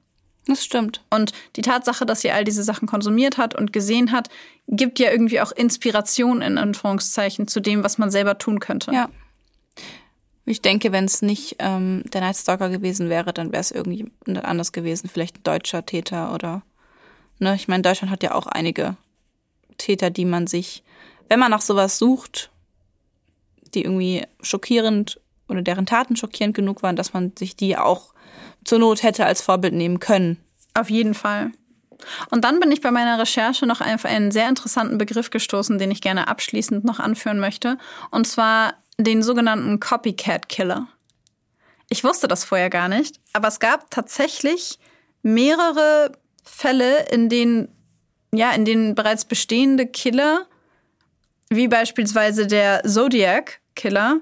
Das 0.46 0.64
stimmt. 0.64 1.04
Und 1.10 1.32
die 1.56 1.62
Tatsache, 1.62 2.06
dass 2.06 2.22
sie 2.22 2.32
all 2.32 2.44
diese 2.44 2.64
Sachen 2.64 2.88
konsumiert 2.88 3.38
hat 3.38 3.54
und 3.54 3.72
gesehen 3.72 4.10
hat, 4.10 4.28
gibt 4.66 4.98
ja 4.98 5.10
irgendwie 5.10 5.40
auch 5.40 5.52
Inspiration 5.52 6.42
in 6.42 6.58
Anführungszeichen 6.58 7.46
zu 7.46 7.60
dem, 7.60 7.84
was 7.84 7.98
man 7.98 8.10
selber 8.10 8.38
tun 8.38 8.58
könnte. 8.58 8.92
Ja. 8.92 9.08
Ich 10.46 10.62
denke, 10.62 10.90
wenn 10.90 11.04
es 11.04 11.22
nicht 11.22 11.56
ähm, 11.60 12.02
der 12.12 12.22
Night 12.22 12.36
Stalker 12.36 12.70
gewesen 12.70 13.08
wäre, 13.08 13.32
dann 13.32 13.52
wäre 13.52 13.60
es 13.60 13.70
irgendwie 13.70 14.10
anders 14.42 14.72
gewesen. 14.72 15.08
Vielleicht 15.12 15.38
ein 15.38 15.42
deutscher 15.44 15.86
Täter 15.86 16.34
oder. 16.34 16.62
Ne? 17.38 17.54
Ich 17.54 17.68
meine, 17.68 17.82
Deutschland 17.82 18.10
hat 18.10 18.22
ja 18.22 18.34
auch 18.34 18.46
einige 18.46 18.96
Täter, 19.80 20.10
die 20.10 20.24
man 20.24 20.46
sich, 20.46 20.82
wenn 21.28 21.40
man 21.40 21.50
nach 21.50 21.60
sowas 21.60 21.98
sucht, 21.98 22.50
die 23.74 23.84
irgendwie 23.84 24.24
schockierend 24.42 25.20
oder 25.48 25.62
deren 25.62 25.86
Taten 25.86 26.16
schockierend 26.16 26.54
genug 26.54 26.82
waren, 26.82 26.96
dass 26.96 27.12
man 27.12 27.32
sich 27.36 27.56
die 27.56 27.76
auch 27.76 28.14
zur 28.64 28.78
Not 28.78 29.02
hätte 29.02 29.26
als 29.26 29.40
Vorbild 29.40 29.74
nehmen 29.74 29.98
können. 29.98 30.38
Auf 30.74 30.90
jeden 30.90 31.14
Fall. 31.14 31.50
Und 32.30 32.44
dann 32.44 32.60
bin 32.60 32.72
ich 32.72 32.80
bei 32.80 32.90
meiner 32.90 33.18
Recherche 33.18 33.66
noch 33.66 33.80
auf 33.80 34.04
einen 34.04 34.30
sehr 34.30 34.48
interessanten 34.48 34.98
Begriff 34.98 35.30
gestoßen, 35.30 35.78
den 35.78 35.90
ich 35.90 36.00
gerne 36.00 36.28
abschließend 36.28 36.84
noch 36.84 36.98
anführen 36.98 37.40
möchte. 37.40 37.78
Und 38.10 38.26
zwar 38.26 38.74
den 38.98 39.22
sogenannten 39.22 39.80
Copycat 39.80 40.48
Killer. 40.48 40.88
Ich 41.88 42.04
wusste 42.04 42.28
das 42.28 42.44
vorher 42.44 42.70
gar 42.70 42.88
nicht, 42.88 43.20
aber 43.32 43.48
es 43.48 43.58
gab 43.58 43.90
tatsächlich 43.90 44.78
mehrere 45.22 46.12
Fälle, 46.44 47.06
in 47.10 47.28
denen, 47.28 47.68
ja, 48.34 48.52
in 48.52 48.64
denen 48.64 48.94
bereits 48.94 49.24
bestehende 49.24 49.86
Killer, 49.86 50.46
wie 51.48 51.68
beispielsweise 51.68 52.46
der 52.46 52.82
Zodiac 52.84 53.60
Killer, 53.74 54.20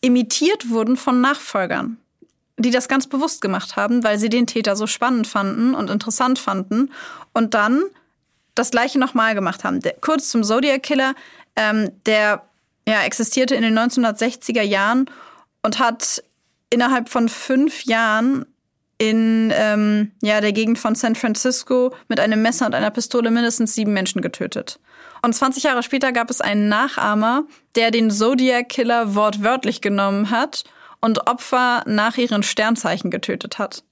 imitiert 0.00 0.70
wurden 0.70 0.96
von 0.96 1.20
Nachfolgern 1.20 1.98
die 2.58 2.70
das 2.70 2.88
ganz 2.88 3.06
bewusst 3.06 3.40
gemacht 3.40 3.76
haben, 3.76 4.02
weil 4.02 4.18
sie 4.18 4.28
den 4.28 4.46
Täter 4.46 4.76
so 4.76 4.86
spannend 4.86 5.26
fanden 5.26 5.74
und 5.74 5.90
interessant 5.90 6.38
fanden 6.38 6.90
und 7.32 7.54
dann 7.54 7.82
das 8.54 8.70
gleiche 8.70 8.98
nochmal 8.98 9.34
gemacht 9.34 9.64
haben. 9.64 9.80
Der, 9.80 9.94
kurz 10.00 10.30
zum 10.30 10.42
Zodiac 10.42 10.82
Killer, 10.82 11.14
ähm, 11.54 11.90
der 12.06 12.42
ja, 12.88 13.02
existierte 13.02 13.54
in 13.54 13.62
den 13.62 13.78
1960er 13.78 14.62
Jahren 14.62 15.10
und 15.62 15.78
hat 15.78 16.22
innerhalb 16.70 17.08
von 17.08 17.28
fünf 17.28 17.84
Jahren 17.84 18.46
in 18.98 19.52
ähm, 19.54 20.12
ja, 20.22 20.40
der 20.40 20.52
Gegend 20.52 20.78
von 20.78 20.94
San 20.94 21.14
Francisco 21.14 21.94
mit 22.08 22.18
einem 22.18 22.40
Messer 22.40 22.66
und 22.66 22.74
einer 22.74 22.90
Pistole 22.90 23.30
mindestens 23.30 23.74
sieben 23.74 23.92
Menschen 23.92 24.22
getötet. 24.22 24.80
Und 25.22 25.34
20 25.34 25.64
Jahre 25.64 25.82
später 25.82 26.12
gab 26.12 26.30
es 26.30 26.40
einen 26.40 26.68
Nachahmer, 26.68 27.44
der 27.74 27.90
den 27.90 28.10
Zodiac 28.10 28.68
Killer 28.68 29.14
wortwörtlich 29.14 29.80
genommen 29.80 30.30
hat 30.30 30.64
und 31.00 31.26
Opfer 31.26 31.82
nach 31.86 32.16
ihren 32.16 32.42
Sternzeichen 32.42 33.10
getötet 33.10 33.58
hat. 33.58 33.82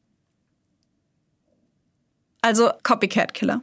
Also 2.40 2.70
Copycat 2.82 3.34
Killer. 3.34 3.62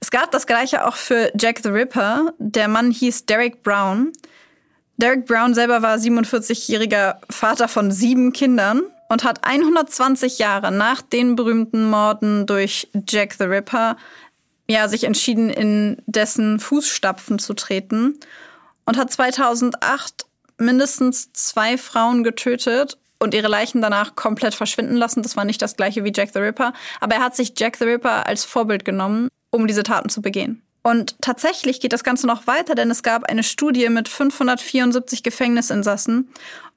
Es 0.00 0.10
gab 0.10 0.30
das 0.30 0.46
gleiche 0.46 0.86
auch 0.86 0.96
für 0.96 1.30
Jack 1.38 1.60
the 1.62 1.68
Ripper. 1.68 2.32
Der 2.38 2.68
Mann 2.68 2.90
hieß 2.90 3.26
Derek 3.26 3.62
Brown. 3.62 4.12
Derek 4.96 5.26
Brown 5.26 5.54
selber 5.54 5.82
war 5.82 5.96
47-jähriger 5.96 7.16
Vater 7.30 7.68
von 7.68 7.90
sieben 7.90 8.32
Kindern 8.32 8.82
und 9.08 9.24
hat 9.24 9.46
120 9.46 10.38
Jahre 10.38 10.72
nach 10.72 11.02
den 11.02 11.36
berühmten 11.36 11.88
Morden 11.88 12.46
durch 12.46 12.88
Jack 13.08 13.34
the 13.34 13.44
Ripper 13.44 13.96
ja, 14.68 14.88
sich 14.88 15.04
entschieden, 15.04 15.50
in 15.50 16.02
dessen 16.06 16.58
Fußstapfen 16.58 17.38
zu 17.38 17.54
treten 17.54 18.18
und 18.86 18.96
hat 18.96 19.12
2008 19.12 20.26
mindestens 20.58 21.32
zwei 21.32 21.76
Frauen 21.76 22.24
getötet 22.24 22.98
und 23.18 23.34
ihre 23.34 23.48
Leichen 23.48 23.82
danach 23.82 24.14
komplett 24.14 24.54
verschwinden 24.54 24.96
lassen. 24.96 25.22
Das 25.22 25.36
war 25.36 25.44
nicht 25.44 25.60
das 25.60 25.76
gleiche 25.76 26.04
wie 26.04 26.12
Jack 26.14 26.30
the 26.32 26.38
Ripper, 26.38 26.72
aber 27.00 27.16
er 27.16 27.22
hat 27.22 27.36
sich 27.36 27.54
Jack 27.56 27.76
the 27.76 27.84
Ripper 27.84 28.26
als 28.26 28.44
Vorbild 28.44 28.84
genommen, 28.84 29.28
um 29.50 29.66
diese 29.66 29.82
Taten 29.82 30.08
zu 30.08 30.22
begehen. 30.22 30.62
Und 30.82 31.16
tatsächlich 31.22 31.80
geht 31.80 31.94
das 31.94 32.04
Ganze 32.04 32.26
noch 32.26 32.46
weiter, 32.46 32.74
denn 32.74 32.90
es 32.90 33.02
gab 33.02 33.24
eine 33.24 33.42
Studie 33.42 33.88
mit 33.88 34.06
574 34.08 35.22
Gefängnisinsassen 35.22 36.28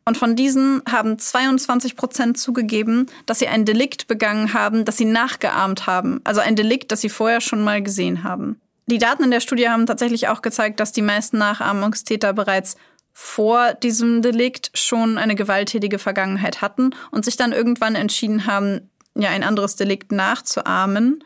und 0.08 0.18
von 0.18 0.38
diesen 0.38 0.82
haben 0.90 1.20
22 1.20 1.98
Prozent 1.98 2.38
zugegeben, 2.38 3.08
dass 3.26 3.40
sie 3.40 3.50
ein 3.50 3.66
Delikt 3.66 4.08
begangen 4.08 4.54
haben, 4.54 4.86
das 4.86 4.96
sie 4.96 5.04
nachgeahmt 5.04 5.86
haben. 5.86 6.22
Also 6.24 6.40
ein 6.40 6.56
Delikt, 6.56 6.94
das 6.94 7.02
sie 7.02 7.10
vorher 7.10 7.42
schon 7.42 7.62
mal 7.62 7.84
gesehen 7.84 8.24
haben. 8.24 8.58
Die 8.86 9.00
Daten 9.00 9.26
in 9.26 9.32
der 9.32 9.42
Studie 9.42 9.68
haben 9.68 9.86
tatsächlich 9.86 10.30
auch 10.30 10.42
gezeigt, 10.42 10.80
dass 10.80 10.94
die 10.94 11.02
meisten 11.02 11.38
Nachahmungstäter 11.38 12.32
bereits 12.32 12.78
vor 13.12 13.74
diesem 13.74 14.22
Delikt 14.22 14.72
schon 14.76 15.18
eine 15.18 15.36
gewalttätige 15.36 16.00
Vergangenheit 16.00 16.62
hatten 16.62 16.92
und 17.12 17.26
sich 17.26 17.36
dann 17.36 17.52
irgendwann 17.52 17.96
entschieden 17.96 18.46
haben, 18.46 18.90
ja, 19.14 19.32
ein 19.32 19.44
anderes 19.44 19.76
Delikt 19.76 20.14
nachzuahmen. 20.14 21.22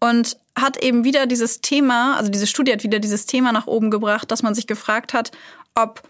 Und 0.00 0.36
hat 0.54 0.76
eben 0.82 1.02
wieder 1.02 1.26
dieses 1.26 1.62
Thema, 1.62 2.18
also 2.18 2.30
diese 2.30 2.46
Studie 2.46 2.72
hat 2.72 2.82
wieder 2.82 2.98
dieses 2.98 3.24
Thema 3.24 3.52
nach 3.52 3.66
oben 3.66 3.90
gebracht, 3.90 4.30
dass 4.30 4.42
man 4.42 4.54
sich 4.54 4.66
gefragt 4.66 5.14
hat, 5.14 5.32
ob 5.74 6.02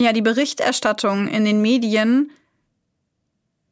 ja 0.00 0.12
die 0.12 0.22
Berichterstattung 0.22 1.28
in 1.28 1.44
den 1.44 1.62
Medien 1.62 2.30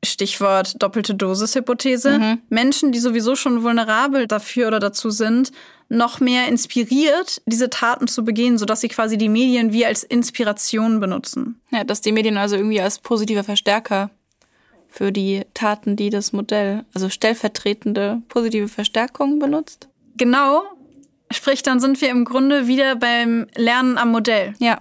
Stichwort 0.04 0.80
doppelte 0.80 1.14
Dosis-Hypothese, 1.14 2.18
mhm. 2.18 2.42
Menschen, 2.48 2.92
die 2.92 3.00
sowieso 3.00 3.34
schon 3.34 3.62
vulnerabel 3.64 4.28
dafür 4.28 4.68
oder 4.68 4.78
dazu 4.78 5.10
sind, 5.10 5.50
noch 5.88 6.20
mehr 6.20 6.46
inspiriert, 6.48 7.42
diese 7.46 7.70
Taten 7.70 8.06
zu 8.06 8.24
begehen, 8.24 8.58
sodass 8.58 8.80
sie 8.80 8.88
quasi 8.88 9.18
die 9.18 9.28
Medien 9.28 9.72
wie 9.72 9.86
als 9.86 10.04
Inspiration 10.04 11.00
benutzen. 11.00 11.60
Ja, 11.70 11.82
dass 11.82 12.00
die 12.00 12.12
Medien 12.12 12.36
also 12.36 12.56
irgendwie 12.56 12.80
als 12.80 12.98
positiver 12.98 13.42
Verstärker 13.42 14.10
für 14.88 15.12
die 15.12 15.42
Taten, 15.54 15.96
die 15.96 16.10
das 16.10 16.32
Modell, 16.32 16.84
also 16.94 17.08
stellvertretende 17.08 18.22
positive 18.28 18.68
Verstärkung 18.68 19.38
benutzt. 19.38 19.88
Genau. 20.16 20.62
Sprich, 21.30 21.62
dann 21.62 21.80
sind 21.80 22.00
wir 22.00 22.10
im 22.10 22.24
Grunde 22.24 22.68
wieder 22.68 22.96
beim 22.96 23.46
Lernen 23.54 23.98
am 23.98 24.12
Modell. 24.12 24.54
Ja. 24.58 24.80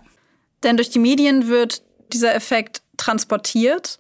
Denn 0.63 0.77
durch 0.77 0.89
die 0.89 0.99
Medien 0.99 1.47
wird 1.47 1.83
dieser 2.11 2.33
Effekt 2.33 2.81
transportiert 2.97 3.99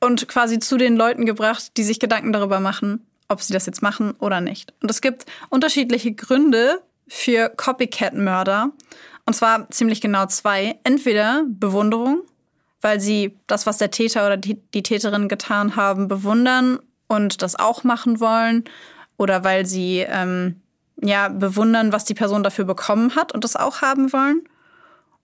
und 0.00 0.28
quasi 0.28 0.58
zu 0.58 0.76
den 0.76 0.96
Leuten 0.96 1.26
gebracht, 1.26 1.76
die 1.76 1.82
sich 1.82 2.00
Gedanken 2.00 2.32
darüber 2.32 2.60
machen, 2.60 3.06
ob 3.28 3.42
sie 3.42 3.52
das 3.52 3.66
jetzt 3.66 3.82
machen 3.82 4.12
oder 4.18 4.40
nicht. 4.40 4.72
Und 4.82 4.90
es 4.90 5.00
gibt 5.00 5.26
unterschiedliche 5.50 6.12
Gründe 6.12 6.82
für 7.08 7.48
Copycat-Mörder. 7.48 8.70
Und 9.26 9.34
zwar 9.34 9.70
ziemlich 9.70 10.00
genau 10.00 10.26
zwei. 10.26 10.78
Entweder 10.84 11.44
Bewunderung, 11.46 12.22
weil 12.80 13.00
sie 13.00 13.38
das, 13.46 13.66
was 13.66 13.78
der 13.78 13.90
Täter 13.90 14.26
oder 14.26 14.36
die, 14.36 14.82
Täterin 14.82 15.28
getan 15.28 15.76
haben, 15.76 16.08
bewundern 16.08 16.78
und 17.08 17.40
das 17.42 17.56
auch 17.56 17.84
machen 17.84 18.20
wollen. 18.20 18.64
Oder 19.16 19.44
weil 19.44 19.64
sie 19.64 20.04
ähm, 20.06 20.60
ja 21.00 21.28
bewundern, 21.28 21.92
was 21.92 22.04
die 22.04 22.14
Person 22.14 22.42
dafür 22.42 22.64
bekommen 22.64 23.16
hat 23.16 23.32
und 23.32 23.44
das 23.44 23.56
auch 23.56 23.80
haben 23.80 24.12
wollen. 24.12 24.42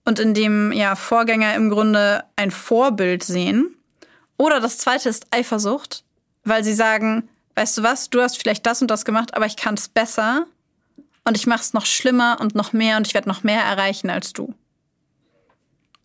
Und 0.05 0.19
in 0.19 0.33
dem 0.33 0.71
ja 0.71 0.95
Vorgänger 0.95 1.55
im 1.55 1.69
Grunde 1.69 2.23
ein 2.35 2.51
Vorbild 2.51 3.23
sehen. 3.23 3.75
Oder 4.37 4.59
das 4.59 4.79
zweite 4.79 5.09
ist 5.09 5.27
Eifersucht, 5.31 6.03
weil 6.43 6.63
sie 6.63 6.73
sagen, 6.73 7.29
weißt 7.55 7.77
du 7.77 7.83
was, 7.83 8.09
du 8.09 8.21
hast 8.21 8.39
vielleicht 8.39 8.65
das 8.65 8.81
und 8.81 8.89
das 8.89 9.05
gemacht, 9.05 9.35
aber 9.35 9.45
ich 9.45 9.55
kann 9.55 9.75
es 9.75 9.87
besser 9.87 10.47
und 11.25 11.37
ich 11.37 11.45
mache 11.45 11.61
es 11.61 11.73
noch 11.73 11.85
schlimmer 11.85 12.37
und 12.39 12.55
noch 12.55 12.73
mehr 12.73 12.97
und 12.97 13.05
ich 13.05 13.13
werde 13.13 13.29
noch 13.29 13.43
mehr 13.43 13.61
erreichen 13.61 14.09
als 14.09 14.33
du. 14.33 14.55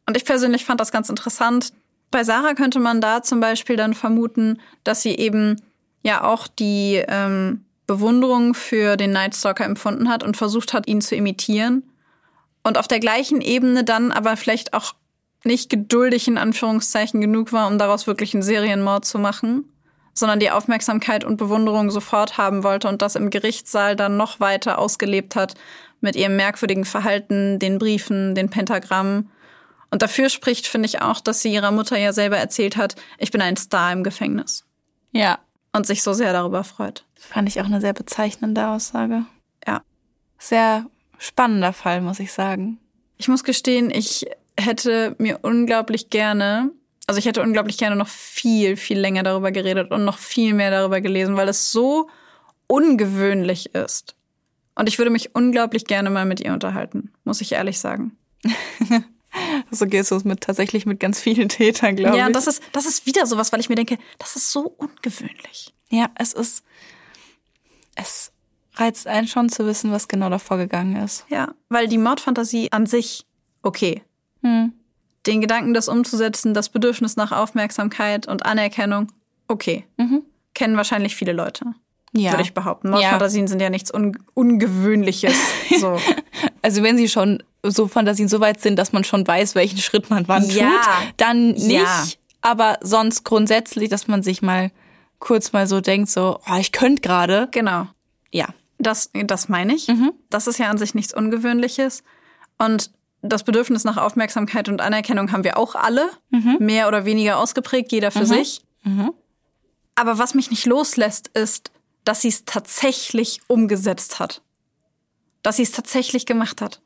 Und 0.06 0.16
ich 0.16 0.24
persönlich 0.24 0.64
fand 0.64 0.80
das 0.80 0.92
ganz 0.92 1.08
interessant. 1.08 1.72
Bei 2.10 2.22
Sarah 2.22 2.54
könnte 2.54 2.78
man 2.78 3.00
da 3.00 3.22
zum 3.22 3.40
Beispiel 3.40 3.76
dann 3.76 3.94
vermuten, 3.94 4.60
dass 4.84 5.02
sie 5.02 5.16
eben 5.16 5.56
ja 6.02 6.22
auch 6.22 6.46
die 6.46 7.02
ähm, 7.08 7.64
Bewunderung 7.86 8.54
für 8.54 8.96
den 8.96 9.12
Night 9.12 9.34
Stalker 9.34 9.64
empfunden 9.64 10.08
hat 10.08 10.22
und 10.22 10.36
versucht 10.36 10.72
hat, 10.72 10.86
ihn 10.86 11.00
zu 11.00 11.16
imitieren. 11.16 11.82
Und 12.66 12.78
auf 12.78 12.88
der 12.88 12.98
gleichen 12.98 13.40
Ebene 13.40 13.84
dann 13.84 14.10
aber 14.10 14.36
vielleicht 14.36 14.74
auch 14.74 14.96
nicht 15.44 15.70
geduldig 15.70 16.26
in 16.26 16.36
Anführungszeichen 16.36 17.20
genug 17.20 17.52
war, 17.52 17.68
um 17.68 17.78
daraus 17.78 18.08
wirklich 18.08 18.34
einen 18.34 18.42
Serienmord 18.42 19.04
zu 19.04 19.20
machen, 19.20 19.72
sondern 20.14 20.40
die 20.40 20.50
Aufmerksamkeit 20.50 21.22
und 21.22 21.36
Bewunderung 21.36 21.92
sofort 21.92 22.38
haben 22.38 22.64
wollte 22.64 22.88
und 22.88 23.02
das 23.02 23.14
im 23.14 23.30
Gerichtssaal 23.30 23.94
dann 23.94 24.16
noch 24.16 24.40
weiter 24.40 24.78
ausgelebt 24.78 25.36
hat 25.36 25.54
mit 26.00 26.16
ihrem 26.16 26.34
merkwürdigen 26.34 26.84
Verhalten, 26.84 27.60
den 27.60 27.78
Briefen, 27.78 28.34
den 28.34 28.50
Pentagrammen 28.50 29.30
Und 29.92 30.02
dafür 30.02 30.28
spricht, 30.28 30.66
finde 30.66 30.86
ich 30.86 31.00
auch, 31.00 31.20
dass 31.20 31.42
sie 31.42 31.52
ihrer 31.52 31.70
Mutter 31.70 31.96
ja 31.96 32.12
selber 32.12 32.38
erzählt 32.38 32.76
hat, 32.76 32.96
ich 33.18 33.30
bin 33.30 33.42
ein 33.42 33.56
Star 33.56 33.92
im 33.92 34.02
Gefängnis. 34.02 34.64
Ja. 35.12 35.38
Und 35.72 35.86
sich 35.86 36.02
so 36.02 36.14
sehr 36.14 36.32
darüber 36.32 36.64
freut. 36.64 37.04
Fand 37.14 37.48
ich 37.48 37.60
auch 37.60 37.66
eine 37.66 37.80
sehr 37.80 37.92
bezeichnende 37.92 38.66
Aussage. 38.66 39.24
Ja. 39.64 39.82
Sehr 40.36 40.86
spannender 41.18 41.72
Fall, 41.72 42.00
muss 42.00 42.20
ich 42.20 42.32
sagen. 42.32 42.78
Ich 43.18 43.28
muss 43.28 43.44
gestehen, 43.44 43.90
ich 43.90 44.26
hätte 44.58 45.14
mir 45.18 45.40
unglaublich 45.42 46.10
gerne, 46.10 46.70
also 47.06 47.18
ich 47.18 47.26
hätte 47.26 47.42
unglaublich 47.42 47.78
gerne 47.78 47.96
noch 47.96 48.08
viel, 48.08 48.76
viel 48.76 48.98
länger 48.98 49.22
darüber 49.22 49.52
geredet 49.52 49.90
und 49.90 50.04
noch 50.04 50.18
viel 50.18 50.54
mehr 50.54 50.70
darüber 50.70 51.00
gelesen, 51.00 51.36
weil 51.36 51.48
es 51.48 51.72
so 51.72 52.08
ungewöhnlich 52.66 53.74
ist. 53.74 54.14
Und 54.74 54.88
ich 54.88 54.98
würde 54.98 55.10
mich 55.10 55.34
unglaublich 55.34 55.86
gerne 55.86 56.10
mal 56.10 56.26
mit 56.26 56.40
ihr 56.40 56.52
unterhalten, 56.52 57.12
muss 57.24 57.40
ich 57.40 57.52
ehrlich 57.52 57.78
sagen. 57.78 58.16
so 59.70 59.86
geht 59.86 60.10
es 60.10 60.24
mit 60.24 60.42
tatsächlich 60.42 60.84
mit 60.84 61.00
ganz 61.00 61.20
vielen 61.20 61.48
Tätern, 61.48 61.96
glaube 61.96 62.16
ich. 62.16 62.20
Ja, 62.20 62.28
das 62.30 62.46
ist, 62.46 62.62
das 62.72 62.86
ist 62.86 63.06
wieder 63.06 63.26
sowas, 63.26 63.52
weil 63.52 63.60
ich 63.60 63.68
mir 63.68 63.74
denke, 63.74 63.98
das 64.18 64.36
ist 64.36 64.52
so 64.52 64.74
ungewöhnlich. 64.76 65.72
Ja, 65.90 66.10
es 66.16 66.32
ist. 66.32 66.64
Es 67.94 68.32
reizt 68.76 69.06
einen 69.06 69.26
schon 69.28 69.48
zu 69.48 69.66
wissen, 69.66 69.90
was 69.90 70.08
genau 70.08 70.28
da 70.30 70.38
vorgegangen 70.38 70.96
ist. 70.96 71.24
Ja, 71.28 71.48
weil 71.68 71.88
die 71.88 71.98
Mordfantasie 71.98 72.70
an 72.72 72.86
sich, 72.86 73.24
okay. 73.62 74.02
Hm. 74.42 74.72
Den 75.26 75.40
Gedanken, 75.40 75.74
das 75.74 75.88
umzusetzen, 75.88 76.54
das 76.54 76.68
Bedürfnis 76.68 77.16
nach 77.16 77.32
Aufmerksamkeit 77.32 78.28
und 78.28 78.46
Anerkennung, 78.46 79.08
okay. 79.48 79.84
Mhm. 79.96 80.22
Kennen 80.54 80.76
wahrscheinlich 80.76 81.16
viele 81.16 81.32
Leute. 81.32 81.64
Ja. 82.12 82.30
Würde 82.32 82.42
ich 82.44 82.54
behaupten. 82.54 82.90
Mordfantasien 82.90 83.46
sind 83.48 83.60
ja 83.60 83.68
nichts 83.68 83.92
Un 83.92 84.16
Ungewöhnliches. 84.34 85.34
So. 85.80 85.98
Also 86.62 86.82
wenn 86.82 86.96
sie 86.96 87.08
schon 87.08 87.42
so 87.62 87.88
Fantasien 87.88 88.28
so 88.28 88.40
weit 88.40 88.60
sind, 88.62 88.78
dass 88.78 88.92
man 88.92 89.04
schon 89.04 89.26
weiß, 89.26 89.54
welchen 89.54 89.78
Schritt 89.78 90.08
man 90.10 90.26
wann 90.28 90.48
Ja. 90.48 90.68
tut, 90.70 91.14
dann 91.18 91.48
nicht. 91.50 91.70
Ja. 91.72 92.04
Aber 92.40 92.78
sonst 92.80 93.24
grundsätzlich, 93.24 93.88
dass 93.90 94.06
man 94.08 94.22
sich 94.22 94.40
mal 94.40 94.70
kurz 95.18 95.52
mal 95.52 95.66
so 95.66 95.80
denkt, 95.80 96.08
so, 96.08 96.38
oh, 96.48 96.56
ich 96.58 96.72
könnte 96.72 97.02
gerade. 97.02 97.48
genau. 97.50 97.88
Ja. 98.32 98.46
Das, 98.78 99.10
das 99.12 99.48
meine 99.48 99.74
ich. 99.74 99.88
Mhm. 99.88 100.12
Das 100.30 100.46
ist 100.46 100.58
ja 100.58 100.68
an 100.70 100.78
sich 100.78 100.94
nichts 100.94 101.14
Ungewöhnliches. 101.14 102.02
Und 102.58 102.90
das 103.22 103.42
Bedürfnis 103.44 103.84
nach 103.84 103.96
Aufmerksamkeit 103.96 104.68
und 104.68 104.80
Anerkennung 104.80 105.32
haben 105.32 105.44
wir 105.44 105.56
auch 105.56 105.74
alle. 105.74 106.10
Mehr 106.58 106.86
oder 106.88 107.04
weniger 107.04 107.38
ausgeprägt, 107.38 107.90
jeder 107.92 108.10
für 108.10 108.26
sich. 108.26 108.62
Mhm. 108.82 109.12
Aber 109.94 110.18
was 110.18 110.34
mich 110.34 110.50
nicht 110.50 110.66
loslässt, 110.66 111.28
ist, 111.28 111.70
dass 112.04 112.20
sie 112.22 112.28
es 112.28 112.44
tatsächlich 112.44 113.40
umgesetzt 113.48 114.18
hat. 114.20 114.42
Dass 115.42 115.56
sie 115.56 115.62
es 115.62 115.72
tatsächlich 115.72 116.26
gemacht 116.26 116.60
hat. 116.60 116.82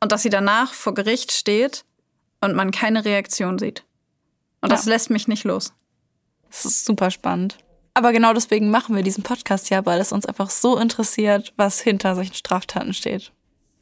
Und 0.00 0.12
dass 0.12 0.22
sie 0.22 0.30
danach 0.30 0.72
vor 0.72 0.94
Gericht 0.94 1.32
steht 1.32 1.84
und 2.40 2.54
man 2.54 2.70
keine 2.70 3.04
Reaktion 3.04 3.58
sieht. 3.58 3.84
Und 4.60 4.70
das 4.70 4.84
Ja. 4.86 4.92
lässt 4.92 5.10
mich 5.10 5.26
nicht 5.28 5.44
los. 5.44 5.72
Das 6.48 6.64
ist 6.64 6.84
super 6.84 7.10
spannend. 7.10 7.58
Aber 7.94 8.12
genau 8.12 8.32
deswegen 8.32 8.70
machen 8.70 8.96
wir 8.96 9.02
diesen 9.02 9.22
Podcast 9.22 9.70
ja, 9.70 9.84
weil 9.84 10.00
es 10.00 10.12
uns 10.12 10.26
einfach 10.26 10.50
so 10.50 10.78
interessiert, 10.78 11.52
was 11.56 11.80
hinter 11.80 12.14
solchen 12.14 12.34
Straftaten 12.34 12.94
steht. 12.94 13.32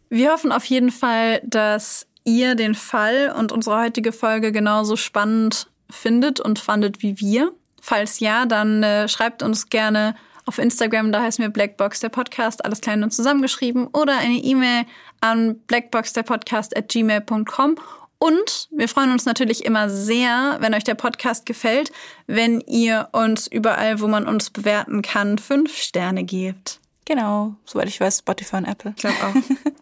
Wir 0.08 0.32
hoffen 0.32 0.50
auf 0.50 0.64
jeden 0.64 0.90
Fall, 0.90 1.40
dass 1.44 2.08
ihr 2.24 2.56
den 2.56 2.74
Fall 2.74 3.32
und 3.36 3.52
unsere 3.52 3.80
heutige 3.80 4.12
Folge 4.12 4.50
genauso 4.52 4.96
spannend 4.96 5.68
findet 5.88 6.40
und 6.40 6.58
fandet 6.58 7.02
wie 7.02 7.18
wir. 7.20 7.52
Falls 7.80 8.20
ja, 8.20 8.46
dann 8.46 8.82
äh, 8.82 9.08
schreibt 9.08 9.42
uns 9.42 9.68
gerne 9.68 10.14
auf 10.46 10.58
Instagram, 10.58 11.12
da 11.12 11.22
heißen 11.22 11.42
wir 11.42 11.50
Blackbox 11.50 12.00
der 12.00 12.08
Podcast, 12.08 12.64
alles 12.64 12.80
klein 12.80 13.04
und 13.04 13.12
zusammengeschrieben, 13.12 13.86
oder 13.86 14.18
eine 14.18 14.34
E-Mail 14.34 14.84
an 15.20 15.60
blackboxderpodcast 15.66 16.76
at 16.76 16.88
gmail.com. 16.88 17.76
Und 18.22 18.68
wir 18.70 18.86
freuen 18.86 19.12
uns 19.12 19.24
natürlich 19.24 19.64
immer 19.64 19.88
sehr, 19.88 20.58
wenn 20.60 20.74
euch 20.74 20.84
der 20.84 20.94
Podcast 20.94 21.46
gefällt, 21.46 21.90
wenn 22.26 22.60
ihr 22.60 23.08
uns 23.12 23.46
überall, 23.46 24.00
wo 24.00 24.08
man 24.08 24.28
uns 24.28 24.50
bewerten 24.50 25.00
kann, 25.00 25.38
fünf 25.38 25.74
Sterne 25.74 26.24
gebt. 26.24 26.80
Genau, 27.06 27.54
soweit 27.64 27.88
ich 27.88 27.98
weiß, 27.98 28.18
Spotify 28.18 28.56
und 28.56 28.66
Apple. 28.66 28.92
Ich 28.94 29.00
glaube 29.00 29.16
auch. 29.24 29.34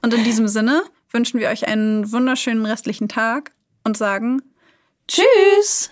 Und 0.02 0.14
in 0.14 0.22
diesem 0.22 0.46
Sinne 0.46 0.84
wünschen 1.10 1.40
wir 1.40 1.48
euch 1.48 1.66
einen 1.66 2.12
wunderschönen 2.12 2.64
restlichen 2.64 3.08
Tag 3.08 3.50
und 3.82 3.96
sagen 3.96 4.40
Tschüss! 5.08 5.90